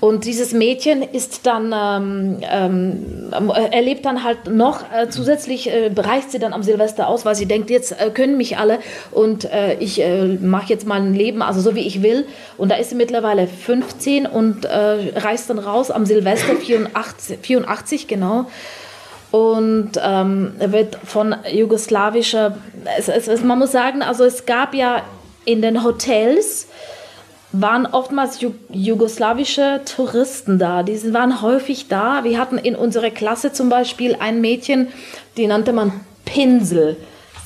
Und 0.00 0.24
dieses 0.24 0.52
Mädchen 0.52 1.02
ist 1.02 1.46
dann, 1.46 1.74
ähm, 1.74 2.38
ähm, 2.42 3.50
erlebt 3.50 4.04
dann 4.04 4.24
halt 4.24 4.46
noch 4.48 4.82
äh, 4.92 5.08
zusätzlich, 5.08 5.70
äh, 5.70 5.90
bereicht 5.90 6.30
sie 6.30 6.38
dann 6.38 6.52
am 6.52 6.62
Silvester 6.62 7.08
aus, 7.08 7.24
weil 7.24 7.34
sie 7.34 7.46
denkt, 7.46 7.70
jetzt 7.70 7.92
äh, 7.92 8.10
können 8.10 8.36
mich 8.36 8.58
alle 8.58 8.78
und 9.10 9.44
äh, 9.44 9.74
ich 9.74 10.00
äh, 10.00 10.24
mache 10.24 10.68
jetzt 10.68 10.86
mein 10.86 11.14
Leben, 11.14 11.42
also 11.42 11.60
so 11.60 11.74
wie 11.74 11.86
ich 11.86 12.02
will. 12.02 12.26
Und 12.56 12.70
da 12.70 12.76
ist 12.76 12.90
sie 12.90 12.96
mittlerweile 12.96 13.46
15 13.46 14.26
und 14.26 14.64
äh, 14.64 15.18
reist 15.18 15.50
dann 15.50 15.58
raus 15.58 15.90
am 15.90 16.06
Silvester 16.06 16.56
84, 16.56 17.38
84 17.40 18.08
genau. 18.08 18.46
Und 19.30 19.92
ähm, 20.00 20.52
wird 20.58 20.96
von 21.04 21.34
jugoslawischer, 21.50 22.56
es, 22.96 23.08
es, 23.08 23.42
man 23.42 23.58
muss 23.58 23.72
sagen, 23.72 24.00
also 24.00 24.22
es 24.24 24.46
gab 24.46 24.74
ja 24.74 25.02
in 25.44 25.60
den 25.60 25.82
Hotels, 25.82 26.68
waren 27.60 27.86
oftmals 27.86 28.44
jugoslawische 28.70 29.80
Touristen 29.84 30.58
da. 30.58 30.82
Die 30.82 31.14
waren 31.14 31.40
häufig 31.40 31.88
da. 31.88 32.24
Wir 32.24 32.38
hatten 32.38 32.58
in 32.58 32.74
unserer 32.74 33.10
Klasse 33.10 33.52
zum 33.52 33.68
Beispiel 33.68 34.16
ein 34.18 34.40
Mädchen, 34.40 34.88
die 35.36 35.46
nannte 35.46 35.72
man 35.72 35.92
Pinsel. 36.24 36.96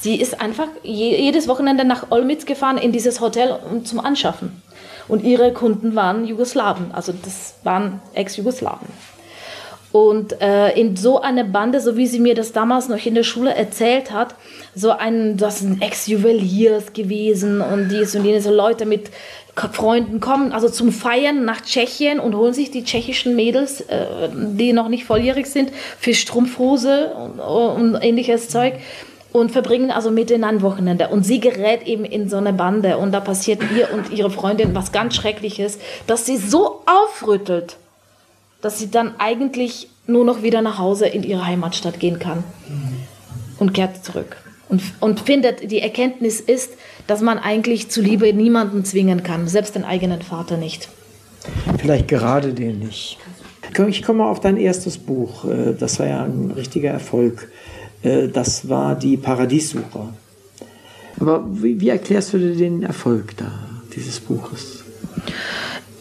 Sie 0.01 0.17
ist 0.17 0.41
einfach 0.41 0.69
jedes 0.83 1.49
Wochenende 1.49 1.85
nach 1.85 2.11
Olmütz 2.11 2.47
gefahren 2.47 2.79
in 2.79 2.93
dieses 2.93 3.21
Hotel 3.21 3.59
um 3.71 3.85
zum 3.85 4.01
Anschaffen. 4.01 4.63
Und 5.09 5.25
ihre 5.25 5.53
Kunden 5.53 5.95
waren 5.95 6.27
Jugoslawen, 6.27 6.93
also 6.93 7.13
das 7.13 7.55
waren 7.65 8.01
Ex-Jugoslawen. 8.15 8.89
Und 9.91 10.41
äh, 10.43 10.79
in 10.79 10.97
so 10.97 11.23
einer 11.23 11.45
Bande, 11.45 11.81
so 11.81 11.97
wie 11.97 12.07
sie 12.07 12.21
mir 12.21 12.35
das 12.35 12.53
damals 12.53 12.89
noch 12.89 13.05
in 13.05 13.15
der 13.15 13.23
Schule 13.23 13.55
erzählt 13.55 14.13
hat, 14.13 14.35
so 14.75 14.91
ein, 14.91 15.39
das 15.39 15.61
sind 15.61 15.83
Ex-Juweliers 15.83 16.93
gewesen 16.93 17.63
und 17.63 17.89
dies 17.89 18.15
und 18.15 18.25
jenes, 18.25 18.45
so 18.45 18.53
Leute 18.53 18.85
mit 18.85 19.11
Freunden 19.73 20.21
kommen, 20.21 20.53
also 20.53 20.69
zum 20.69 20.93
Feiern 20.93 21.45
nach 21.45 21.61
Tschechien 21.61 22.21
und 22.21 22.35
holen 22.35 22.55
sich 22.55 22.71
die 22.71 22.85
tschechischen 22.85 23.37
Mädels, 23.37 23.81
äh, 23.81 24.29
die 24.33 24.73
noch 24.73 24.89
nicht 24.89 25.05
volljährig 25.05 25.47
sind, 25.47 25.73
für 25.99 26.15
Strumpfhose 26.15 27.13
und, 27.13 27.41
und 27.41 28.03
ähnliches 28.03 28.49
Zeug 28.49 28.75
und 29.33 29.51
verbringen 29.51 29.91
also 29.91 30.11
miteinander 30.11 30.63
Wochenende. 30.63 31.09
Und 31.09 31.25
sie 31.25 31.41
gerät 31.41 31.87
eben 31.87 32.05
in 32.05 32.29
so 32.29 32.37
eine 32.37 32.53
Bande 32.53 32.99
und 32.99 33.13
da 33.13 33.21
passiert 33.21 33.61
ihr 33.77 33.93
und 33.93 34.11
ihre 34.11 34.31
Freundin 34.31 34.75
was 34.75 34.93
ganz 34.93 35.15
Schreckliches, 35.15 35.79
dass 36.07 36.27
sie 36.27 36.37
so 36.37 36.83
aufrüttelt, 36.87 37.77
dass 38.61 38.79
sie 38.79 38.91
dann 38.91 39.15
eigentlich 39.19 39.89
nur 40.07 40.25
noch 40.25 40.43
wieder 40.43 40.63
nach 40.63 40.79
Hause 40.79 41.07
in 41.07 41.23
ihre 41.23 41.47
Heimatstadt 41.47 42.01
gehen 42.01 42.19
kann 42.19 42.45
und 43.59 43.75
kehrt 43.75 44.05
zurück. 44.05 44.37
Und, 44.69 44.83
und 45.01 45.21
findet, 45.21 45.71
die 45.71 45.81
Erkenntnis 45.81 46.41
ist, 46.41 46.73
dass 47.09 47.23
man 47.23 47.39
eigentlich 47.39 47.89
zu 47.89 48.01
Liebe 48.01 48.33
niemanden 48.33 48.85
zwingen 48.85 49.25
kann, 49.25 49.49
selbst 49.49 49.75
den 49.75 49.85
eigenen 49.85 50.23
Vater 50.23 50.57
nicht. 50.57 50.89
Vielleicht 51.79 52.07
gerade 52.07 52.53
den 52.53 52.79
nicht. 52.79 53.19
Ich 53.89 54.03
komme 54.03 54.27
auf 54.27 54.41
dein 54.41 54.57
erstes 54.57 54.99
Buch. 54.99 55.45
Äh, 55.45 55.75
das 55.75 55.99
war 55.99 56.07
ja 56.07 56.23
ein 56.23 56.53
richtiger 56.55 56.91
Erfolg. 56.91 57.49
Äh, 58.03 58.29
das 58.29 58.69
war 58.69 58.95
die 58.95 59.17
Paradiessucher. 59.17 60.13
Aber 61.19 61.45
wie, 61.51 61.81
wie 61.81 61.89
erklärst 61.89 62.35
du 62.35 62.39
dir 62.39 62.55
den 62.55 62.83
Erfolg 62.83 63.37
da, 63.37 63.51
dieses 63.97 64.21
Buches? 64.21 64.85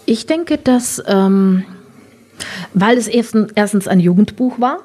Ich 0.05 0.25
denke, 0.25 0.57
dass, 0.57 1.01
ähm, 1.07 1.63
weil 2.73 2.97
es 2.97 3.07
erstens 3.07 3.87
ein 3.87 3.99
Jugendbuch 3.99 4.59
war, 4.59 4.79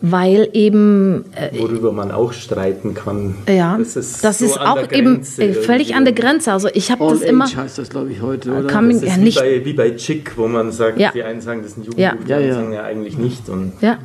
weil 0.00 0.48
eben 0.52 1.24
äh, 1.34 1.58
worüber 1.58 1.92
man 1.92 2.12
auch 2.12 2.32
streiten 2.32 2.94
kann. 2.94 3.34
Ja, 3.48 3.76
das 3.76 3.96
ist, 3.96 4.22
das 4.22 4.38
so 4.38 4.44
ist 4.44 4.60
auch 4.60 4.92
eben 4.92 5.22
äh, 5.38 5.52
völlig 5.54 5.96
an 5.96 6.04
der 6.04 6.14
Grenze. 6.14 6.52
Also 6.52 6.68
ich 6.72 6.90
habe 6.90 7.04
das 7.08 7.22
immer. 7.22 7.44
heißt 7.44 7.78
das 7.78 7.90
glaube 7.90 8.12
ich 8.12 8.22
heute, 8.22 8.52
oder? 8.52 8.68
Kann 8.68 8.88
das 8.90 9.02
ist 9.02 9.08
ja 9.08 9.16
wie, 9.16 9.20
nicht 9.20 9.38
bei, 9.38 9.64
wie 9.64 9.72
bei 9.72 9.90
Chick, 9.96 10.36
wo 10.36 10.46
man 10.46 10.70
sagt, 10.70 11.00
ja. 11.00 11.10
die 11.12 11.22
einen 11.22 11.40
sagen, 11.40 11.62
das 11.62 11.72
ist 11.72 11.78
ein 11.78 11.82
Jugendbuch, 11.84 12.02
ja. 12.02 12.14
die 12.14 12.32
anderen 12.32 12.48
ja, 12.48 12.54
sagen 12.54 12.72
ja 12.72 12.84
eigentlich 12.84 13.18
nicht. 13.18 13.48
Und 13.48 13.72
ja. 13.80 13.98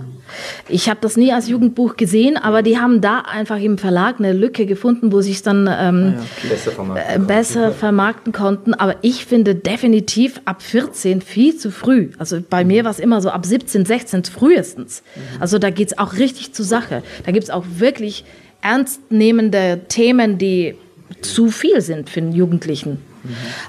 Ich 0.69 0.89
habe 0.89 0.99
das 1.01 1.17
nie 1.17 1.31
als 1.31 1.47
Jugendbuch 1.47 1.95
gesehen, 1.95 2.37
aber 2.37 2.61
die 2.61 2.79
haben 2.79 3.01
da 3.01 3.19
einfach 3.19 3.59
im 3.59 3.77
Verlag 3.77 4.19
eine 4.19 4.33
Lücke 4.33 4.65
gefunden, 4.65 5.11
wo 5.11 5.21
sie 5.21 5.31
es 5.31 5.43
dann 5.43 5.69
ähm, 5.71 6.15
ja, 6.43 6.49
besser, 6.49 6.71
vermarkten, 6.71 7.23
äh, 7.23 7.25
besser 7.25 7.71
vermarkten 7.71 8.33
konnten. 8.33 8.73
Aber 8.73 8.95
ich 9.01 9.25
finde 9.25 9.55
definitiv 9.55 10.41
ab 10.45 10.61
14 10.61 11.21
viel 11.21 11.57
zu 11.57 11.71
früh. 11.71 12.09
Also 12.17 12.39
bei 12.47 12.63
mir 12.63 12.83
war 12.83 12.91
es 12.91 12.99
immer 12.99 13.21
so 13.21 13.29
ab 13.29 13.45
17, 13.45 13.85
16 13.85 14.25
frühestens. 14.25 15.03
Mhm. 15.15 15.41
Also 15.41 15.59
da 15.59 15.69
geht 15.69 15.89
es 15.89 15.97
auch 15.97 16.13
richtig 16.13 16.53
zur 16.53 16.65
Sache. 16.65 17.03
Da 17.25 17.31
gibt 17.31 17.43
es 17.43 17.49
auch 17.49 17.65
wirklich 17.77 18.25
ernstnehmende 18.61 19.81
Themen, 19.89 20.37
die 20.37 20.75
zu 21.21 21.49
viel 21.49 21.81
sind 21.81 22.09
für 22.09 22.21
den 22.21 22.31
Jugendlichen. 22.31 22.99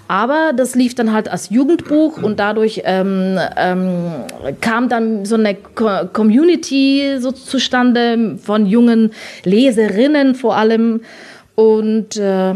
Aber 0.08 0.52
das 0.56 0.74
lief 0.74 0.94
dann 0.94 1.12
halt 1.12 1.28
als 1.28 1.50
Jugendbuch 1.50 2.22
und 2.22 2.40
dadurch 2.40 2.82
ähm, 2.84 3.38
ähm, 3.56 4.12
kam 4.60 4.88
dann 4.88 5.24
so 5.24 5.36
eine 5.36 5.54
Co 5.54 6.06
Community 6.12 7.16
so 7.18 7.32
zustande 7.32 8.36
von 8.42 8.66
jungen 8.66 9.12
Leserinnen 9.44 10.34
vor 10.34 10.56
allem. 10.56 11.02
Und 11.54 12.16
äh, 12.16 12.54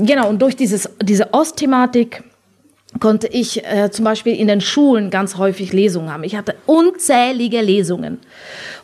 genau, 0.00 0.28
und 0.28 0.42
durch 0.42 0.56
dieses, 0.56 0.90
diese 1.00 1.32
Ostthematik 1.32 2.24
konnte 3.00 3.26
ich 3.28 3.64
äh, 3.64 3.90
zum 3.90 4.04
Beispiel 4.04 4.34
in 4.34 4.48
den 4.48 4.60
Schulen 4.60 5.10
ganz 5.10 5.36
häufig 5.36 5.72
Lesungen 5.72 6.12
haben. 6.12 6.24
Ich 6.24 6.36
hatte 6.36 6.54
unzählige 6.66 7.60
Lesungen. 7.60 8.18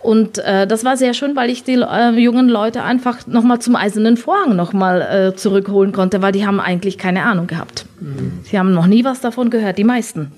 Und 0.00 0.38
äh, 0.38 0.66
das 0.66 0.84
war 0.84 0.96
sehr 0.96 1.14
schön, 1.14 1.36
weil 1.36 1.50
ich 1.50 1.64
die 1.64 1.74
äh, 1.74 2.10
jungen 2.18 2.48
Leute 2.48 2.82
einfach 2.82 3.26
nochmal 3.26 3.60
zum 3.60 3.76
Eisernen 3.76 4.16
Vorhang 4.16 4.56
nochmal 4.56 5.02
äh, 5.02 5.36
zurückholen 5.36 5.92
konnte, 5.92 6.22
weil 6.22 6.32
die 6.32 6.46
haben 6.46 6.60
eigentlich 6.60 6.98
keine 6.98 7.24
Ahnung 7.24 7.46
gehabt. 7.46 7.86
Mhm. 8.00 8.40
Sie 8.44 8.58
haben 8.58 8.72
noch 8.72 8.86
nie 8.86 9.04
was 9.04 9.20
davon 9.20 9.50
gehört, 9.50 9.78
die 9.78 9.84
meisten. 9.84 10.32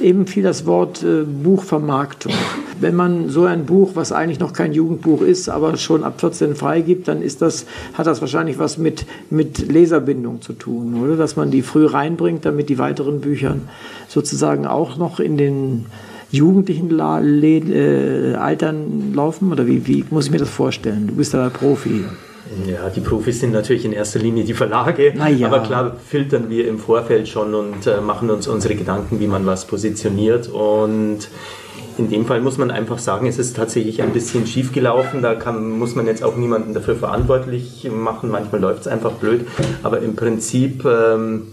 Eben 0.00 0.26
fiel 0.26 0.42
das 0.42 0.66
Wort 0.66 1.02
äh, 1.02 1.22
Buchvermarktung. 1.22 2.32
Wenn 2.80 2.94
man 2.94 3.28
so 3.28 3.44
ein 3.44 3.66
Buch, 3.66 3.92
was 3.94 4.12
eigentlich 4.12 4.40
noch 4.40 4.52
kein 4.52 4.72
Jugendbuch 4.72 5.22
ist, 5.22 5.48
aber 5.48 5.76
schon 5.76 6.04
ab 6.04 6.20
14 6.20 6.54
freigibt, 6.54 7.08
dann 7.08 7.22
ist 7.22 7.42
das, 7.42 7.66
hat 7.94 8.06
das 8.06 8.20
wahrscheinlich 8.20 8.58
was 8.58 8.78
mit, 8.78 9.06
mit 9.30 9.70
Leserbindung 9.70 10.42
zu 10.42 10.52
tun, 10.52 11.02
oder? 11.02 11.16
Dass 11.16 11.36
man 11.36 11.50
die 11.50 11.62
früh 11.62 11.86
reinbringt, 11.86 12.44
damit 12.44 12.68
die 12.68 12.78
weiteren 12.78 13.20
Bücher 13.20 13.56
sozusagen 14.08 14.66
auch 14.66 14.96
noch 14.96 15.20
in 15.20 15.36
den 15.36 15.86
jugendlichen 16.30 16.90
La 16.90 17.18
Le 17.18 17.58
äh, 17.58 18.34
Altern 18.34 19.12
laufen? 19.14 19.52
Oder 19.52 19.66
wie, 19.66 19.86
wie 19.86 20.04
muss 20.10 20.26
ich 20.26 20.32
mir 20.32 20.38
das 20.38 20.50
vorstellen? 20.50 21.06
Du 21.06 21.14
bist 21.14 21.34
da 21.34 21.50
Profi. 21.50 22.04
Ja, 22.66 22.90
die 22.90 23.00
Profis 23.00 23.40
sind 23.40 23.52
natürlich 23.52 23.84
in 23.84 23.92
erster 23.92 24.18
Linie 24.18 24.44
die 24.44 24.52
Verlage, 24.52 25.14
ja. 25.14 25.46
aber 25.46 25.60
klar 25.60 25.96
filtern 26.06 26.50
wir 26.50 26.68
im 26.68 26.78
Vorfeld 26.78 27.28
schon 27.28 27.54
und 27.54 27.86
äh, 27.86 28.00
machen 28.00 28.30
uns 28.30 28.46
unsere 28.46 28.74
Gedanken, 28.74 29.20
wie 29.20 29.26
man 29.26 29.46
was 29.46 29.66
positioniert 29.66 30.48
und 30.48 31.28
in 31.98 32.08
dem 32.08 32.26
Fall 32.26 32.40
muss 32.40 32.58
man 32.58 32.70
einfach 32.70 32.98
sagen, 32.98 33.26
es 33.26 33.38
ist 33.38 33.56
tatsächlich 33.56 34.02
ein 34.02 34.12
bisschen 34.12 34.46
schief 34.46 34.72
gelaufen. 34.72 35.22
Da 35.22 35.34
kann, 35.34 35.78
muss 35.78 35.94
man 35.94 36.06
jetzt 36.06 36.22
auch 36.22 36.36
niemanden 36.36 36.74
dafür 36.74 36.96
verantwortlich 36.96 37.88
machen. 37.92 38.30
Manchmal 38.30 38.60
läuft 38.60 38.82
es 38.82 38.88
einfach 38.88 39.12
blöd. 39.12 39.46
Aber 39.82 40.00
im 40.00 40.16
Prinzip 40.16 40.84
ähm, 40.84 41.48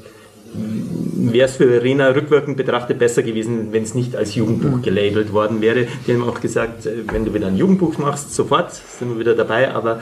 wäre 0.54 1.48
es 1.48 1.56
für 1.56 1.68
Verena 1.68 2.10
rückwirkend 2.10 2.58
betrachtet 2.58 3.00
besser 3.00 3.24
gewesen, 3.24 3.70
wenn 3.72 3.84
es 3.84 3.94
nicht 3.94 4.16
als 4.16 4.36
Jugendbuch 4.36 4.78
mhm. 4.78 4.82
gelabelt 4.82 5.34
worden 5.34 5.62
wäre. 5.62 5.88
Die 6.08 6.14
haben 6.14 6.24
auch 6.24 6.42
gesagt, 6.42 6.86
äh, 6.86 7.04
wenn 7.12 7.26
du 7.26 7.34
wieder 7.34 7.48
ein 7.48 7.58
Jugendbuch 7.58 7.98
machst, 7.98 8.34
sofort 8.34 8.72
sind 8.74 9.10
wir 9.10 9.20
wieder 9.20 9.36
dabei, 9.36 9.74
aber 9.74 10.02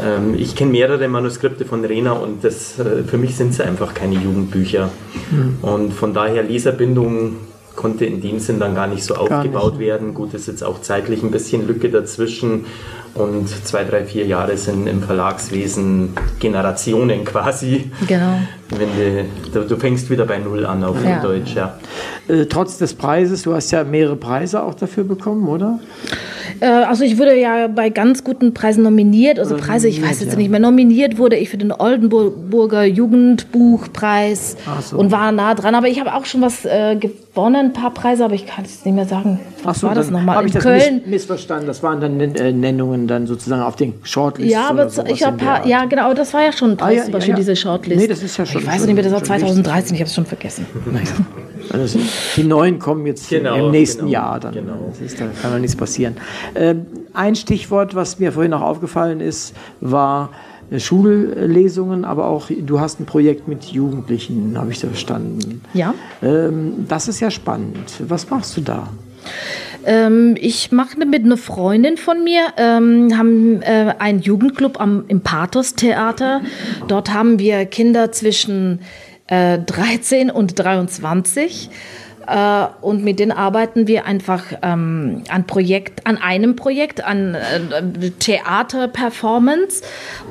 ähm, 0.00 0.34
ich 0.36 0.56
kenne 0.56 0.72
mehrere 0.72 1.08
Manuskripte 1.08 1.64
von 1.64 1.84
Rena 1.84 2.12
und 2.12 2.44
das, 2.44 2.78
äh, 2.78 3.04
für 3.04 3.18
mich 3.18 3.36
sind 3.36 3.54
sie 3.54 3.64
einfach 3.64 3.94
keine 3.94 4.14
Jugendbücher. 4.14 4.90
Mhm. 5.30 5.58
Und 5.62 5.92
von 5.92 6.14
daher 6.14 6.42
Leserbindung 6.42 7.36
konnte 7.76 8.04
in 8.04 8.20
dem 8.20 8.38
Sinn 8.38 8.58
dann 8.58 8.74
gar 8.74 8.86
nicht 8.86 9.04
so 9.04 9.14
gar 9.14 9.38
aufgebaut 9.38 9.74
nicht. 9.74 9.86
werden. 9.86 10.14
Gut, 10.14 10.34
ist 10.34 10.46
jetzt 10.46 10.62
auch 10.62 10.80
zeitlich 10.80 11.22
ein 11.22 11.30
bisschen 11.30 11.66
Lücke 11.66 11.88
dazwischen. 11.88 12.66
Und 13.14 13.46
zwei, 13.48 13.84
drei, 13.84 14.04
vier 14.04 14.24
Jahre 14.24 14.56
sind 14.56 14.86
im 14.86 15.02
Verlagswesen 15.02 16.14
Generationen 16.40 17.24
quasi. 17.26 17.90
Genau. 18.08 18.38
Wenn 18.70 18.88
du, 19.52 19.66
du 19.66 19.76
fängst 19.76 20.08
wieder 20.08 20.24
bei 20.24 20.38
Null 20.38 20.64
an 20.64 20.82
auf 20.82 20.96
ja. 21.04 21.20
Deutsch, 21.20 21.54
ja. 21.54 21.78
Äh, 22.26 22.46
trotz 22.46 22.78
des 22.78 22.94
Preises, 22.94 23.42
du 23.42 23.52
hast 23.52 23.70
ja 23.70 23.84
mehrere 23.84 24.16
Preise 24.16 24.62
auch 24.62 24.72
dafür 24.72 25.04
bekommen, 25.04 25.46
oder? 25.46 25.78
Äh, 26.60 26.66
also 26.66 27.04
ich 27.04 27.18
wurde 27.18 27.38
ja 27.38 27.68
bei 27.68 27.90
ganz 27.90 28.24
guten 28.24 28.54
Preisen 28.54 28.82
nominiert, 28.82 29.38
also 29.38 29.56
Preise, 29.58 29.88
ich 29.88 30.02
weiß 30.02 30.20
jetzt 30.20 30.32
ja. 30.32 30.38
nicht 30.38 30.50
mehr, 30.50 30.60
nominiert 30.60 31.18
wurde 31.18 31.36
ich 31.36 31.50
für 31.50 31.58
den 31.58 31.72
Oldenburger 31.72 32.84
Jugendbuchpreis 32.84 34.56
so. 34.80 34.96
und 34.96 35.10
war 35.10 35.32
nah 35.32 35.54
dran, 35.54 35.74
aber 35.74 35.88
ich 35.88 36.00
habe 36.00 36.14
auch 36.14 36.24
schon 36.24 36.40
was 36.40 36.64
äh, 36.64 36.96
gewonnen, 37.32 37.66
ein 37.66 37.72
paar 37.72 37.92
Preise, 37.92 38.24
aber 38.24 38.34
ich 38.34 38.46
kann 38.46 38.64
es 38.64 38.84
nicht 38.84 38.94
mehr 38.94 39.06
sagen. 39.06 39.40
Was 39.62 39.80
so, 39.80 39.86
war 39.86 39.94
das 39.94 40.10
nochmal? 40.10 40.36
Habe 40.36 40.46
ich 40.46 40.52
das 40.52 40.62
Köln? 40.62 41.02
missverstanden? 41.06 41.66
Das 41.66 41.82
waren 41.82 42.00
dann 42.00 42.20
äh, 42.20 42.52
Nennungen 42.52 43.06
dann 43.06 43.26
sozusagen 43.26 43.62
auf 43.62 43.76
den 43.76 43.94
Shortlists 44.02 44.52
Ja, 44.52 44.68
aber 44.68 44.88
ich 45.08 45.24
habe 45.24 45.38
ja 45.64 45.84
genau, 45.86 46.12
das 46.14 46.34
war 46.34 46.42
ja 46.42 46.52
schon 46.52 46.76
ah, 46.80 46.90
ja, 46.90 47.04
zum 47.04 47.12
Beispiel 47.12 47.32
ja, 47.32 47.36
diese 47.36 47.56
Shortlist. 47.56 48.00
Nee, 48.00 48.06
das 48.06 48.22
ist 48.22 48.36
ja 48.36 48.44
schon. 48.44 48.62
Ich 48.62 48.66
weiß 48.66 48.86
nicht 48.86 48.94
mehr, 48.94 49.04
das 49.04 49.12
war 49.12 49.24
2013, 49.24 49.94
ich 49.94 50.00
habe 50.00 50.08
es 50.08 50.14
schon 50.14 50.26
vergessen. 50.26 50.66
Also 51.72 52.00
die 52.36 52.42
neuen 52.42 52.80
kommen 52.80 53.06
jetzt 53.06 53.30
genau, 53.30 53.54
im 53.54 53.70
nächsten 53.70 54.00
genau, 54.00 54.12
Jahr 54.12 54.40
dann. 54.40 54.52
Genau. 54.52 54.92
Ist, 55.02 55.20
da 55.20 55.26
kann 55.40 55.52
noch 55.52 55.58
nichts 55.60 55.76
passieren. 55.76 56.16
Ähm, 56.54 56.86
ein 57.14 57.34
Stichwort, 57.34 57.94
was 57.94 58.18
mir 58.18 58.32
vorhin 58.32 58.50
noch 58.50 58.60
aufgefallen 58.62 59.20
ist, 59.20 59.54
war 59.80 60.30
Schullesungen, 60.78 62.04
aber 62.04 62.26
auch 62.26 62.48
du 62.50 62.80
hast 62.80 63.00
ein 63.00 63.06
Projekt 63.06 63.48
mit 63.48 63.64
Jugendlichen, 63.64 64.56
habe 64.56 64.72
ich 64.72 64.80
da 64.80 64.88
verstanden. 64.88 65.62
Ja. 65.74 65.94
Ähm, 66.22 66.86
das 66.88 67.08
ist 67.08 67.20
ja 67.20 67.30
spannend. 67.30 67.92
Was 68.08 68.28
machst 68.30 68.56
du 68.56 68.60
da? 68.60 68.88
Ähm, 69.84 70.36
ich 70.38 70.70
mache 70.72 70.98
mit 70.98 71.24
einer 71.24 71.36
Freundin 71.36 71.96
von 71.96 72.22
mir, 72.22 72.42
ähm, 72.56 73.16
haben 73.16 73.62
äh, 73.62 73.94
einen 73.98 74.20
Jugendclub 74.20 74.80
am, 74.80 75.04
im 75.08 75.20
Pathos 75.20 75.74
Theater. 75.74 76.42
Dort 76.88 77.12
haben 77.12 77.38
wir 77.38 77.66
Kinder 77.66 78.12
zwischen 78.12 78.80
äh, 79.26 79.58
13 79.58 80.30
und 80.30 80.58
23. 80.58 81.70
Äh, 82.26 82.66
und 82.80 83.04
mit 83.04 83.18
denen 83.18 83.32
arbeiten 83.32 83.86
wir 83.86 84.06
einfach 84.06 84.44
ähm, 84.62 85.22
an 85.28 85.46
Projekt, 85.46 86.06
an 86.06 86.18
einem 86.18 86.56
Projekt, 86.56 87.02
an 87.04 87.34
äh, 87.34 88.10
Theaterperformance. 88.18 89.82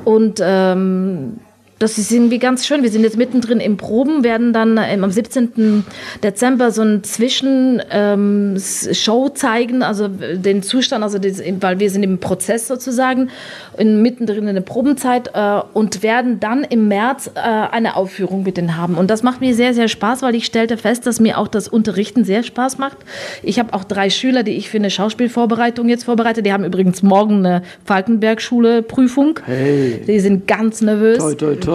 Und 0.04 0.40
ähm, 0.42 1.40
das 1.82 1.98
ist 1.98 2.12
irgendwie 2.12 2.38
ganz 2.38 2.64
schön. 2.64 2.84
Wir 2.84 2.90
sind 2.90 3.02
jetzt 3.02 3.16
mittendrin 3.16 3.58
im 3.58 3.76
Proben, 3.76 4.22
werden 4.22 4.52
dann 4.52 4.78
ähm, 4.80 5.02
am 5.02 5.10
17. 5.10 5.84
Dezember 6.22 6.70
so 6.70 6.82
ein 6.82 7.02
Zwischenshow 7.02 7.80
ähm, 7.90 9.34
zeigen, 9.34 9.82
also 9.82 10.06
den 10.06 10.62
Zustand, 10.62 11.02
also 11.02 11.18
weil 11.58 11.80
wir 11.80 11.90
sind 11.90 12.04
im 12.04 12.18
Prozess 12.18 12.68
sozusagen, 12.68 13.30
in, 13.76 14.00
mittendrin 14.00 14.46
in 14.46 14.54
der 14.54 14.62
Probenzeit 14.62 15.32
äh, 15.34 15.60
und 15.72 16.04
werden 16.04 16.38
dann 16.38 16.62
im 16.62 16.86
März 16.86 17.32
äh, 17.34 17.40
eine 17.40 17.96
Aufführung 17.96 18.44
mit 18.44 18.58
denen 18.58 18.76
haben. 18.76 18.94
Und 18.94 19.10
das 19.10 19.24
macht 19.24 19.40
mir 19.40 19.52
sehr, 19.54 19.74
sehr 19.74 19.88
Spaß, 19.88 20.22
weil 20.22 20.36
ich 20.36 20.46
stellte 20.46 20.76
fest, 20.76 21.04
dass 21.06 21.18
mir 21.18 21.36
auch 21.36 21.48
das 21.48 21.66
Unterrichten 21.66 22.24
sehr 22.24 22.44
Spaß 22.44 22.78
macht. 22.78 22.98
Ich 23.42 23.58
habe 23.58 23.74
auch 23.74 23.82
drei 23.82 24.08
Schüler, 24.08 24.44
die 24.44 24.52
ich 24.52 24.70
für 24.70 24.76
eine 24.76 24.90
Schauspielvorbereitung 24.90 25.88
jetzt 25.88 26.04
vorbereite. 26.04 26.44
Die 26.44 26.52
haben 26.52 26.64
übrigens 26.64 27.02
morgen 27.02 27.44
eine 27.44 27.62
Falkenberg-Schule-Prüfung. 27.86 29.40
Hey. 29.44 30.00
Die 30.06 30.20
sind 30.20 30.46
ganz 30.46 30.80
nervös. 30.80 31.18
Toi, 31.18 31.34
toi, 31.34 31.56
toi. 31.56 31.71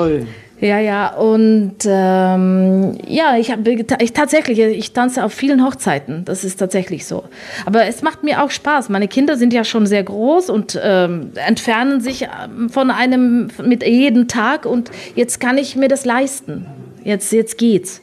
Ja, 0.59 0.79
ja, 0.79 1.13
und 1.13 1.75
ähm, 1.85 2.97
ja, 3.07 3.37
ich 3.37 3.51
habe 3.51 3.69
ich 3.99 4.13
tatsächlich, 4.13 4.57
ich 4.57 4.91
tanze 4.91 5.23
auf 5.23 5.31
vielen 5.31 5.63
Hochzeiten, 5.63 6.25
das 6.25 6.43
ist 6.43 6.57
tatsächlich 6.57 7.05
so. 7.05 7.25
Aber 7.67 7.85
es 7.85 8.01
macht 8.01 8.23
mir 8.23 8.43
auch 8.43 8.49
Spaß. 8.49 8.89
Meine 8.89 9.07
Kinder 9.07 9.37
sind 9.37 9.53
ja 9.53 9.63
schon 9.63 9.85
sehr 9.85 10.01
groß 10.01 10.49
und 10.49 10.79
ähm, 10.81 11.29
entfernen 11.35 12.01
sich 12.01 12.23
ähm, 12.23 12.71
von 12.71 12.89
einem 12.89 13.49
mit 13.63 13.85
jedem 13.85 14.27
Tag 14.27 14.65
und 14.65 14.89
jetzt 15.13 15.39
kann 15.39 15.59
ich 15.59 15.75
mir 15.75 15.89
das 15.89 16.05
leisten. 16.05 16.65
Jetzt, 17.03 17.31
jetzt 17.33 17.59
geht's. 17.59 18.01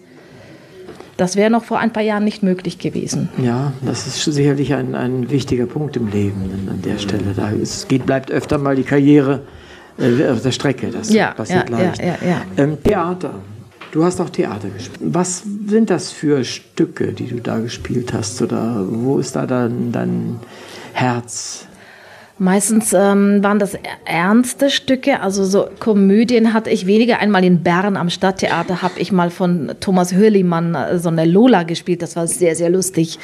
Das 1.17 1.35
wäre 1.35 1.51
noch 1.51 1.65
vor 1.65 1.79
ein 1.81 1.93
paar 1.93 2.03
Jahren 2.03 2.25
nicht 2.25 2.45
möglich 2.45 2.79
gewesen. 2.79 3.29
Ja, 3.43 3.73
das 3.85 4.07
ist 4.07 4.25
sicherlich 4.25 4.75
ein, 4.75 4.95
ein 4.95 5.29
wichtiger 5.31 5.67
Punkt 5.67 5.97
im 5.97 6.09
Leben 6.09 6.69
an 6.71 6.83
der 6.83 6.99
Stelle. 6.99 7.35
Da 7.35 7.51
es 7.51 7.89
geht, 7.89 8.07
bleibt 8.07 8.31
öfter 8.31 8.59
mal 8.59 8.77
die 8.77 8.83
Karriere 8.85 9.43
äh, 9.99 10.29
auf 10.29 10.43
der 10.43 10.53
Strecke. 10.53 10.89
Das 10.91 11.13
Ja, 11.13 11.33
passiert 11.33 11.71
ja, 11.71 11.79
leicht. 11.79 12.03
ja. 12.03 12.43
Ähm, 12.57 12.83
Theater. 12.83 13.35
Du 13.93 14.03
hast 14.05 14.21
auch 14.21 14.31
Theater 14.31 14.69
gespielt. 14.71 14.99
Was 15.15 15.45
sind 15.69 15.89
das 15.89 16.11
für 16.11 16.43
Stücke, 16.45 17.13
die 17.13 17.29
du 17.29 17.41
da 17.41 17.59
gespielt 17.61 18.13
hast? 18.13 18.43
Oder 18.43 18.85
wo 18.89 19.19
ist 19.19 19.37
da 19.37 19.47
dein, 19.47 19.93
dein 19.93 20.41
Herz? 20.93 21.67
Meistens 22.39 22.93
ähm, 22.93 23.45
waren 23.45 23.61
das 23.61 23.79
ernste 24.05 24.69
Stücke, 24.69 25.21
also 25.21 25.45
so 25.45 25.69
Komödien 25.79 26.53
hatte 26.53 26.69
ich 26.69 26.85
weniger. 26.85 27.21
Einmal 27.21 27.45
in 27.45 27.63
Bern 27.63 27.97
am 27.97 28.11
Stadttheater 28.11 28.83
habe 28.83 28.99
ich 28.99 29.13
mal 29.13 29.31
von 29.31 29.73
Thomas 29.79 30.13
Hürlimann 30.13 30.75
äh, 30.75 30.99
so 30.99 31.11
eine 31.11 31.27
Lola 31.27 31.63
gespielt, 31.63 32.03
das 32.03 32.17
war 32.17 32.27
sehr, 32.27 32.57
sehr 32.57 32.71
lustig. 32.71 33.21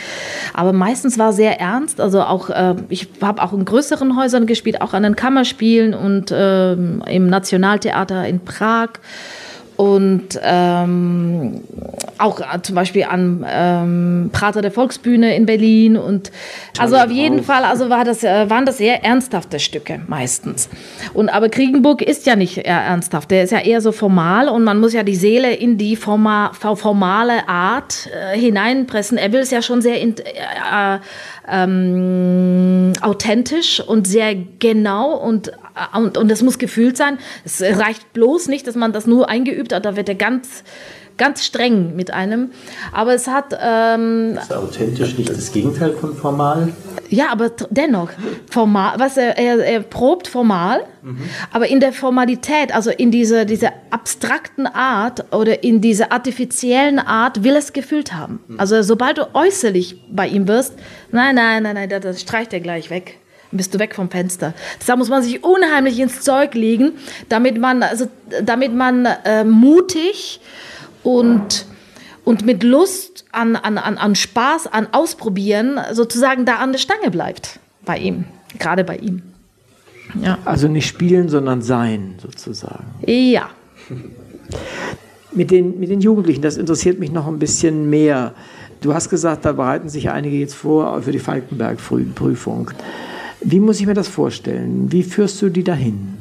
Aber 0.55 0.73
meistens 0.73 1.19
war 1.19 1.33
sehr 1.33 1.59
ernst, 1.59 2.01
also 2.01 2.23
auch, 2.23 2.51
äh, 2.51 2.77
ich 2.89 3.09
habe 3.21 3.43
auch 3.43 3.53
in 3.53 3.65
größeren 3.65 4.17
Häusern 4.17 4.47
gespielt, 4.47 4.81
auch 4.81 4.95
an 4.95 5.03
den 5.03 5.17
Kammerspielen 5.17 5.93
und 5.93 6.33
ähm, 6.33 7.03
im 7.09 7.27
Nationaltheater 7.27 8.29
in 8.29 8.39
Prag 8.39 8.91
und 9.81 10.39
ähm, 10.43 11.63
auch 12.19 12.41
äh, 12.41 12.61
zum 12.61 12.75
Beispiel 12.75 13.05
am 13.05 13.47
ähm, 13.49 14.29
Prater 14.31 14.61
der 14.61 14.73
Volksbühne 14.73 15.35
in 15.35 15.47
Berlin 15.47 15.97
und 15.97 16.31
also 16.79 16.97
auf 16.97 17.11
jeden 17.11 17.43
Fall 17.43 17.65
also 17.65 17.89
war 17.89 18.05
das 18.05 18.23
äh, 18.23 18.51
waren 18.51 18.67
das 18.67 18.77
sehr 18.77 19.03
ernsthafte 19.05 19.59
Stücke 19.59 20.03
meistens. 20.07 20.69
Und 21.15 21.31
aber 21.31 21.49
Kriegenburg 21.49 22.03
ist 22.03 22.27
ja 22.27 22.37
nicht 22.37 22.59
eher 22.59 22.77
ernsthaft. 22.77 23.31
Der 23.31 23.45
ist 23.45 23.53
ja 23.53 23.61
eher 23.61 23.81
so 23.81 23.91
formal 23.91 24.51
und 24.51 24.65
man 24.65 24.79
muss 24.81 24.93
ja 24.93 25.03
die 25.03 25.17
Seele 25.17 25.55
in 25.55 25.79
die 25.79 25.97
forma, 25.97 26.53
formale 26.53 27.49
Art 27.49 28.11
äh, 28.13 28.39
hineinpressen. 28.39 29.17
Er 29.17 29.33
will 29.33 29.41
es 29.41 29.51
ja 29.51 29.63
schon 29.63 29.81
sehr 29.81 29.99
in, 29.99 30.15
äh, 30.19 30.99
authentisch 33.03 33.81
und 33.81 34.07
sehr 34.07 34.35
genau 34.35 35.17
und, 35.17 35.53
und, 35.95 36.19
und 36.19 36.29
das 36.31 36.43
muss 36.43 36.59
gefühlt 36.59 36.97
sein. 36.97 37.19
Es 37.45 37.61
reicht 37.61 38.13
bloß 38.13 38.49
nicht, 38.49 38.67
dass 38.67 38.75
man 38.75 38.93
das 38.93 39.07
nur 39.07 39.29
eingeübt 39.29 39.73
hat, 39.73 39.85
da 39.85 39.97
wird 39.97 40.09
er 40.09 40.15
ganz, 40.15 40.65
ganz 41.21 41.45
streng 41.45 41.95
mit 41.95 42.13
einem. 42.13 42.51
Aber 42.93 43.15
es 43.15 43.29
hat. 43.29 43.57
Ähm, 43.63 44.39
Ist 44.41 44.53
authentisch 44.53 45.17
nicht 45.19 45.29
das 45.31 45.53
Gegenteil 45.53 45.93
von 45.93 46.17
formal? 46.17 46.73
ja, 47.11 47.31
aber 47.31 47.51
dennoch, 47.71 48.11
formal, 48.51 48.95
was 48.99 49.17
er, 49.17 49.37
er, 49.37 49.59
er 49.59 49.81
probt 49.81 50.29
formal, 50.29 50.85
aber 51.53 51.67
in 51.69 51.81
der 51.81 51.93
Formalität, 51.93 52.73
also 52.73 52.91
in 52.91 53.11
dieser 53.11 53.45
diese 53.45 53.71
abstrakten 53.91 54.67
Art 54.67 55.35
oder 55.35 55.65
in 55.65 55.81
dieser 55.81 56.13
artifiziellen 56.13 57.01
Art 57.01 57.43
will 57.43 57.57
es 57.57 57.73
gefühlt 57.73 58.13
haben. 58.13 58.41
Also 58.59 58.83
sobald 58.83 59.19
du 59.19 59.35
äußerlich 59.35 60.01
bei 60.11 60.29
ihm 60.29 60.47
wirst, 60.47 60.75
nein, 61.11 61.35
nein, 61.35 61.65
nein, 61.65 61.75
nein, 61.75 61.89
das, 61.89 62.01
das 62.03 62.21
streicht 62.21 62.53
er 62.53 62.61
gleich 62.61 62.91
weg. 62.91 63.19
Dann 63.51 63.57
bist 63.57 63.75
du 63.75 63.81
weg 63.81 63.97
vom 63.97 64.09
Fenster. 64.09 64.55
Da 64.87 64.95
muss 64.95 65.09
man 65.09 65.25
sich 65.25 65.43
unheimlich 65.43 65.99
ins 65.99 66.21
Zeug 66.21 66.55
legen, 66.55 66.93
damit 67.29 67.59
man, 67.59 67.83
also, 67.83 68.07
damit 68.43 68.73
man 68.73 69.07
äh, 69.25 69.43
mutig 69.43 70.41
und, 71.03 71.67
und 72.25 72.45
mit 72.45 72.63
Lust 72.63 73.25
an, 73.33 73.57
an, 73.57 73.79
an, 73.79 73.99
an 73.99 74.15
Spaß, 74.15 74.67
an 74.69 74.89
Ausprobieren 74.93 75.79
sozusagen 75.93 76.45
da 76.45 76.57
an 76.57 76.73
der 76.73 76.79
Stange 76.79 77.11
bleibt 77.11 77.59
bei 77.85 77.99
ihm, 77.99 78.25
gerade 78.59 78.85
bei 78.85 78.97
ihm. 78.97 79.23
Ja. 80.21 80.39
Also 80.45 80.69
nicht 80.69 80.87
spielen, 80.87 81.29
sondern 81.29 81.63
sein, 81.63 82.17
sozusagen. 82.21 82.85
Ja. 83.07 83.51
Mit 85.33 85.51
den, 85.51 85.79
mit 85.79 85.91
den 85.91 86.01
Jugendlichen, 86.01 86.43
das 86.43 86.57
interessiert 86.57 86.99
mich 86.99 87.13
noch 87.13 87.29
ein 87.29 87.39
bisschen 87.39 87.89
mehr. 87.89 88.35
Du 88.81 88.95
hast 88.95 89.11
gesagt, 89.11 89.45
da 89.45 89.53
bereiten 89.53 89.89
sich 89.89 90.11
einige 90.11 90.37
jetzt 90.37 90.55
vor 90.55 91.03
für 91.03 91.13
die 91.13 91.19
Falkenberg-Prüfung. 91.19 92.71
Wie 93.43 93.61
muss 93.61 93.81
ich 93.81 93.87
mir 93.87 93.95
das 93.95 94.09
vorstellen? 94.09 94.91
Wie 94.91 95.03
führst 95.03 95.41
du 95.43 95.49
die 95.49 95.65
dahin? 95.65 96.17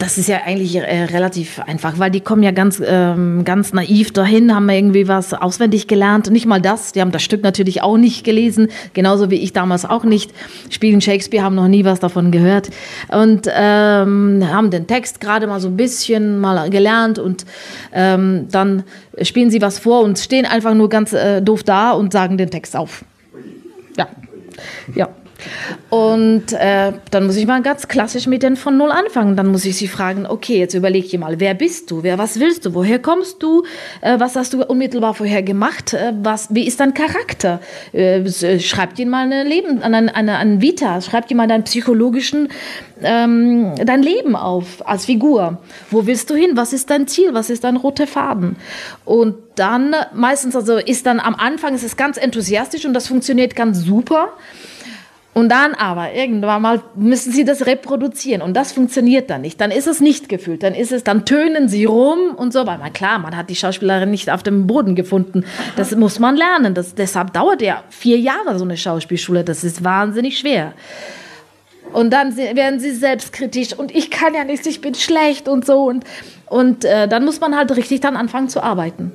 Das 0.00 0.16
ist 0.16 0.28
ja 0.28 0.38
eigentlich 0.46 0.76
äh, 0.76 1.04
relativ 1.04 1.58
einfach, 1.58 1.98
weil 1.98 2.10
die 2.10 2.20
kommen 2.20 2.42
ja 2.42 2.52
ganz, 2.52 2.82
ähm, 2.82 3.44
ganz 3.44 3.74
naiv 3.74 4.14
dahin, 4.14 4.54
haben 4.54 4.66
irgendwie 4.70 5.08
was 5.08 5.34
auswendig 5.34 5.88
gelernt. 5.88 6.30
Nicht 6.30 6.46
mal 6.46 6.58
das, 6.58 6.92
die 6.92 7.02
haben 7.02 7.12
das 7.12 7.22
Stück 7.22 7.42
natürlich 7.42 7.82
auch 7.82 7.98
nicht 7.98 8.24
gelesen, 8.24 8.68
genauso 8.94 9.30
wie 9.30 9.34
ich 9.34 9.52
damals 9.52 9.84
auch 9.84 10.04
nicht. 10.04 10.32
Spielen 10.70 11.02
Shakespeare, 11.02 11.44
haben 11.44 11.54
noch 11.54 11.68
nie 11.68 11.84
was 11.84 12.00
davon 12.00 12.30
gehört 12.30 12.70
und 13.08 13.46
ähm, 13.54 14.42
haben 14.50 14.70
den 14.70 14.86
Text 14.86 15.20
gerade 15.20 15.46
mal 15.46 15.60
so 15.60 15.68
ein 15.68 15.76
bisschen 15.76 16.38
mal 16.38 16.70
gelernt 16.70 17.18
und 17.18 17.44
ähm, 17.92 18.48
dann 18.50 18.84
spielen 19.20 19.50
sie 19.50 19.60
was 19.60 19.78
vor 19.78 20.00
und 20.00 20.18
stehen 20.18 20.46
einfach 20.46 20.72
nur 20.72 20.88
ganz 20.88 21.12
äh, 21.12 21.42
doof 21.42 21.62
da 21.62 21.90
und 21.90 22.14
sagen 22.14 22.38
den 22.38 22.50
Text 22.50 22.74
auf. 22.74 23.04
Ja, 23.98 24.08
ja. 24.94 25.10
Und 25.90 26.52
äh, 26.52 26.92
dann 27.10 27.26
muss 27.26 27.36
ich 27.36 27.46
mal 27.46 27.62
ganz 27.62 27.88
klassisch 27.88 28.26
mit 28.26 28.42
denen 28.42 28.56
von 28.56 28.76
Null 28.76 28.90
anfangen. 28.90 29.36
Dann 29.36 29.48
muss 29.48 29.64
ich 29.64 29.76
sie 29.76 29.88
fragen, 29.88 30.26
okay, 30.26 30.58
jetzt 30.58 30.74
überleg 30.74 31.08
dir 31.08 31.18
mal, 31.18 31.40
wer 31.40 31.54
bist 31.54 31.90
du? 31.90 32.02
Wer, 32.02 32.18
was 32.18 32.38
willst 32.38 32.64
du? 32.64 32.74
Woher 32.74 33.00
kommst 33.00 33.42
du? 33.42 33.64
Äh, 34.00 34.20
was 34.20 34.36
hast 34.36 34.52
du 34.52 34.64
unmittelbar 34.64 35.14
vorher 35.14 35.42
gemacht? 35.42 35.94
Äh, 35.94 36.12
was, 36.22 36.54
wie 36.54 36.66
ist 36.66 36.80
dein 36.80 36.94
Charakter? 36.94 37.60
Äh, 37.92 38.28
schreib 38.60 38.94
dir 38.94 39.06
mal 39.06 39.24
eine 39.24 39.44
Leben, 39.44 39.82
eine, 39.82 40.14
eine, 40.14 40.38
eine 40.38 40.60
Vita, 40.60 41.00
schreib 41.00 41.26
dir 41.28 41.36
mal 41.36 41.48
deinen 41.48 41.64
psychologischen, 41.64 42.48
ähm, 43.02 43.74
dein 43.84 44.02
Leben 44.02 44.36
auf 44.36 44.86
als 44.86 45.06
Figur. 45.06 45.58
Wo 45.90 46.06
willst 46.06 46.30
du 46.30 46.34
hin? 46.34 46.50
Was 46.54 46.72
ist 46.72 46.90
dein 46.90 47.08
Ziel? 47.08 47.34
Was 47.34 47.50
ist 47.50 47.64
dein 47.64 47.76
roter 47.76 48.06
Faden? 48.06 48.56
Und 49.04 49.34
dann 49.56 49.94
meistens, 50.14 50.56
also 50.56 50.76
ist 50.76 51.06
dann 51.06 51.20
am 51.20 51.34
Anfang, 51.34 51.74
ist 51.74 51.82
es 51.82 51.96
ganz 51.96 52.16
enthusiastisch 52.16 52.84
und 52.84 52.94
das 52.94 53.08
funktioniert 53.08 53.56
ganz 53.56 53.78
super. 53.78 54.30
Und 55.32 55.48
dann 55.48 55.74
aber 55.74 56.12
irgendwann 56.12 56.60
mal 56.60 56.82
müssen 56.96 57.32
sie 57.32 57.44
das 57.44 57.64
reproduzieren 57.64 58.42
und 58.42 58.54
das 58.54 58.72
funktioniert 58.72 59.30
dann 59.30 59.42
nicht. 59.42 59.60
Dann 59.60 59.70
ist 59.70 59.86
es 59.86 60.00
nicht 60.00 60.28
gefühlt, 60.28 60.64
dann 60.64 60.74
ist 60.74 60.90
es, 60.90 61.04
dann 61.04 61.24
tönen 61.24 61.68
sie 61.68 61.84
rum 61.84 62.34
und 62.36 62.52
so. 62.52 62.66
Weil 62.66 62.78
klar, 62.90 63.20
man 63.20 63.36
hat 63.36 63.48
die 63.48 63.54
Schauspielerin 63.54 64.10
nicht 64.10 64.28
auf 64.28 64.42
dem 64.42 64.66
Boden 64.66 64.96
gefunden. 64.96 65.44
Das 65.76 65.94
muss 65.94 66.18
man 66.18 66.36
lernen. 66.36 66.74
Das, 66.74 66.96
deshalb 66.96 67.32
dauert 67.32 67.62
ja 67.62 67.84
vier 67.90 68.18
Jahre 68.18 68.58
so 68.58 68.64
eine 68.64 68.76
Schauspielschule. 68.76 69.44
Das 69.44 69.62
ist 69.62 69.84
wahnsinnig 69.84 70.36
schwer. 70.36 70.72
Und 71.92 72.12
dann 72.12 72.36
werden 72.36 72.80
sie 72.80 72.90
selbstkritisch 72.90 73.72
und 73.72 73.94
ich 73.94 74.10
kann 74.10 74.34
ja 74.34 74.44
nichts, 74.44 74.66
ich 74.66 74.80
bin 74.80 74.94
schlecht 74.94 75.48
und 75.48 75.64
so. 75.64 75.84
Und, 75.84 76.04
und 76.48 76.84
äh, 76.84 77.06
dann 77.08 77.24
muss 77.24 77.40
man 77.40 77.56
halt 77.56 77.76
richtig 77.76 78.00
dann 78.00 78.16
anfangen 78.16 78.48
zu 78.48 78.62
arbeiten. 78.62 79.12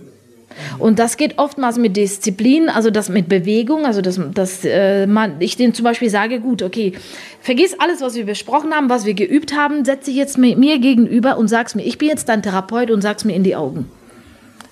Und 0.79 0.99
das 0.99 1.17
geht 1.17 1.37
oftmals 1.37 1.77
mit 1.77 1.97
Disziplin, 1.97 2.69
also 2.69 2.89
das 2.89 3.09
mit 3.09 3.29
Bewegung, 3.29 3.85
also 3.85 4.01
dass, 4.01 4.19
dass 4.33 4.65
äh, 4.65 5.07
ich 5.39 5.57
denen 5.57 5.73
zum 5.73 5.83
Beispiel 5.83 6.09
sage, 6.09 6.39
gut, 6.39 6.61
okay, 6.61 6.93
vergiss 7.41 7.79
alles, 7.79 8.01
was 8.01 8.15
wir 8.15 8.25
besprochen 8.25 8.73
haben, 8.73 8.89
was 8.89 9.05
wir 9.05 9.13
geübt 9.13 9.55
haben, 9.55 9.85
setze 9.85 10.05
dich 10.05 10.15
jetzt 10.15 10.37
mit 10.37 10.57
mir 10.57 10.79
gegenüber 10.79 11.37
und 11.37 11.47
sag's 11.47 11.75
mir, 11.75 11.83
ich 11.83 11.97
bin 11.97 12.09
jetzt 12.09 12.29
dein 12.29 12.41
Therapeut 12.41 12.91
und 12.91 13.01
sag's 13.01 13.25
mir 13.25 13.35
in 13.35 13.43
die 13.43 13.55
Augen. 13.55 13.89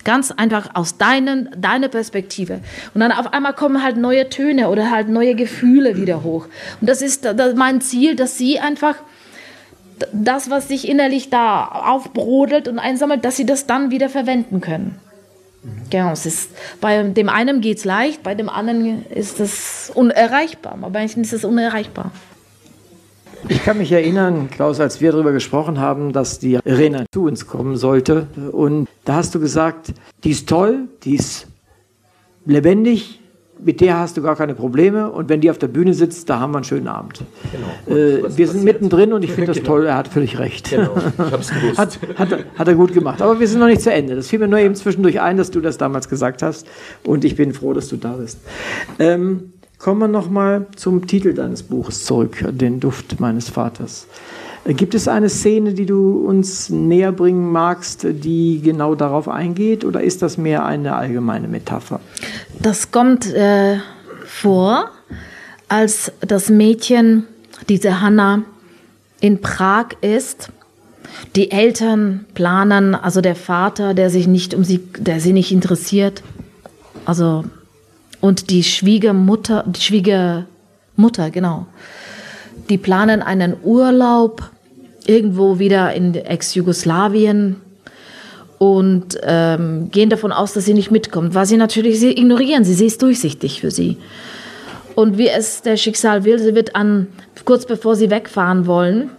Ganz 0.04 0.32
einfach 0.32 0.72
aus 0.74 0.98
deinen, 0.98 1.50
deiner 1.56 1.88
Perspektive. 1.88 2.60
Und 2.94 3.00
dann 3.00 3.14
auf 3.14 3.32
einmal 3.32 3.54
kommen 3.54 3.84
halt 3.84 3.96
neue 3.96 4.28
Töne 4.28 4.70
oder 4.70 4.92
halt 4.92 5.08
neue 5.08 5.34
Gefühle 5.34 5.96
wieder 5.96 6.24
hoch. 6.24 6.48
Und 6.82 6.90
das 6.90 7.02
ist 7.02 7.24
das 7.24 7.56
mein 7.56 7.80
Ziel, 7.80 8.16
dass 8.18 8.38
sie 8.38 8.60
einfach 8.60 8.96
das, 10.12 10.50
was 10.50 10.68
sich 10.68 10.88
innerlich 10.90 11.30
da 11.30 11.66
aufbrodelt 11.66 12.68
und 12.68 12.80
einsammelt, 12.80 13.24
dass 13.24 13.38
sie 13.38 13.46
das 13.46 13.66
dann 13.66 13.92
wieder 13.92 14.10
verwenden 14.10 14.60
können. 14.60 15.00
Genau, 15.90 16.12
es 16.12 16.26
ist, 16.26 16.52
bei 16.82 17.02
dem 17.04 17.30
einen 17.30 17.62
geht 17.62 17.78
es 17.78 17.86
leicht, 17.86 18.24
bei 18.24 18.36
dem 18.36 18.50
anderen 18.50 19.06
ist 19.08 19.40
es 19.40 19.92
unerreichbar. 19.94 20.78
Bei 20.80 20.90
manchen 20.90 21.24
ist 21.24 21.34
es 21.34 21.46
unerreichbar. 21.46 22.12
Ich 23.50 23.64
kann 23.64 23.78
mich 23.78 23.92
erinnern, 23.92 24.50
Klaus, 24.50 24.80
als 24.80 25.02
wir 25.02 25.12
darüber 25.12 25.34
gesprochen 25.34 25.80
haben, 25.80 26.14
dass 26.14 26.40
die 26.40 26.54
Irena 26.64 27.06
zu 27.14 27.26
uns 27.26 27.46
kommen 27.46 27.76
sollte. 27.76 28.28
Und 28.52 28.88
da 29.04 29.16
hast 29.16 29.36
du 29.36 29.40
gesagt, 29.40 29.94
die 30.24 30.32
ist 30.32 30.48
toll, 30.48 30.88
die 31.04 31.16
ist 31.16 31.48
lebendig, 32.46 33.20
mit 33.66 33.82
der 33.82 33.98
hast 33.98 34.18
du 34.18 34.22
gar 34.22 34.36
keine 34.36 34.56
Probleme. 34.56 35.12
Und 35.12 35.30
wenn 35.30 35.42
die 35.42 35.50
auf 35.50 35.58
der 35.58 35.68
Bühne 35.68 35.94
sitzt, 35.94 36.30
da 36.30 36.40
haben 36.40 36.52
wir 36.52 36.58
einen 36.58 36.64
schönen 36.64 36.88
Abend. 36.88 37.22
Genau. 37.52 38.00
Äh, 38.00 38.38
wir 38.38 38.48
sind 38.48 38.64
mittendrin 38.64 39.14
und 39.14 39.24
ich 39.24 39.32
finde 39.32 39.48
das 39.48 39.58
genau. 39.58 39.68
toll. 39.68 39.86
Er 39.86 39.98
hat 39.98 40.08
völlig 40.08 40.40
recht. 40.40 40.70
Genau. 40.70 40.96
Ich 40.96 41.32
hab's 41.32 41.52
gewusst. 41.52 41.78
hat, 41.78 42.00
hat, 42.16 42.46
hat, 42.58 42.68
er 42.68 42.76
gut 42.76 42.94
gemacht. 42.94 43.22
Aber 43.22 43.40
wir 43.40 43.48
sind 43.48 43.60
noch 43.60 43.68
nicht 43.68 43.82
zu 43.82 43.92
Ende. 43.92 44.16
Das 44.16 44.28
fiel 44.28 44.40
mir 44.40 44.48
nur 44.48 44.60
eben 44.60 44.76
zwischendurch 44.76 45.22
ein, 45.22 45.38
dass 45.38 45.52
du 45.52 45.62
das 45.62 45.78
damals 45.78 46.10
gesagt 46.10 46.42
hast. 46.42 46.68
Und 47.04 47.26
ich 47.26 47.36
bin 47.36 47.54
froh, 47.54 47.74
dass 47.74 47.88
du 47.88 47.98
da 47.98 48.14
bist. 48.14 48.40
Ähm, 49.00 49.54
kommen 49.78 50.00
wir 50.00 50.08
nochmal 50.08 50.68
zum 50.76 51.08
Titel 51.08 51.34
deines 51.34 51.64
Buches 51.64 52.06
zurück, 52.06 52.44
den 52.52 52.80
Duft 52.80 53.20
meines 53.20 53.50
Vaters. 53.50 54.08
Gibt 54.66 54.96
es 54.96 55.10
eine 55.10 55.28
Szene, 55.28 55.74
die 55.74 55.86
du 55.86 56.26
uns 56.26 56.70
näher 56.70 57.12
bringen 57.12 57.52
magst, 57.52 58.06
die 58.10 58.62
genau 58.64 58.96
darauf 58.96 59.28
eingeht, 59.28 59.84
oder 59.84 60.02
ist 60.02 60.22
das 60.22 60.38
mehr 60.38 60.66
eine 60.66 60.96
allgemeine 60.96 61.50
Metapher? 61.50 62.00
Das 62.62 62.92
kommt 62.92 63.34
äh, 63.34 63.80
vor, 64.26 64.90
als 65.68 66.14
das 66.22 66.50
Mädchen, 66.50 67.26
diese 67.68 68.00
Hanna, 68.00 68.44
in 69.20 69.42
Prag 69.42 69.88
ist. 70.00 70.50
Die 71.36 71.52
Eltern 71.52 72.26
planen, 72.34 72.96
also 72.96 73.20
der 73.20 73.36
Vater, 73.36 73.94
der 73.94 74.10
sich 74.10 74.28
nicht 74.28 74.54
um 74.54 74.64
sie, 74.64 74.80
der 74.98 75.20
sie 75.20 75.34
nicht 75.34 75.52
interessiert, 75.52 76.24
also 77.06 77.44
und 78.22 78.50
die 78.50 78.64
Schwiegermutter, 78.64 79.66
die 79.68 79.82
Schwiegermutter, 79.82 81.30
genau. 81.32 81.66
Die 82.70 82.78
planen 82.78 83.22
einen 83.22 83.56
Urlaub 83.62 84.50
irgendwo 85.08 85.60
wieder 85.60 85.94
in 85.94 86.14
Ex-Jugoslawien 86.16 87.58
und 88.58 89.18
ähm, 89.24 89.90
gehen 89.92 90.10
davon 90.10 90.32
aus, 90.32 90.54
dass 90.54 90.66
sie 90.66 90.74
nicht 90.74 90.92
mitkommt, 90.92 91.36
weil 91.36 91.46
sie 91.46 91.58
natürlich, 91.58 92.00
sie 92.00 92.12
ignorieren 92.12 92.64
sie, 92.64 92.74
sie 92.74 92.86
ist 92.86 93.02
durchsichtig 93.02 93.62
für 93.62 93.72
sie. 93.72 93.98
Und 94.96 95.18
wie 95.18 95.28
es 95.28 95.62
der 95.62 95.76
Schicksal 95.76 96.24
will, 96.24 96.40
sie 96.40 96.56
wird 96.56 96.76
an, 96.76 97.08
kurz 97.46 97.66
bevor 97.66 97.96
sie 97.96 98.10
wegfahren 98.10 98.68
wollen, 98.68 99.10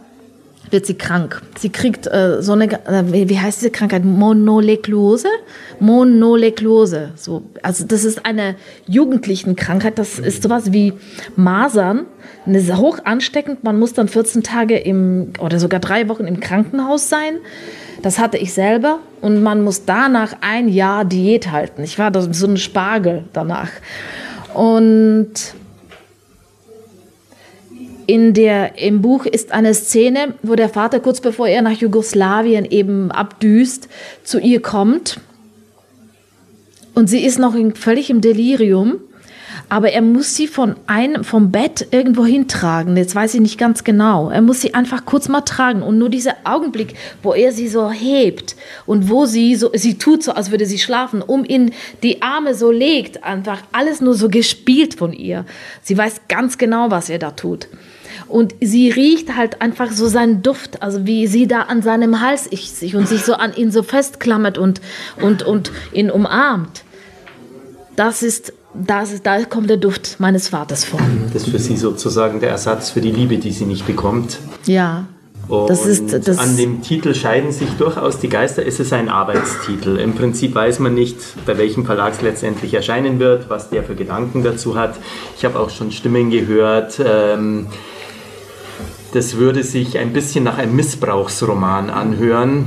wird 0.71 0.87
sie 0.87 0.95
krank. 0.95 1.43
Sie 1.59 1.71
kriegt 1.71 2.07
äh, 2.07 2.43
so 2.43 2.53
eine, 2.53 2.71
äh, 2.87 3.29
wie 3.29 3.39
heißt 3.39 3.61
diese 3.61 3.71
Krankheit? 3.71 4.05
Monolekluose? 4.05 5.29
Monolekluose. 5.81 7.11
So, 7.17 7.43
also 7.63 7.85
das 7.87 8.05
ist 8.05 8.27
eine 8.27 8.57
jugendlichen 8.87 9.57
Krankheit. 9.57 9.99
Das 9.99 10.19
ist 10.19 10.43
sowas 10.43 10.73
wie 10.73 10.95
Masern. 11.37 12.07
Eine 12.47 12.77
hoch 12.77 12.99
ansteckend. 13.05 13.65
Man 13.65 13.79
muss 13.79 13.95
dann 13.95 14.09
14 14.09 14.43
Tage 14.43 14.77
im, 14.77 15.33
oder 15.39 15.59
sogar 15.59 15.81
drei 15.81 16.09
Wochen 16.09 16.27
im 16.27 16.41
Krankenhaus 16.41 17.09
sein. 17.09 17.37
Das 18.03 18.19
hatte 18.19 18.37
ich 18.37 18.53
selber. 18.53 18.99
Und 19.21 19.43
man 19.43 19.63
muss 19.63 19.85
danach 19.85 20.37
ein 20.41 20.69
Jahr 20.69 21.05
Diät 21.05 21.51
halten. 21.51 21.83
Ich 21.83 21.99
war 21.99 22.13
so 22.33 22.47
ein 22.47 22.57
Spargel 22.57 23.25
danach. 23.33 23.71
Und 24.55 25.55
in 28.07 28.35
der, 28.35 28.79
Im 28.79 29.03
Buch 29.03 29.27
ist 29.27 29.53
eine 29.53 29.75
Szene, 29.75 30.35
wo 30.43 30.55
der 30.55 30.69
Vater 30.69 31.01
kurz 31.01 31.21
bevor 31.21 31.49
er 31.49 31.63
nach 31.63 31.73
Jugoslawien 31.73 32.65
eben 32.65 33.11
abdüst, 33.11 33.89
zu 34.23 34.39
ihr 34.39 34.61
kommt. 34.61 35.21
Und 36.95 37.09
sie 37.09 37.25
ist 37.25 37.39
noch 37.39 37.55
in, 37.55 37.75
völlig 37.75 38.11
im 38.11 38.21
Delirium. 38.21 39.01
Aber 39.69 39.91
er 39.91 40.03
muss 40.03 40.37
sie 40.37 40.47
von 40.47 40.77
einem, 40.87 41.25
vom 41.25 41.51
Bett 41.51 41.89
irgendwo 41.91 42.25
hintragen. 42.27 42.97
Jetzt 42.97 43.15
weiß 43.15 43.35
ich 43.35 43.41
nicht 43.41 43.59
ganz 43.59 43.83
genau. 43.83 44.31
Er 44.31 44.43
muss 44.43 44.61
sie 44.61 44.75
einfach 44.75 45.05
kurz 45.05 45.29
mal 45.29 45.41
tragen. 45.41 45.83
Und 45.83 45.99
nur 45.99 46.11
dieser 46.11 46.37
Augenblick, 46.45 46.95
wo 47.23 47.33
er 47.33 47.51
sie 47.53 47.69
so 47.69 47.91
hebt 47.91 48.57
und 48.87 49.09
wo 49.09 49.27
sie 49.27 49.57
so, 49.57 49.71
sie 49.75 49.97
tut 49.97 50.23
so, 50.23 50.33
als 50.33 50.51
würde 50.51 50.67
sie 50.67 50.79
schlafen, 50.79 51.23
um 51.23 51.45
in 51.45 51.73
die 52.03 52.23
Arme 52.23 52.55
so 52.55 52.71
legt, 52.71 53.25
einfach 53.25 53.63
alles 53.73 54.01
nur 54.01 54.15
so 54.15 54.29
gespielt 54.29 54.95
von 54.95 55.13
ihr. 55.13 55.45
Sie 55.83 55.97
weiß 55.97 56.23
ganz 56.29 56.59
genau, 56.59 56.91
was 56.91 57.09
er 57.09 57.19
da 57.19 57.31
tut. 57.31 57.69
Und 58.29 58.55
sie 58.61 58.91
riecht 58.91 59.37
halt 59.37 59.61
einfach 59.61 59.93
so 59.93 60.09
seinen 60.09 60.43
Duft, 60.43 60.83
also 60.83 61.07
wie 61.07 61.27
sie 61.27 61.47
da 61.47 61.63
an 61.63 61.83
seinem 61.83 62.21
Hals 62.21 62.45
sich 62.45 62.97
und 62.97 63.09
sich 63.09 63.25
so 63.25 63.35
an 63.35 63.55
ihn 63.55 63.71
so 63.71 63.83
festklammert 63.83 64.59
und, 64.59 64.81
und, 65.21 65.43
und 65.43 65.71
ihn 65.93 66.11
umarmt. 66.11 66.85
Das 67.97 68.23
ist, 68.23 68.53
das 68.75 69.13
ist, 69.13 69.27
da 69.27 69.45
kommt 69.45 69.71
der 69.71 69.77
Duft 69.77 70.17
meines 70.19 70.49
Vaters 70.49 70.85
vor. 70.85 71.01
Das 71.33 71.45
ist 71.45 71.51
für 71.51 71.59
sie 71.59 71.77
sozusagen 71.77 72.41
der 72.41 72.51
Ersatz 72.51 72.91
für 72.91 73.01
die 73.01 73.13
Liebe, 73.13 73.39
die 73.39 73.53
sie 73.53 73.67
nicht 73.67 73.87
bekommt. 73.87 74.39
Ja. 74.67 75.07
Und 75.49 75.69
das 75.69 75.85
ist, 75.85 76.27
das 76.27 76.39
an 76.39 76.57
dem 76.57 76.81
Titel 76.83 77.15
scheiden 77.15 77.53
sich 77.53 77.69
durchaus 77.79 78.19
die 78.19 78.29
Geister. 78.29 78.67
Es 78.67 78.81
ist 78.81 78.93
ein 78.93 79.09
Arbeitstitel. 79.09 79.99
Im 79.99 80.15
Prinzip 80.15 80.55
weiß 80.55 80.79
man 80.79 80.95
nicht, 80.95 81.17
bei 81.45 81.59
welchem 81.59 81.85
Verlag 81.85 82.15
es 82.15 82.23
letztendlich 82.23 82.73
erscheinen 82.73 83.19
wird, 83.19 83.51
was 83.51 83.69
der 83.69 83.83
für 83.83 83.95
Gedanken 83.95 84.43
dazu 84.43 84.77
hat. 84.77 84.95
Ich 85.37 85.45
habe 85.45 85.61
auch 85.61 85.71
schon 85.71 85.93
Stimmen 85.93 86.31
gehört. 86.31 87.01
Ähm, 87.05 87.67
das 89.15 89.37
würde 89.37 89.63
sich 89.63 89.99
ein 89.99 90.13
bisschen 90.13 90.45
nach 90.45 90.59
einem 90.59 90.75
Missbrauchsroman 90.75 91.89
anhören, 91.89 92.67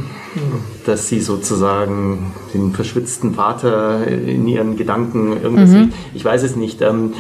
dass 0.86 1.10
sie 1.10 1.20
sozusagen 1.20 2.34
den 2.54 2.72
verschwitzten 2.72 3.34
Vater 3.34 4.08
in 4.08 4.48
ihren 4.48 4.78
Gedanken 4.78 5.42
irgendwas. 5.42 5.72
Mhm. 5.72 5.92
Ich 6.14 6.24
weiß 6.24 6.44
es 6.44 6.56
nicht. 6.56 6.82
Ähm, 6.82 7.14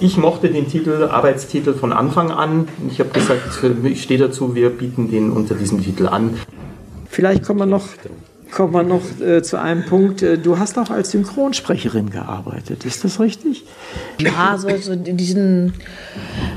ich 0.00 0.16
mochte 0.16 0.48
den 0.48 0.66
Titel, 0.66 1.08
Arbeitstitel 1.10 1.74
von 1.74 1.92
Anfang 1.92 2.32
an. 2.32 2.68
Ich 2.90 2.98
habe 2.98 3.10
gesagt, 3.10 3.42
ich 3.84 4.02
stehe 4.02 4.18
dazu, 4.18 4.54
wir 4.54 4.70
bieten 4.70 5.10
den 5.10 5.30
unter 5.30 5.54
diesem 5.54 5.82
Titel 5.84 6.08
an. 6.08 6.34
Vielleicht 7.08 7.44
kommen 7.44 7.60
wir 7.60 7.66
noch 7.66 7.84
kommen 8.50 8.72
wir 8.72 8.82
noch 8.82 9.02
äh, 9.20 9.42
zu 9.42 9.58
einem 9.58 9.84
Punkt. 9.84 10.22
Äh, 10.22 10.38
du 10.38 10.58
hast 10.58 10.78
auch 10.78 10.90
als 10.90 11.10
Synchronsprecherin 11.10 12.10
gearbeitet, 12.10 12.84
ist 12.84 13.04
das 13.04 13.20
richtig? 13.20 13.64
Ja, 14.18 14.56
so, 14.58 14.68
so 14.80 14.92
in 14.92 15.16
diesen 15.16 15.74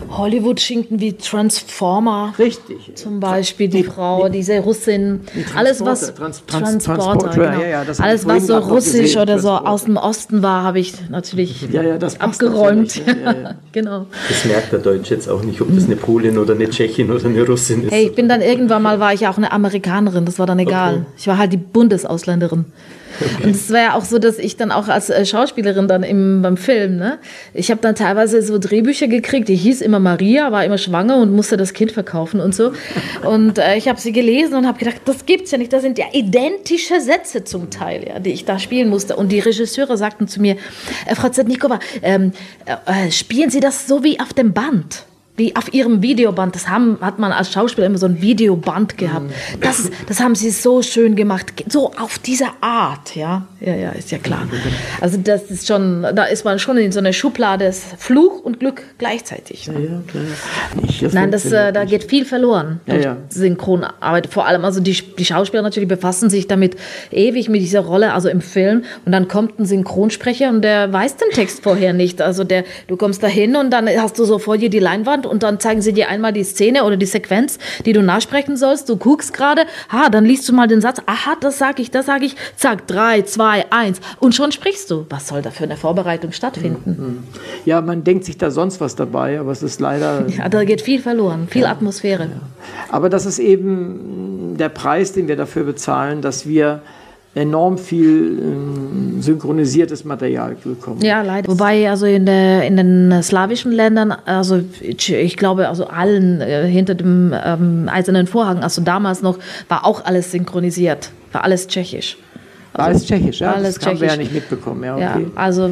Hollywood-Schinken 0.10 1.00
wie 1.00 1.14
Transformer. 1.14 2.34
Richtig. 2.38 2.92
Zum 2.96 3.20
Beispiel 3.20 3.68
die, 3.68 3.78
die 3.78 3.84
Frau, 3.84 4.28
die, 4.28 4.38
diese 4.38 4.60
Russin. 4.60 5.22
Die 5.36 5.46
alles, 5.56 5.84
was. 5.84 6.14
Trans, 6.14 6.44
Trans, 6.46 6.84
Transporter, 6.84 7.30
genau. 7.30 7.62
ja, 7.62 7.84
ja, 7.84 7.84
alles, 8.00 8.28
was 8.28 8.48
so 8.48 8.58
russisch 8.58 9.18
oder 9.18 9.40
so 9.40 9.50
aus 9.50 9.86
dem 9.86 9.98
Osten 9.98 10.44
war, 10.44 10.64
habe 10.64 10.80
ich 10.80 10.94
natürlich 11.10 11.68
ja, 11.72 11.82
ja, 11.82 11.98
abgeräumt. 12.20 13.02
genau. 13.72 14.08
Das 14.30 14.46
merkt 14.46 14.72
der 14.72 14.80
Deutsche 14.80 15.16
jetzt 15.16 15.28
auch 15.30 15.44
nicht, 15.44 15.62
ob 15.62 15.74
das 15.74 15.86
eine 15.86 15.96
Polin 15.96 16.38
oder 16.38 16.54
eine 16.54 16.70
Tschechin 16.70 17.12
oder 17.12 17.26
eine 17.26 17.46
Russin 17.46 17.86
ist. 17.86 17.92
Hey, 17.92 18.08
ich 18.08 18.16
bin 18.16 18.28
dann 18.28 18.42
irgendwann 18.42 18.82
mal, 18.82 19.00
war 19.00 19.14
ich 19.14 19.28
auch 19.28 19.38
eine 19.38 19.52
Amerikanerin, 19.52 20.26
das 20.26 20.40
war 20.40 20.46
dann 20.46 20.60
egal. 20.60 20.94
Okay. 20.94 21.06
Ich 21.18 21.28
war 21.28 21.38
halt 21.38 21.54
die 21.54 21.58
Bundesausländerin. 21.84 22.66
Okay. 23.20 23.44
Und 23.44 23.56
es 23.56 23.70
war 23.72 23.80
ja 23.80 23.94
auch 23.94 24.06
so, 24.06 24.18
dass 24.18 24.40
ich 24.40 24.56
dann 24.56 24.72
auch 24.72 24.88
als 24.88 25.10
äh, 25.10 25.26
Schauspielerin 25.26 25.88
dann 25.88 26.02
im, 26.02 26.42
beim 26.42 26.56
Film, 26.56 26.96
ne, 26.96 27.20
ich 27.54 27.70
habe 27.70 27.82
dann 27.82 27.94
teilweise 27.94 28.42
so 28.42 28.58
Drehbücher 28.58 29.08
gekriegt, 29.08 29.50
die 29.50 29.56
hieß 29.56 29.82
immer 29.82 30.00
Maria, 30.00 30.52
war 30.52 30.64
immer 30.64 30.78
schwanger 30.78 31.18
und 31.18 31.32
musste 31.32 31.58
das 31.58 31.74
Kind 31.74 31.92
verkaufen 31.92 32.40
und 32.40 32.56
so. 32.56 32.72
Und 33.24 33.60
äh, 33.60 33.76
ich 33.76 33.90
habe 33.90 34.00
sie 34.00 34.14
gelesen 34.14 34.56
und 34.56 34.66
habe 34.66 34.80
gedacht, 34.80 35.02
das 35.06 35.26
gibt's 35.26 35.52
ja 35.52 35.58
nicht. 35.58 35.74
Das 35.74 35.82
sind 35.82 35.98
ja 35.98 36.06
identische 36.14 37.02
Sätze 37.02 37.44
zum 37.44 37.70
Teil, 37.70 38.08
ja, 38.08 38.20
die 38.20 38.32
ich 38.32 38.46
da 38.46 38.58
spielen 38.58 38.90
musste. 38.90 39.18
Und 39.18 39.32
die 39.32 39.40
Regisseure 39.40 39.98
sagten 39.98 40.28
zu 40.30 40.42
mir, 40.42 40.56
äh, 41.06 41.16
Frau 41.16 41.30
Zetnikova, 41.30 41.80
ähm, 42.02 42.32
äh, 42.66 43.12
spielen 43.12 43.50
Sie 43.50 43.60
das 43.60 43.88
so 43.88 44.04
wie 44.04 44.20
auf 44.22 44.34
dem 44.34 44.54
Band? 44.54 45.06
Wie 45.36 45.56
auf 45.56 45.74
ihrem 45.74 46.04
Videoband, 46.04 46.54
das 46.54 46.70
haben, 46.70 46.98
hat 47.02 47.18
man 47.18 47.32
als 47.32 47.52
Schauspieler 47.52 47.88
immer 47.88 47.98
so 47.98 48.06
ein 48.06 48.22
Videoband 48.22 48.98
gehabt. 49.00 49.32
Das, 49.62 49.90
das 50.08 50.20
haben 50.20 50.36
sie 50.36 50.52
so 50.52 50.84
schön 50.84 51.16
gemacht, 51.16 51.52
so 51.70 51.92
auf 51.94 52.20
diese 52.20 52.46
Art, 52.62 53.16
ja. 53.16 53.48
Ja, 53.60 53.74
ja, 53.76 53.92
ist 53.92 54.12
ja 54.12 54.20
klar. 54.20 54.48
Also 55.02 55.18
das 55.18 55.44
ist 55.50 55.68
schon, 55.68 56.04
da 56.14 56.26
ist 56.26 56.46
man 56.46 56.60
schon 56.60 56.78
in 56.78 56.92
so 56.92 57.00
einer 57.00 57.14
Schublade, 57.14 57.74
Fluch 57.98 58.42
und 58.44 58.60
Glück 58.60 58.84
gleichzeitig. 59.00 59.66
Ja, 59.66 59.74
klar. 59.74 60.24
Nicht, 60.82 61.02
das 61.02 61.14
Nein, 61.14 61.32
das, 61.32 61.46
äh, 61.52 61.72
da 61.74 61.86
geht 61.86 62.04
viel 62.04 62.26
verloren 62.26 62.82
Ja, 62.86 62.94
durch 62.94 63.06
ja. 63.06 63.18
Synchronarbeit. 63.30 64.28
Vor 64.28 64.46
allem, 64.46 64.66
also 64.66 64.82
die, 64.82 64.92
die 65.18 65.26
Schauspieler 65.26 65.64
natürlich 65.64 65.90
befassen 65.90 66.30
sich 66.30 66.48
damit 66.48 66.76
ewig 67.10 67.50
mit 67.50 67.62
dieser 67.62 67.80
Rolle, 67.80 68.14
also 68.14 68.30
im 68.30 68.42
Film. 68.42 68.84
Und 69.06 69.12
dann 69.12 69.28
kommt 69.28 69.60
ein 69.60 69.66
Synchronsprecher 69.66 70.50
und 70.50 70.62
der 70.62 70.92
weiß 70.94 71.16
den 71.18 71.30
Text 71.32 71.64
vorher 71.64 71.94
nicht. 71.94 72.22
Also 72.22 72.44
der, 72.44 72.66
du 72.88 72.98
kommst 72.98 73.24
da 73.24 73.28
hin 73.28 73.56
und 73.56 73.72
dann 73.72 73.88
hast 73.90 74.20
du 74.20 74.26
so 74.26 74.38
vor 74.40 74.58
dir 74.58 74.70
die 74.70 74.80
Leinwand 74.80 75.23
und 75.26 75.44
dann 75.44 75.60
zeigen 75.60 75.82
sie 75.82 75.94
dir 75.94 76.10
einmal 76.10 76.34
die 76.34 76.44
Szene 76.44 76.84
oder 76.84 76.98
die 76.98 77.06
Sequenz, 77.06 77.60
die 77.86 77.94
du 77.94 78.02
nachsprechen 78.02 78.58
sollst. 78.58 78.90
Du 78.90 78.98
guckst 78.98 79.34
gerade, 79.34 79.64
ah, 79.90 80.10
dann 80.10 80.26
liest 80.26 80.48
du 80.48 80.54
mal 80.54 80.68
den 80.68 80.82
Satz, 80.82 81.02
aha, 81.06 81.36
das 81.40 81.58
sag 81.58 81.80
ich, 81.80 81.92
das 81.92 82.06
sag 82.06 82.24
ich, 82.24 82.36
zack, 82.56 82.88
drei, 82.88 83.22
zwei, 83.24 83.66
eins. 83.72 84.00
Und 84.20 84.36
schon 84.36 84.52
sprichst 84.52 84.90
du. 84.92 85.06
Was 85.10 85.28
soll 85.28 85.42
da 85.42 85.52
für 85.52 85.64
eine 85.64 85.78
Vorbereitung 85.78 86.32
stattfinden? 86.32 87.28
Ja, 87.66 87.82
man 87.82 88.04
denkt 88.04 88.26
sich 88.26 88.38
da 88.38 88.52
sonst 88.52 88.82
was 88.82 88.96
dabei, 88.96 89.40
aber 89.40 89.52
es 89.52 89.64
ist 89.64 89.80
leider. 89.80 90.26
Ja, 90.34 90.50
da 90.50 90.64
geht 90.64 90.82
viel 90.82 91.00
verloren, 91.00 91.48
viel 91.48 91.66
Atmosphäre. 91.66 92.28
Aber 92.90 93.10
das 93.10 93.26
ist 93.26 93.40
eben 93.40 94.56
der 94.58 94.70
Preis, 94.70 95.14
den 95.14 95.28
wir 95.28 95.36
dafür 95.36 95.64
bezahlen, 95.64 96.22
dass 96.22 96.48
wir 96.48 96.82
enorm 97.36 97.78
viel 97.78 98.40
ähm, 98.40 99.22
synchronisiertes 99.22 100.06
Material 100.06 100.56
bekommen. 100.64 101.02
Ja, 101.02 101.24
leider. 101.24 101.50
Wobei 101.50 101.90
also 101.90 102.06
in, 102.06 102.26
der, 102.26 102.64
in 102.64 102.78
den 102.78 103.24
slawischen 103.24 103.72
Ländern, 103.72 104.12
also 104.26 104.62
ich, 104.82 105.12
ich 105.12 105.38
glaube, 105.38 105.68
also 105.68 105.88
allen 105.88 106.42
äh, 106.42 106.68
hinter 106.68 106.94
dem 106.96 107.34
ähm, 107.44 107.90
eisernen 107.92 108.28
Vorhang, 108.28 108.60
also 108.60 108.82
damals 108.82 109.22
noch, 109.22 109.40
war 109.68 109.86
auch 109.86 110.06
alles 110.06 110.32
synchronisiert, 110.32 111.12
war 111.32 111.44
alles 111.44 111.68
tschechisch. 111.68 112.18
War 112.76 112.86
alles 112.86 113.06
tschechisch, 113.06 113.40
ja? 113.42 113.54
alles 113.54 113.76
das 113.76 113.86
haben 113.86 114.00
wir 114.02 114.08
ja 114.08 114.16
nicht 114.16 114.34
mitbekommen. 114.34 114.84
Ja, 114.84 114.98
Ja, 114.98 115.16
okay. 115.16 115.28
also 115.36 115.70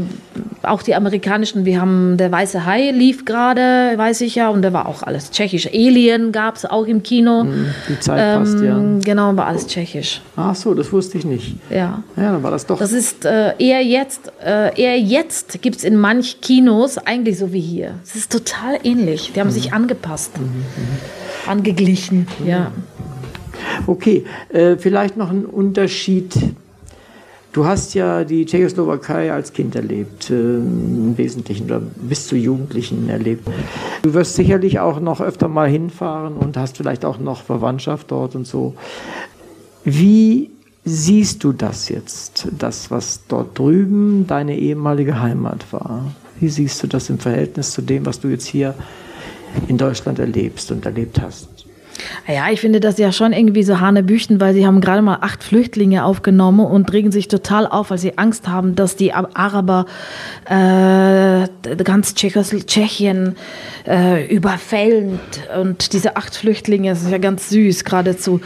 auch 0.62 0.84
die 0.84 0.94
amerikanischen, 0.94 1.66
wir 1.66 1.82
haben 1.82 2.16
der 2.18 2.32
Weiße 2.32 2.64
Hai 2.66 2.92
lief 2.92 3.26
gerade, 3.26 3.94
weiß 3.96 4.22
ich 4.22 4.36
ja, 4.36 4.50
und 4.50 4.62
der 4.62 4.72
war 4.74 4.86
auch 4.88 5.02
alles 5.02 5.32
tschechisch. 5.32 5.68
Alien 5.74 6.32
gab 6.32 6.58
es 6.58 6.66
auch 6.66 6.86
im 6.86 7.02
Kino. 7.02 7.48
Die 7.90 8.00
Zeit 8.00 8.38
passt, 8.38 8.60
ja. 8.60 8.78
Ähm, 8.78 9.00
Genau, 9.02 9.36
war 9.36 9.48
alles 9.48 9.66
tschechisch. 9.66 10.22
Ach 10.36 10.54
so, 10.54 10.76
das 10.76 10.92
wusste 10.94 11.18
ich 11.18 11.26
nicht. 11.26 11.56
Ja. 11.72 12.04
Ja, 12.16 12.34
dann 12.34 12.44
war 12.44 12.52
das 12.52 12.68
doch. 12.68 12.78
Das 12.78 12.92
ist 12.94 13.26
äh, 13.26 13.54
eher 13.58 13.82
jetzt, 13.84 14.32
äh, 14.46 14.80
eher 14.80 15.00
jetzt 15.00 15.60
gibt 15.64 15.78
es 15.78 15.84
in 15.84 15.96
manch 15.98 16.40
Kinos 16.42 17.00
eigentlich 17.00 17.40
so 17.40 17.52
wie 17.52 17.60
hier. 17.62 17.96
Es 18.04 18.16
ist 18.16 18.32
total 18.32 18.78
ähnlich. 18.84 19.32
Die 19.34 19.40
haben 19.40 19.48
Mhm. 19.48 19.52
sich 19.54 19.74
angepasst, 19.74 20.34
angeglichen. 21.48 22.28
Ja. 22.46 22.72
Okay, 23.88 24.26
äh, 24.50 24.78
vielleicht 24.78 25.18
noch 25.18 25.32
ein 25.32 25.46
Unterschied. 25.46 26.34
Du 27.54 27.66
hast 27.66 27.94
ja 27.96 28.24
die 28.24 28.46
Tschechoslowakei 28.46 29.34
als 29.34 29.52
Kind 29.52 29.76
erlebt, 29.76 30.30
äh, 30.30 30.34
im 30.34 31.18
Wesentlichen, 31.18 31.66
oder 31.66 31.82
bis 31.82 32.28
zu 32.28 32.38
Jugendlichen 32.38 33.10
erlebt. 33.10 33.46
Du 34.04 34.14
wirst 34.14 34.36
sicherlich 34.36 34.80
auch 34.80 35.02
noch 35.02 35.20
öfter 35.20 35.50
mal 35.50 35.68
hinfahren 35.68 36.36
und 36.36 36.56
hast 36.56 36.78
vielleicht 36.78 37.04
auch 37.04 37.20
noch 37.20 37.44
Verwandtschaft 37.44 38.12
dort 38.12 38.36
und 38.36 38.48
so. 38.48 38.76
Wie 39.84 40.50
siehst 40.86 41.44
du 41.44 41.52
das 41.52 41.90
jetzt, 41.90 42.48
das, 42.58 42.90
was 42.90 43.22
dort 43.28 43.60
drüben 43.60 44.26
deine 44.28 44.58
ehemalige 44.58 45.20
Heimat 45.20 45.66
war? 45.72 46.16
Wie 46.40 46.50
siehst 46.50 46.82
du 46.82 46.88
das 46.88 47.10
im 47.10 47.20
Verhältnis 47.20 47.72
zu 47.72 47.82
dem, 47.82 48.06
was 48.06 48.22
du 48.22 48.30
jetzt 48.30 48.48
hier 48.48 48.76
in 49.68 49.78
Deutschland 49.78 50.20
erlebst 50.20 50.72
und 50.72 50.86
erlebt 50.86 51.22
hast? 51.22 51.51
Ja, 52.28 52.50
ich 52.52 52.62
finde 52.62 52.80
das 52.80 52.98
ja 52.98 53.12
schon 53.12 53.34
irgendwie 53.34 53.64
so 53.64 53.80
Hanebüchen, 53.80 54.40
weil 54.40 54.54
sie 54.54 54.66
haben 54.66 54.82
gerade 54.82 55.02
mal 55.02 55.20
acht 55.22 55.44
Flüchtlinge 55.44 56.06
aufgenommen 56.06 56.66
und 56.66 56.92
regen 56.94 57.12
sich 57.12 57.28
total 57.28 57.68
auf, 57.68 57.90
weil 57.92 57.98
sie 57.98 58.18
Angst 58.18 58.48
haben, 58.48 58.76
dass 58.76 58.96
die 58.96 59.14
Ab- 59.14 59.32
Araber 59.34 59.86
äh, 60.46 61.48
ganz 61.84 62.14
Tschechos 62.16 62.52
Tschechien 62.66 63.36
äh, 63.88 64.26
überfällen. 64.34 65.20
Und 65.60 65.94
diese 65.94 66.18
acht 66.18 66.36
Flüchtlinge, 66.36 66.90
das 66.90 67.04
ist 67.04 67.12
ja 67.12 67.18
ganz 67.18 67.50
süß 67.50 67.84
geradezu. 67.84 68.42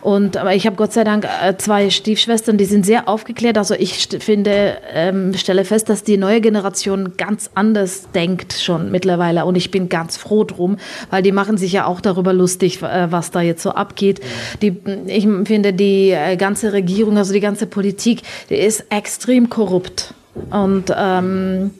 Und 0.00 0.36
aber 0.36 0.54
ich 0.54 0.66
habe 0.66 0.76
Gott 0.76 0.92
sei 0.92 1.04
Dank 1.04 1.26
äh, 1.44 1.56
zwei 1.56 1.90
Stiefschwestern, 1.90 2.58
die 2.58 2.64
sind 2.64 2.84
sehr 2.84 3.08
aufgeklärt. 3.08 3.58
Also 3.58 3.74
ich 3.74 4.08
finde, 4.20 4.78
ähm, 4.92 5.34
stelle 5.34 5.64
fest, 5.64 5.88
dass 5.88 6.02
die 6.02 6.16
neue 6.16 6.40
Generation 6.40 7.12
ganz 7.16 7.50
anders 7.54 8.08
denkt 8.14 8.52
schon 8.54 8.90
mittlerweile. 8.90 9.44
Und 9.44 9.56
ich 9.56 9.70
bin 9.70 9.88
ganz 9.88 10.16
froh 10.16 10.44
drum, 10.44 10.76
weil 11.10 11.22
die 11.22 11.32
machen 11.32 11.56
sich 11.56 11.72
ja 11.72 11.86
auch 11.86 12.00
darüber 12.00 12.32
lustig, 12.32 12.82
äh, 12.82 13.01
was 13.10 13.30
da 13.30 13.40
jetzt 13.40 13.62
so 13.62 13.70
abgeht. 13.70 14.20
Die, 14.60 14.76
ich 15.06 15.26
finde, 15.44 15.72
die 15.72 16.10
äh, 16.10 16.36
ganze 16.36 16.72
Regierung, 16.72 17.18
also 17.18 17.32
die 17.32 17.40
ganze 17.40 17.66
Politik, 17.66 18.22
die 18.50 18.56
ist 18.56 18.84
extrem 18.90 19.48
korrupt. 19.48 20.14
Und 20.50 20.92
ähm, 20.96 21.70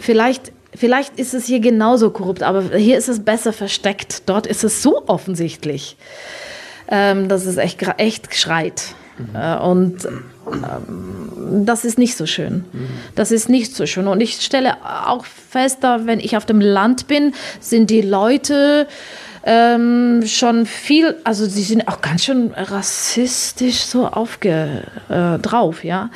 vielleicht 0.00 0.52
Vielleicht 0.74 1.18
ist 1.18 1.34
es 1.34 1.46
hier 1.46 1.58
genauso 1.58 2.10
korrupt, 2.10 2.44
aber 2.44 2.76
hier 2.76 2.98
ist 2.98 3.08
es 3.08 3.24
besser 3.24 3.52
versteckt. 3.52 4.22
Dort 4.26 4.46
ist 4.46 4.62
es 4.62 4.80
so 4.80 5.02
offensichtlich, 5.08 5.96
ähm, 6.88 7.28
dass 7.28 7.46
es 7.46 7.56
echt, 7.56 7.84
echt 7.96 8.32
schreit. 8.36 8.94
Äh, 9.34 9.56
und 9.56 10.04
ähm, 10.04 11.64
das 11.66 11.84
ist 11.84 11.98
nicht 11.98 12.16
so 12.16 12.26
schön. 12.26 12.64
Das 13.14 13.32
ist 13.32 13.48
nicht 13.48 13.74
so 13.74 13.86
schön. 13.86 14.06
Und 14.06 14.20
ich 14.20 14.34
stelle 14.34 14.76
auch 14.84 15.24
fest, 15.24 15.78
da, 15.80 16.06
wenn 16.06 16.20
ich 16.20 16.36
auf 16.36 16.46
dem 16.46 16.60
Land 16.60 17.08
bin, 17.08 17.34
sind 17.60 17.90
die 17.90 18.02
Leute 18.02 18.86
ähm, 19.44 20.22
schon 20.26 20.66
viel, 20.66 21.16
also 21.24 21.46
sie 21.46 21.62
sind 21.62 21.88
auch 21.88 22.00
ganz 22.00 22.24
schön 22.24 22.52
rassistisch 22.54 23.82
so 23.82 24.06
aufge, 24.06 24.84
äh, 25.08 25.38
drauf, 25.38 25.84
ja. 25.84 26.10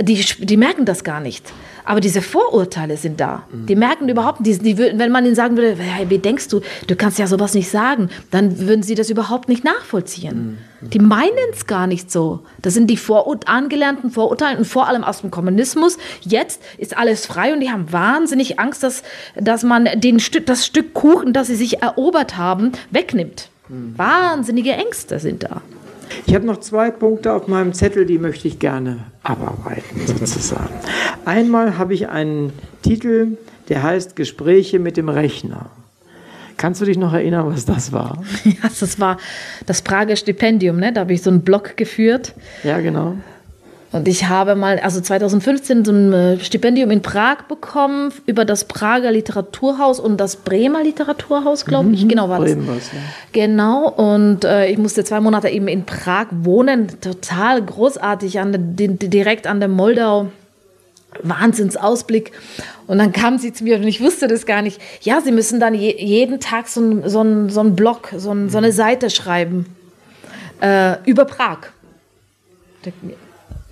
Die, 0.00 0.24
die 0.38 0.56
merken 0.56 0.84
das 0.84 1.04
gar 1.04 1.20
nicht. 1.20 1.52
Aber 1.86 2.00
diese 2.00 2.20
Vorurteile 2.20 2.96
sind 2.96 3.20
da. 3.20 3.44
Die 3.52 3.76
merken 3.76 4.08
überhaupt 4.08 4.40
nicht, 4.40 4.60
die, 4.64 4.74
die, 4.74 4.98
wenn 4.98 5.12
man 5.12 5.24
ihnen 5.24 5.36
sagen 5.36 5.56
würde, 5.56 5.76
hey, 5.80 6.10
wie 6.10 6.18
denkst 6.18 6.48
du, 6.48 6.60
du 6.88 6.96
kannst 6.96 7.18
ja 7.18 7.28
sowas 7.28 7.54
nicht 7.54 7.70
sagen, 7.70 8.10
dann 8.32 8.58
würden 8.58 8.82
sie 8.82 8.96
das 8.96 9.08
überhaupt 9.08 9.48
nicht 9.48 9.62
nachvollziehen. 9.62 10.58
Die 10.80 10.98
meinen 10.98 11.30
es 11.52 11.66
gar 11.66 11.86
nicht 11.86 12.10
so. 12.10 12.40
Das 12.60 12.74
sind 12.74 12.88
die 12.88 12.96
Vorur 12.96 13.38
angelernten 13.46 14.10
Vorurteile 14.10 14.58
und 14.58 14.64
vor 14.66 14.88
allem 14.88 15.04
aus 15.04 15.20
dem 15.20 15.30
Kommunismus. 15.30 15.96
Jetzt 16.22 16.60
ist 16.76 16.96
alles 16.96 17.24
frei 17.24 17.52
und 17.52 17.60
die 17.60 17.70
haben 17.70 17.92
wahnsinnig 17.92 18.58
Angst, 18.58 18.82
dass, 18.82 19.04
dass 19.36 19.62
man 19.62 19.88
den 19.94 20.20
das 20.44 20.66
Stück 20.66 20.92
Kuchen, 20.92 21.32
das 21.32 21.46
sie 21.46 21.56
sich 21.56 21.82
erobert 21.82 22.36
haben, 22.36 22.72
wegnimmt. 22.90 23.48
Wahnsinnige 23.68 24.72
Ängste 24.72 25.18
sind 25.18 25.44
da. 25.44 25.62
Ich 26.26 26.34
habe 26.34 26.46
noch 26.46 26.60
zwei 26.60 26.90
Punkte 26.90 27.32
auf 27.32 27.48
meinem 27.48 27.72
Zettel, 27.72 28.06
die 28.06 28.18
möchte 28.18 28.48
ich 28.48 28.58
gerne 28.58 28.98
abarbeiten, 29.22 30.06
sozusagen. 30.06 30.74
Einmal 31.24 31.78
habe 31.78 31.94
ich 31.94 32.08
einen 32.08 32.52
Titel, 32.82 33.38
der 33.68 33.82
heißt 33.82 34.16
Gespräche 34.16 34.78
mit 34.78 34.96
dem 34.96 35.08
Rechner. 35.08 35.70
Kannst 36.56 36.80
du 36.80 36.86
dich 36.86 36.96
noch 36.96 37.12
erinnern, 37.12 37.46
was 37.46 37.64
das 37.64 37.92
war? 37.92 38.22
Ja, 38.44 38.70
das 38.80 38.98
war 38.98 39.18
das 39.66 39.82
Prager 39.82 40.16
Stipendium, 40.16 40.78
ne? 40.78 40.92
da 40.92 41.02
habe 41.02 41.12
ich 41.12 41.22
so 41.22 41.30
einen 41.30 41.42
Blog 41.42 41.76
geführt. 41.76 42.34
Ja, 42.64 42.80
genau. 42.80 43.16
Und 43.92 44.08
ich 44.08 44.28
habe 44.28 44.56
mal, 44.56 44.78
also 44.80 45.00
2015, 45.00 45.84
so 45.84 45.92
ein 45.92 46.12
äh, 46.12 46.40
Stipendium 46.40 46.90
in 46.90 47.02
Prag 47.02 47.42
bekommen 47.48 48.12
über 48.26 48.44
das 48.44 48.64
Prager 48.64 49.10
Literaturhaus 49.12 50.00
und 50.00 50.18
das 50.18 50.36
Bremer 50.36 50.82
Literaturhaus, 50.82 51.64
glaube 51.64 51.92
ich. 51.92 52.06
Genau 52.08 52.28
war 52.28 52.40
das. 52.40 52.50
Ja. 52.92 52.98
Genau, 53.32 53.88
und 53.88 54.44
äh, 54.44 54.66
ich 54.68 54.76
musste 54.78 55.04
zwei 55.04 55.20
Monate 55.20 55.48
eben 55.48 55.68
in 55.68 55.84
Prag 55.86 56.26
wohnen. 56.32 57.00
Total 57.00 57.62
großartig, 57.62 58.40
an 58.40 58.54
direkt 58.76 59.46
an 59.46 59.60
der 59.60 59.68
Moldau. 59.68 60.30
Wahnsinnsausblick. 61.22 62.32
Und 62.86 62.98
dann 62.98 63.12
kam 63.12 63.38
sie 63.38 63.50
zu 63.52 63.64
mir 63.64 63.76
und 63.76 63.84
ich 63.84 64.02
wusste 64.02 64.28
das 64.28 64.44
gar 64.44 64.60
nicht. 64.60 64.78
Ja, 65.00 65.22
sie 65.22 65.32
müssen 65.32 65.60
dann 65.60 65.72
je, 65.74 65.96
jeden 65.98 66.40
Tag 66.40 66.68
so 66.68 66.80
einen 66.80 67.08
so 67.08 67.22
ein- 67.22 67.48
so 67.48 67.60
ein 67.60 67.74
Blog, 67.74 68.12
so, 68.18 68.32
ein, 68.32 68.50
so 68.50 68.58
eine 68.58 68.70
Seite 68.70 69.08
schreiben 69.08 69.64
äh, 70.60 70.96
über 71.06 71.24
Prag. 71.24 71.58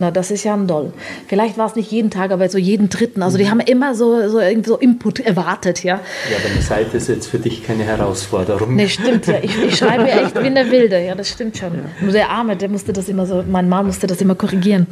Na, 0.00 0.10
das 0.10 0.32
ist 0.32 0.42
ja 0.42 0.54
ein 0.54 0.66
Doll. 0.66 0.92
Vielleicht 1.28 1.56
war 1.56 1.66
es 1.66 1.76
nicht 1.76 1.92
jeden 1.92 2.10
Tag, 2.10 2.32
aber 2.32 2.48
so 2.48 2.58
jeden 2.58 2.88
dritten. 2.88 3.22
Also 3.22 3.38
die 3.38 3.48
haben 3.48 3.60
immer 3.60 3.94
so, 3.94 4.28
so, 4.28 4.40
irgendwie 4.40 4.70
so 4.70 4.76
Input 4.76 5.20
erwartet, 5.20 5.84
ja. 5.84 6.00
Ja, 6.30 6.36
aber 6.36 6.52
eine 6.52 6.62
Seite 6.62 6.96
ist 6.96 7.08
jetzt 7.08 7.28
für 7.28 7.38
dich 7.38 7.64
keine 7.64 7.84
Herausforderung. 7.84 8.74
Ne, 8.74 8.88
stimmt 8.88 9.28
ja. 9.28 9.38
Ich, 9.40 9.56
ich 9.56 9.76
schreibe 9.76 10.08
ja 10.08 10.22
echt 10.22 10.34
wie 10.34 10.46
eine 10.46 10.68
Wilde. 10.72 11.00
Ja, 11.00 11.14
das 11.14 11.28
stimmt 11.30 11.56
schon. 11.56 11.70
Nur 12.00 12.10
der 12.10 12.28
Arme, 12.28 12.56
der 12.56 12.70
musste 12.70 12.92
das 12.92 13.08
immer 13.08 13.24
so, 13.24 13.44
mein 13.48 13.68
Mann 13.68 13.86
musste 13.86 14.08
das 14.08 14.20
immer 14.20 14.34
korrigieren. 14.34 14.88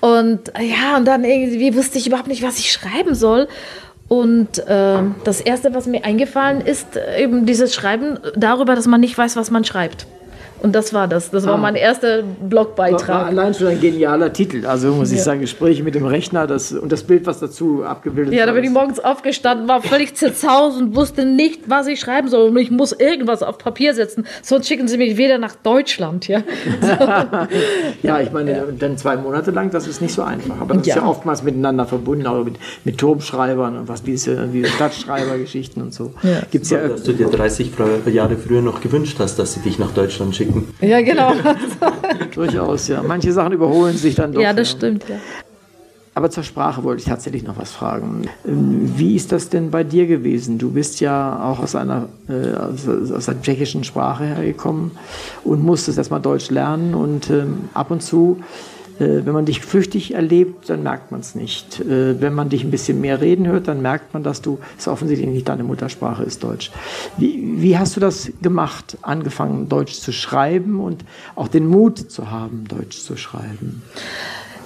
Und 0.00 0.54
äh, 0.58 0.64
ja, 0.64 0.98
und 0.98 1.06
dann 1.06 1.24
irgendwie 1.24 1.74
wusste 1.74 1.96
ich 1.96 2.06
überhaupt 2.06 2.28
nicht, 2.28 2.42
was 2.42 2.58
ich 2.58 2.72
schreiben 2.72 3.14
soll. 3.14 3.48
Und 4.08 4.62
ähm, 4.68 5.14
das 5.24 5.40
Erste, 5.40 5.72
was 5.72 5.86
mir 5.86 6.04
eingefallen 6.04 6.60
ist, 6.60 6.96
äh, 6.96 7.22
eben 7.22 7.46
dieses 7.46 7.74
Schreiben 7.74 8.18
darüber, 8.36 8.74
dass 8.74 8.86
man 8.86 9.00
nicht 9.00 9.16
weiß, 9.16 9.36
was 9.36 9.50
man 9.50 9.64
schreibt. 9.64 10.06
Und 10.62 10.72
das 10.74 10.94
war 10.94 11.08
das. 11.08 11.30
Das 11.30 11.44
war 11.44 11.54
Ah. 11.54 11.56
mein 11.58 11.74
erster 11.74 12.18
War 12.18 12.24
Blogbeitrag. 12.48 13.26
allein 13.26 13.52
schon 13.52 13.66
ein 13.66 13.80
genialer 13.80 14.32
Titel. 14.32 14.64
Also 14.66 14.92
muss 14.92 15.10
ich 15.10 15.18
Ja. 15.18 15.24
sagen, 15.24 15.40
Gespräche 15.40 15.82
mit 15.82 15.94
dem 15.96 16.06
Rechner 16.06 16.46
das, 16.46 16.70
und 16.72 16.92
das 16.92 17.02
Bild, 17.02 17.26
was 17.26 17.40
dazu 17.40 17.82
abgebildet 17.84 18.32
Ja, 18.34 18.46
da 18.46 18.52
bin 18.52 18.62
ich 18.62 18.70
morgens 18.70 19.00
aufgestanden, 19.00 19.66
war 19.68 19.82
völlig 19.82 20.14
zerzaust 20.14 20.80
und 20.80 20.94
wusste 20.94 21.24
nicht, 21.26 21.68
was 21.68 21.88
ich 21.88 21.98
schreiben 21.98 22.28
soll. 22.28 22.50
Und 22.50 22.56
ich 22.58 22.70
muss 22.70 22.92
irgendwas 22.92 23.42
auf 23.42 23.58
Papier 23.58 23.92
setzen, 23.94 24.24
sonst 24.42 24.68
schicken 24.68 24.86
sie 24.86 24.98
mich 24.98 25.16
wieder 25.16 25.38
nach 25.38 25.56
Deutschland. 25.56 26.28
Ja, 26.28 26.42
Ja, 28.02 28.20
ich 28.20 28.32
meine, 28.32 28.64
dann 28.78 28.96
zwei 28.96 29.16
Monate 29.16 29.50
lang, 29.50 29.70
das 29.70 29.86
ist 29.86 30.00
nicht 30.00 30.14
so 30.14 30.22
einfach. 30.22 30.60
Aber 30.60 30.74
das 30.74 30.82
ist 30.86 30.94
Ja. 30.94 31.02
ja 31.02 31.06
oftmals 31.08 31.42
miteinander 31.42 31.86
verbunden, 31.86 32.26
auch 32.26 32.44
mit, 32.44 32.54
mit 32.84 32.98
Turmschreibern 32.98 33.76
und 33.78 33.88
was, 33.88 34.02
diese, 34.02 34.48
diese 34.52 34.68
Stadtschreibergeschichten 34.68 35.82
und 35.82 35.92
so. 35.94 36.12
Ja. 36.22 36.42
Gibt's 36.50 36.70
ja, 36.70 36.86
Dass 36.86 37.02
du 37.02 37.12
dir 37.12 37.28
30 37.28 37.70
Fre- 37.76 38.08
Jahre 38.10 38.36
früher 38.36 38.62
noch 38.62 38.80
gewünscht 38.80 39.16
hast, 39.18 39.38
dass 39.38 39.54
sie 39.54 39.60
dich 39.60 39.78
nach 39.78 39.90
Deutschland 39.92 40.34
schicken. 40.36 40.51
Ja 40.80 41.00
genau. 41.00 41.32
durchaus, 42.34 42.88
ja. 42.88 43.02
Manche 43.02 43.32
Sachen 43.32 43.52
überholen 43.52 43.96
sich 43.96 44.14
dann 44.14 44.32
doch. 44.32 44.40
ja, 44.40 44.52
das 44.52 44.70
stimmt. 44.70 45.08
Ja. 45.08 45.16
Aber 46.14 46.28
zur 46.30 46.42
Sprache 46.42 46.84
wollte 46.84 47.00
ich 47.00 47.08
tatsächlich 47.08 47.42
noch 47.42 47.56
was 47.56 47.70
fragen. 47.70 48.28
Ähm, 48.46 48.92
Wie 48.96 49.16
ist 49.16 49.32
das 49.32 49.48
denn 49.48 49.70
bei 49.70 49.82
dir 49.82 50.06
gewesen? 50.06 50.58
Du 50.58 50.72
bist 50.72 51.00
ja 51.00 51.42
auch 51.42 51.58
aus 51.58 51.74
einer 51.74 52.08
äh, 52.28 52.54
aus, 52.54 52.86
aus 52.86 53.26
der 53.26 53.40
tschechischen 53.40 53.82
Sprache 53.82 54.24
hergekommen 54.24 54.90
und 55.42 55.64
musstest 55.64 55.96
erstmal 55.96 56.20
Deutsch 56.20 56.50
lernen 56.50 56.94
und 56.94 57.30
ähm, 57.30 57.70
ab 57.72 57.90
und 57.90 58.02
zu, 58.02 58.40
wenn 58.98 59.32
man 59.32 59.44
dich 59.44 59.60
flüchtig 59.60 60.14
erlebt, 60.14 60.68
dann 60.68 60.82
merkt 60.82 61.10
man 61.10 61.20
es 61.20 61.34
nicht. 61.34 61.80
Äh, 61.80 62.20
wenn 62.20 62.34
man 62.34 62.48
dich 62.48 62.64
ein 62.64 62.70
bisschen 62.70 63.00
mehr 63.00 63.20
reden 63.20 63.46
hört, 63.46 63.68
dann 63.68 63.82
merkt 63.82 64.14
man, 64.14 64.22
dass 64.22 64.42
du 64.42 64.58
es 64.78 64.88
offensichtlich 64.88 65.28
nicht 65.28 65.48
deine 65.48 65.64
Muttersprache 65.64 66.22
ist 66.22 66.44
Deutsch. 66.44 66.70
Wie, 67.16 67.60
wie 67.60 67.78
hast 67.78 67.96
du 67.96 68.00
das 68.00 68.32
gemacht, 68.42 68.98
angefangen 69.02 69.68
Deutsch 69.68 69.94
zu 69.94 70.12
schreiben 70.12 70.80
und 70.80 71.04
auch 71.34 71.48
den 71.48 71.66
Mut 71.66 71.98
zu 71.98 72.30
haben, 72.30 72.64
Deutsch 72.68 72.98
zu 72.98 73.16
schreiben? 73.16 73.82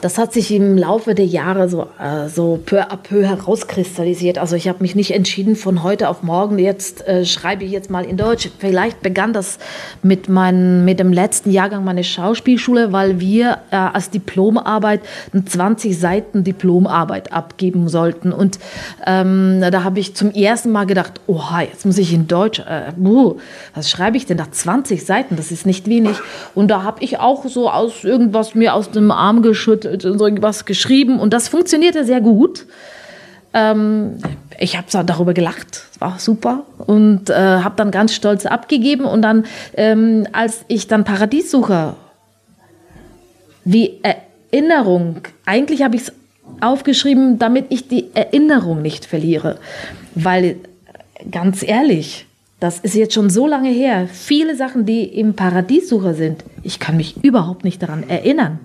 Das 0.03 0.19
hat 0.19 0.33
sich 0.33 0.53
im 0.53 0.77
Laufe 0.77 1.15
der 1.15 1.25
Jahre 1.25 1.69
so, 1.69 1.87
äh, 1.99 2.29
so 2.29 2.61
peu 2.65 2.83
à 2.83 2.97
peu 2.97 3.25
herauskristallisiert. 3.25 4.39
Also 4.39 4.55
ich 4.55 4.69
habe 4.69 4.79
mich 4.83 4.95
nicht 4.95 5.13
entschieden 5.13 5.57
von 5.57 5.83
heute 5.83 6.09
auf 6.09 6.23
morgen, 6.23 6.59
jetzt 6.59 7.07
äh, 7.09 7.25
schreibe 7.25 7.65
ich 7.65 7.71
jetzt 7.71 7.91
mal 7.91 8.05
in 8.05 8.17
Deutsch. 8.17 8.51
Vielleicht 8.59 9.01
begann 9.01 9.33
das 9.33 9.59
mit, 10.03 10.29
mein, 10.29 10.85
mit 10.85 11.01
dem 11.01 11.13
letzten 11.13 11.51
Jahrgang 11.51 11.83
meiner 11.85 12.03
Schauspielschule, 12.03 12.93
weil 12.93 13.21
wir 13.21 13.59
äh, 13.71 13.77
als 13.77 14.11
Diplomarbeit 14.11 15.01
eine 15.33 15.45
20 15.45 15.99
Seiten 15.99 16.45
Diplomarbeit 16.45 17.33
abgeben 17.33 17.89
sollten. 17.89 18.33
Und 18.33 18.59
ähm, 19.07 19.63
da 19.71 19.83
habe 19.83 19.99
ich 19.99 20.15
zum 20.15 20.31
ersten 20.31 20.73
Mal 20.73 20.85
gedacht, 20.85 21.21
oha, 21.27 21.63
jetzt 21.63 21.87
muss 21.87 21.97
ich 21.99 22.13
in 22.13 22.29
Deutsch, 22.29 22.61
äh, 22.61 22.93
buh, 22.97 23.37
was 23.75 23.91
schreibe 23.91 24.19
ich 24.19 24.27
denn 24.27 24.37
nach 24.37 24.51
20 24.51 25.05
Seiten? 25.05 25.37
Das 25.37 25.51
ist 25.51 25.65
nicht 25.65 25.89
wenig. 25.89 26.17
Und 26.55 26.69
da 26.69 26.83
habe 26.83 27.03
ich 27.03 27.19
auch 27.19 27.47
so 27.47 27.71
aus 27.71 28.05
irgendwas 28.05 28.55
mir 28.55 28.75
aus 28.75 28.91
dem 28.91 29.11
Arm 29.11 29.41
geschüttet 29.41 29.87
und 29.96 29.96
so 30.01 30.27
irgendwas 30.27 30.65
geschrieben. 30.65 31.19
Und 31.19 31.33
das 31.33 31.49
funktionierte 31.49 32.05
sehr 32.05 32.21
gut. 32.21 32.67
Ähm, 33.53 34.19
ich 34.59 34.77
habe 34.77 34.87
darüber 35.05 35.35
gelacht, 35.35 35.85
war 35.99 36.19
super 36.19 36.65
und 36.87 37.31
äh, 37.31 37.35
habe 37.35 37.75
dann 37.77 37.91
ganz 37.91 38.15
stolz 38.15 38.47
abgegeben. 38.47 39.05
Und 39.05 39.23
dann, 39.23 39.45
ähm, 39.75 40.27
als 40.33 40.65
ich 40.69 40.87
dann 40.89 41.05
Paradiessucher 41.05 41.97
wie 43.65 44.01
Erinnerung, 44.03 45.23
eigentlich 45.45 45.83
habe 45.83 45.97
ich 45.97 46.03
es 46.03 46.13
aufgeschrieben, 46.61 47.39
damit 47.39 47.67
ich 47.71 47.89
die 47.89 48.15
Erinnerung 48.15 48.83
nicht 48.83 49.05
verliere. 49.05 49.59
Weil, 50.15 50.57
ganz 51.31 51.63
ehrlich, 51.63 52.27
das 52.61 52.79
ist 52.79 52.95
jetzt 52.95 53.15
schon 53.15 53.29
so 53.29 53.47
lange 53.47 53.71
her. 53.71 54.09
Viele 54.11 54.57
Sachen, 54.57 54.87
die 54.87 55.05
im 55.05 55.35
Paradiessucher 55.35 56.15
sind, 56.15 56.45
ich 56.63 56.79
kann 56.79 56.97
mich 56.97 57.23
überhaupt 57.23 57.65
nicht 57.65 57.83
daran 57.83 58.09
erinnern. 58.09 58.59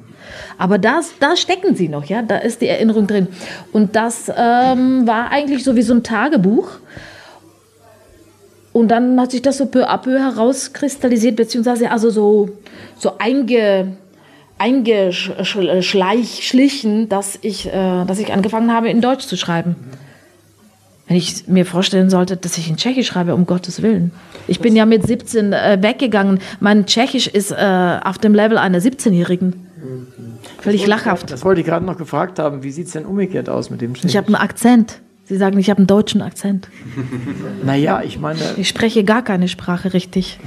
Aber 0.57 0.77
das, 0.77 1.13
da 1.19 1.35
stecken 1.35 1.75
sie 1.75 1.89
noch, 1.89 2.05
ja, 2.05 2.21
da 2.21 2.37
ist 2.37 2.61
die 2.61 2.67
Erinnerung 2.67 3.07
drin. 3.07 3.27
Und 3.71 3.95
das 3.95 4.31
ähm, 4.35 5.07
war 5.07 5.31
eigentlich 5.31 5.63
so 5.63 5.75
wie 5.75 5.81
so 5.81 5.93
ein 5.93 6.03
Tagebuch. 6.03 6.79
Und 8.73 8.89
dann 8.89 9.19
hat 9.19 9.31
sich 9.31 9.41
das 9.41 9.57
so 9.57 9.65
peu 9.65 9.89
à 9.89 9.97
peu 9.97 10.17
herauskristallisiert, 10.17 11.35
beziehungsweise 11.35 11.91
also 11.91 12.09
so, 12.09 12.51
so 12.97 13.17
einge, 13.17 13.97
eingeschlichen, 14.57 17.09
dass 17.09 17.37
ich, 17.41 17.67
äh, 17.67 18.05
dass 18.05 18.19
ich 18.19 18.31
angefangen 18.31 18.71
habe, 18.71 18.89
in 18.89 19.01
Deutsch 19.01 19.25
zu 19.25 19.35
schreiben. 19.35 19.75
Wenn 21.07 21.17
ich 21.17 21.47
mir 21.47 21.65
vorstellen 21.65 22.09
sollte, 22.09 22.37
dass 22.37 22.57
ich 22.57 22.69
in 22.69 22.77
Tschechisch 22.77 23.07
schreibe, 23.07 23.35
um 23.35 23.45
Gottes 23.45 23.81
Willen. 23.81 24.13
Ich 24.47 24.61
bin 24.61 24.77
ja 24.77 24.85
mit 24.85 25.05
17 25.05 25.51
äh, 25.51 25.79
weggegangen. 25.81 26.39
Mein 26.61 26.85
Tschechisch 26.85 27.27
ist 27.27 27.51
äh, 27.51 27.99
auf 28.01 28.17
dem 28.17 28.33
Level 28.33 28.57
einer 28.57 28.79
17-Jährigen. 28.79 29.67
Völlig 30.59 30.85
lachhaft. 30.87 31.31
Das 31.31 31.43
wollte 31.43 31.61
ich 31.61 31.67
gerade 31.67 31.85
noch 31.85 31.97
gefragt 31.97 32.39
haben. 32.39 32.63
Wie 32.63 32.71
sieht 32.71 32.87
es 32.87 32.93
denn 32.93 33.05
umgekehrt 33.05 33.49
aus 33.49 33.69
mit 33.69 33.81
dem 33.81 33.93
Ich 34.03 34.17
habe 34.17 34.27
einen 34.27 34.35
Akzent. 34.35 35.01
Sie 35.25 35.37
sagen, 35.37 35.57
ich 35.59 35.69
habe 35.69 35.77
einen 35.79 35.87
deutschen 35.87 36.21
Akzent. 36.21 36.67
Naja, 37.63 38.01
ich 38.03 38.19
meine, 38.19 38.39
Ich 38.57 38.67
spreche 38.67 39.03
gar 39.03 39.23
keine 39.23 39.47
Sprache 39.47 39.93
richtig. 39.93 40.39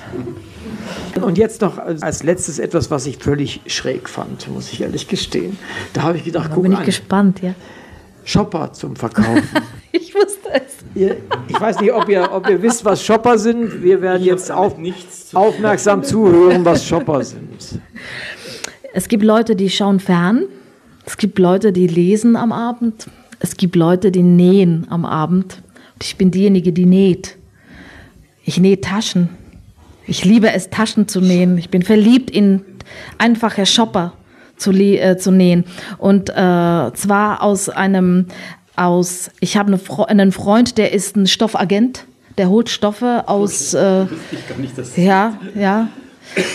und 1.20 1.38
jetzt 1.38 1.60
noch 1.62 1.78
als 1.78 2.22
letztes 2.22 2.58
etwas, 2.58 2.90
was 2.90 3.06
ich 3.06 3.18
völlig 3.18 3.60
schräg 3.66 4.08
fand, 4.08 4.48
muss 4.50 4.72
ich 4.72 4.80
ehrlich 4.82 5.08
gestehen. 5.08 5.56
Da 5.92 6.02
habe 6.02 6.18
ich 6.18 6.24
gedacht, 6.24 6.50
Da 6.50 6.54
guck 6.54 6.64
bin 6.64 6.72
ich 6.72 6.78
an, 6.78 6.84
gespannt, 6.84 7.40
ja. 7.42 7.54
Shopper 8.24 8.72
zum 8.72 8.96
Verkaufen. 8.96 9.42
Ich 9.96 10.12
wusste 10.12 10.48
es. 10.52 10.78
ihr, 10.96 11.18
ich 11.46 11.60
weiß 11.60 11.78
nicht, 11.80 11.92
ob 11.92 12.08
ihr, 12.08 12.28
ob 12.32 12.48
ihr 12.50 12.60
wisst, 12.60 12.84
was 12.84 13.00
Shopper 13.04 13.38
sind. 13.38 13.80
Wir 13.84 14.02
werden 14.02 14.24
jetzt 14.24 14.50
auf, 14.50 14.76
nichts 14.76 15.28
zu 15.28 15.36
aufmerksam 15.36 16.02
zuhören, 16.02 16.64
was 16.64 16.84
Shopper 16.84 17.22
sind. 17.22 17.80
Es 18.96 19.08
gibt 19.08 19.24
Leute, 19.24 19.56
die 19.56 19.70
schauen 19.70 19.98
fern. 19.98 20.44
Es 21.04 21.16
gibt 21.16 21.40
Leute, 21.40 21.72
die 21.72 21.88
lesen 21.88 22.36
am 22.36 22.52
Abend. 22.52 23.08
Es 23.40 23.56
gibt 23.56 23.74
Leute, 23.74 24.12
die 24.12 24.22
nähen 24.22 24.86
am 24.88 25.04
Abend. 25.04 25.62
Und 25.94 26.04
ich 26.04 26.16
bin 26.16 26.30
diejenige, 26.30 26.72
die 26.72 26.86
näht. 26.86 27.36
Ich 28.44 28.60
nähe 28.60 28.80
Taschen. 28.80 29.30
Ich 30.06 30.24
liebe 30.24 30.52
es, 30.52 30.70
Taschen 30.70 31.08
zu 31.08 31.20
nähen. 31.20 31.58
Ich 31.58 31.70
bin 31.70 31.82
verliebt 31.82 32.30
in 32.30 32.64
einfache 33.18 33.66
Shopper 33.66 34.12
zu, 34.56 34.70
äh, 34.70 35.18
zu 35.18 35.32
nähen. 35.32 35.64
Und 35.98 36.30
äh, 36.30 36.32
zwar 36.32 37.42
aus 37.42 37.68
einem, 37.68 38.26
aus, 38.76 39.28
ich 39.40 39.56
habe 39.56 39.68
eine 39.68 39.78
Fre 39.78 40.08
einen 40.08 40.30
Freund, 40.30 40.78
der 40.78 40.92
ist 40.92 41.16
ein 41.16 41.26
Stoffagent. 41.26 42.04
Der 42.38 42.48
holt 42.48 42.68
Stoffe 42.68 43.24
aus, 43.26 43.74
äh, 43.74 44.06
ja, 44.96 45.36
ja, 45.56 45.88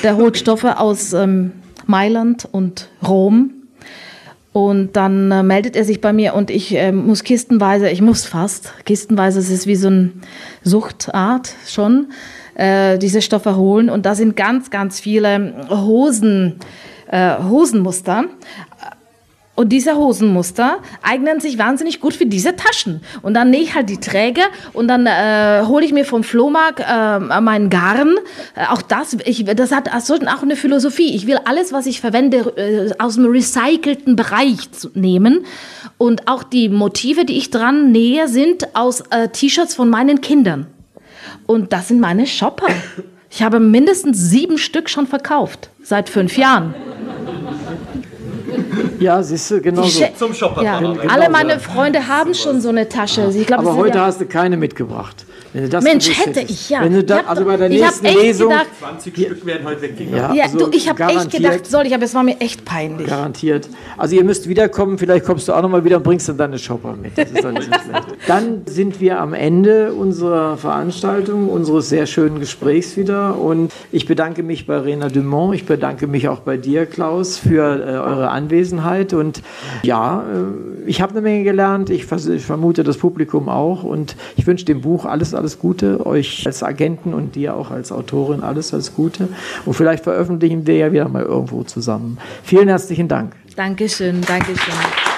der 0.04 0.16
holt 0.16 0.38
Stoffe 0.38 0.80
aus 0.80 1.12
ähm, 1.12 1.52
Mailand 1.90 2.48
und 2.50 2.90
Rom. 3.06 3.52
Und 4.54 4.96
dann 4.96 5.32
äh, 5.32 5.44
meldet 5.44 5.76
er 5.76 5.84
sich 5.84 6.02
bei 6.02 6.12
mir 6.14 6.34
und 6.34 6.50
ich 6.50 6.76
äh, 6.76 6.92
muss 6.92 7.24
kistenweise, 7.24 7.90
ich 7.90 8.02
muss 8.02 8.26
fast, 8.26 8.74
kistenweise, 8.86 9.40
es 9.40 9.50
ist 9.50 9.68
wie 9.68 9.76
so 9.76 9.88
eine 9.88 10.12
Suchtart 10.64 11.54
schon, 11.68 12.12
äh, 12.56 12.98
diese 12.98 13.22
Stoffe 13.22 13.56
holen. 13.56 13.90
Und 13.90 14.06
da 14.06 14.16
sind 14.16 14.36
ganz, 14.36 14.70
ganz 14.70 15.00
viele 15.00 15.68
Hosen, 15.70 16.60
äh, 17.12 17.42
Hosenmuster. 17.44 18.26
Und 19.60 19.74
diese 19.74 19.98
Hosenmuster 19.98 20.78
eignen 21.02 21.42
sich 21.42 21.58
wahnsinnig 21.58 22.00
gut 22.00 22.14
für 22.14 22.26
diese 22.26 22.56
Taschen. 22.56 23.02
Und 23.22 23.34
dann 23.34 23.50
nähe 23.50 23.60
ich 23.60 23.76
halt 23.76 23.90
die 23.90 24.00
Träger 24.00 24.46
und 24.72 24.88
dann 24.88 25.06
äh, 25.06 25.66
hole 25.68 25.84
ich 25.84 25.92
mir 25.92 26.06
vom 26.06 26.24
Flohmarkt 26.24 26.80
äh, 26.80 27.42
meinen 27.42 27.70
Garn. 27.70 28.16
Äh, 28.56 28.68
auch 28.68 28.82
das, 28.82 29.18
ich, 29.26 29.44
das 29.44 29.74
hat 29.74 29.94
also 29.94 30.16
auch 30.16 30.44
eine 30.44 30.56
Philosophie. 30.56 31.14
Ich 31.14 31.28
will 31.28 31.40
alles, 31.44 31.74
was 31.74 31.88
ich 31.88 32.00
verwende, 32.00 32.38
äh, 32.56 32.94
aus 33.00 33.16
dem 33.16 33.26
recycelten 33.26 34.16
Bereich 34.16 34.60
nehmen. 34.94 35.42
Und 35.98 36.30
auch 36.30 36.44
die 36.44 36.70
Motive, 36.70 37.26
die 37.26 37.38
ich 37.38 37.50
dran 37.50 37.92
nähe, 37.92 38.30
sind 38.30 38.74
aus 38.78 39.02
äh, 39.10 39.28
T-Shirts 39.28 39.76
von 39.76 39.90
meinen 39.90 40.22
Kindern. 40.22 40.68
Und 41.48 41.74
das 41.74 41.90
sind 41.90 42.00
meine 42.00 42.28
Shopper. 42.28 42.68
Ich 43.30 43.44
habe 43.44 43.60
mindestens 43.60 44.20
sieben 44.20 44.58
Stück 44.58 44.90
schon 44.90 45.06
verkauft, 45.06 45.70
seit 45.84 46.08
fünf 46.08 46.38
Jahren. 46.38 46.74
Ja, 49.00 49.24
siehst 49.24 49.52
du, 49.52 49.62
genau 49.62 49.84
Die 49.84 49.90
so. 49.90 50.06
Zum 50.18 50.34
Shopper 50.34 50.64
Ja, 50.64 50.82
alle 51.08 51.30
meine 51.30 51.60
Freunde 51.60 52.08
haben 52.08 52.34
schon 52.34 52.62
so 52.62 52.70
eine 52.70 52.88
Tasche. 52.90 53.32
Ich 53.34 53.48
glaub, 53.48 53.60
Aber 53.60 53.76
heute 53.76 53.98
ja, 53.98 54.06
hast 54.06 54.22
du 54.22 54.26
keine 54.26 54.58
mitgebracht. 54.58 55.26
Wenn 55.54 55.64
du 55.64 55.70
das 55.70 55.84
Mensch, 55.84 56.06
gewusst 56.06 56.26
hätte 56.28 56.40
ich 56.42 56.70
ja. 56.70 56.82
Wenn 56.84 56.94
du 56.94 57.04
da, 57.04 57.22
also 57.22 57.46
bei 57.46 57.58
der 57.58 57.70
nächsten 57.70 58.06
Lesung. 58.06 58.50
gedacht- 58.50 58.68
20 58.80 59.16
Stück 59.16 59.46
werden 59.46 59.66
heute 59.68 59.82
weggegangen. 59.82 60.16
Ja, 60.16 60.34
ja, 60.34 60.44
also 60.44 60.58
du, 60.58 60.70
ich 60.72 60.88
habe 60.88 61.04
echt 61.04 61.32
gedacht, 61.32 61.66
soll 61.66 61.88
ich, 61.88 61.94
aber 61.94 62.04
es 62.06 62.14
war 62.14 62.24
mir 62.24 62.40
echt 62.40 62.66
peinlich. 62.66 63.08
Garantiert. 63.08 63.68
Also 63.98 64.16
ihr 64.16 64.24
müsst 64.24 64.48
wiederkommen, 64.48 64.98
vielleicht 64.98 65.26
kommst 65.26 65.48
du 65.48 65.54
auch 65.54 65.62
nochmal 65.62 65.84
wieder 65.84 65.98
und 65.98 66.04
bringst 66.04 66.30
dann 66.30 66.38
deine 66.38 66.58
Shopper 66.60 66.96
mit. 67.02 67.14
Dann 68.28 68.62
sind 68.68 69.00
wir 69.00 69.20
am 69.20 69.34
Ende 69.34 69.94
unserer 69.94 70.58
Veranstaltung, 70.58 71.50
unseres 71.50 71.90
sehr 71.90 72.06
schönen 72.06 72.40
Gesprächs 72.40 72.98
wieder. 72.98 73.38
Und 73.40 73.72
ich 73.92 74.06
bedanke 74.06 74.44
mich 74.44 74.68
bei 74.68 74.78
Rena 74.78 75.10
Dumont, 75.10 75.56
ich 75.56 75.66
bedanke 75.66 76.08
mich 76.08 76.28
auch 76.30 76.40
bei 76.40 76.58
dir, 76.58 76.86
Klaus, 76.86 77.38
für 77.38 77.64
äh, 77.64 77.90
eure 77.98 78.30
Anwesenheit. 78.30 79.14
Und 79.14 79.42
ja, 79.84 80.22
äh, 80.22 80.88
ich 80.90 81.02
habe 81.02 81.12
eine 81.14 81.22
Menge 81.22 81.44
gelernt. 81.44 81.90
Ich, 81.90 82.06
ich 82.12 82.46
vermute 82.46 82.84
das 82.84 82.98
Publikum 82.98 83.50
auch. 83.50 83.84
Und 83.84 84.16
ich 84.38 84.46
wünsche 84.48 84.66
dem 84.66 84.82
Buch 84.82 85.06
alles, 85.06 85.34
alles 85.40 85.60
Gute. 85.60 86.06
Euch 86.06 86.44
als 86.46 86.62
Agenten 86.64 87.14
und 87.14 87.36
dir 87.36 87.56
auch 87.56 87.72
als 87.72 87.92
Autorin 87.92 88.42
alles, 88.42 88.74
alles 88.74 88.94
Gute. 88.94 89.30
Und 89.66 89.74
vielleicht 89.74 90.04
veröffentlichen 90.04 90.68
wir 90.68 90.78
ja 90.78 90.92
wieder 90.92 91.10
mal 91.10 91.24
irgendwo 91.24 91.64
zusammen. 91.64 92.18
Vielen 92.44 92.68
herzlichen 92.68 93.08
Dank. 93.08 93.34
Dankeschön, 93.56 94.22
Dankeschön. 94.22 95.09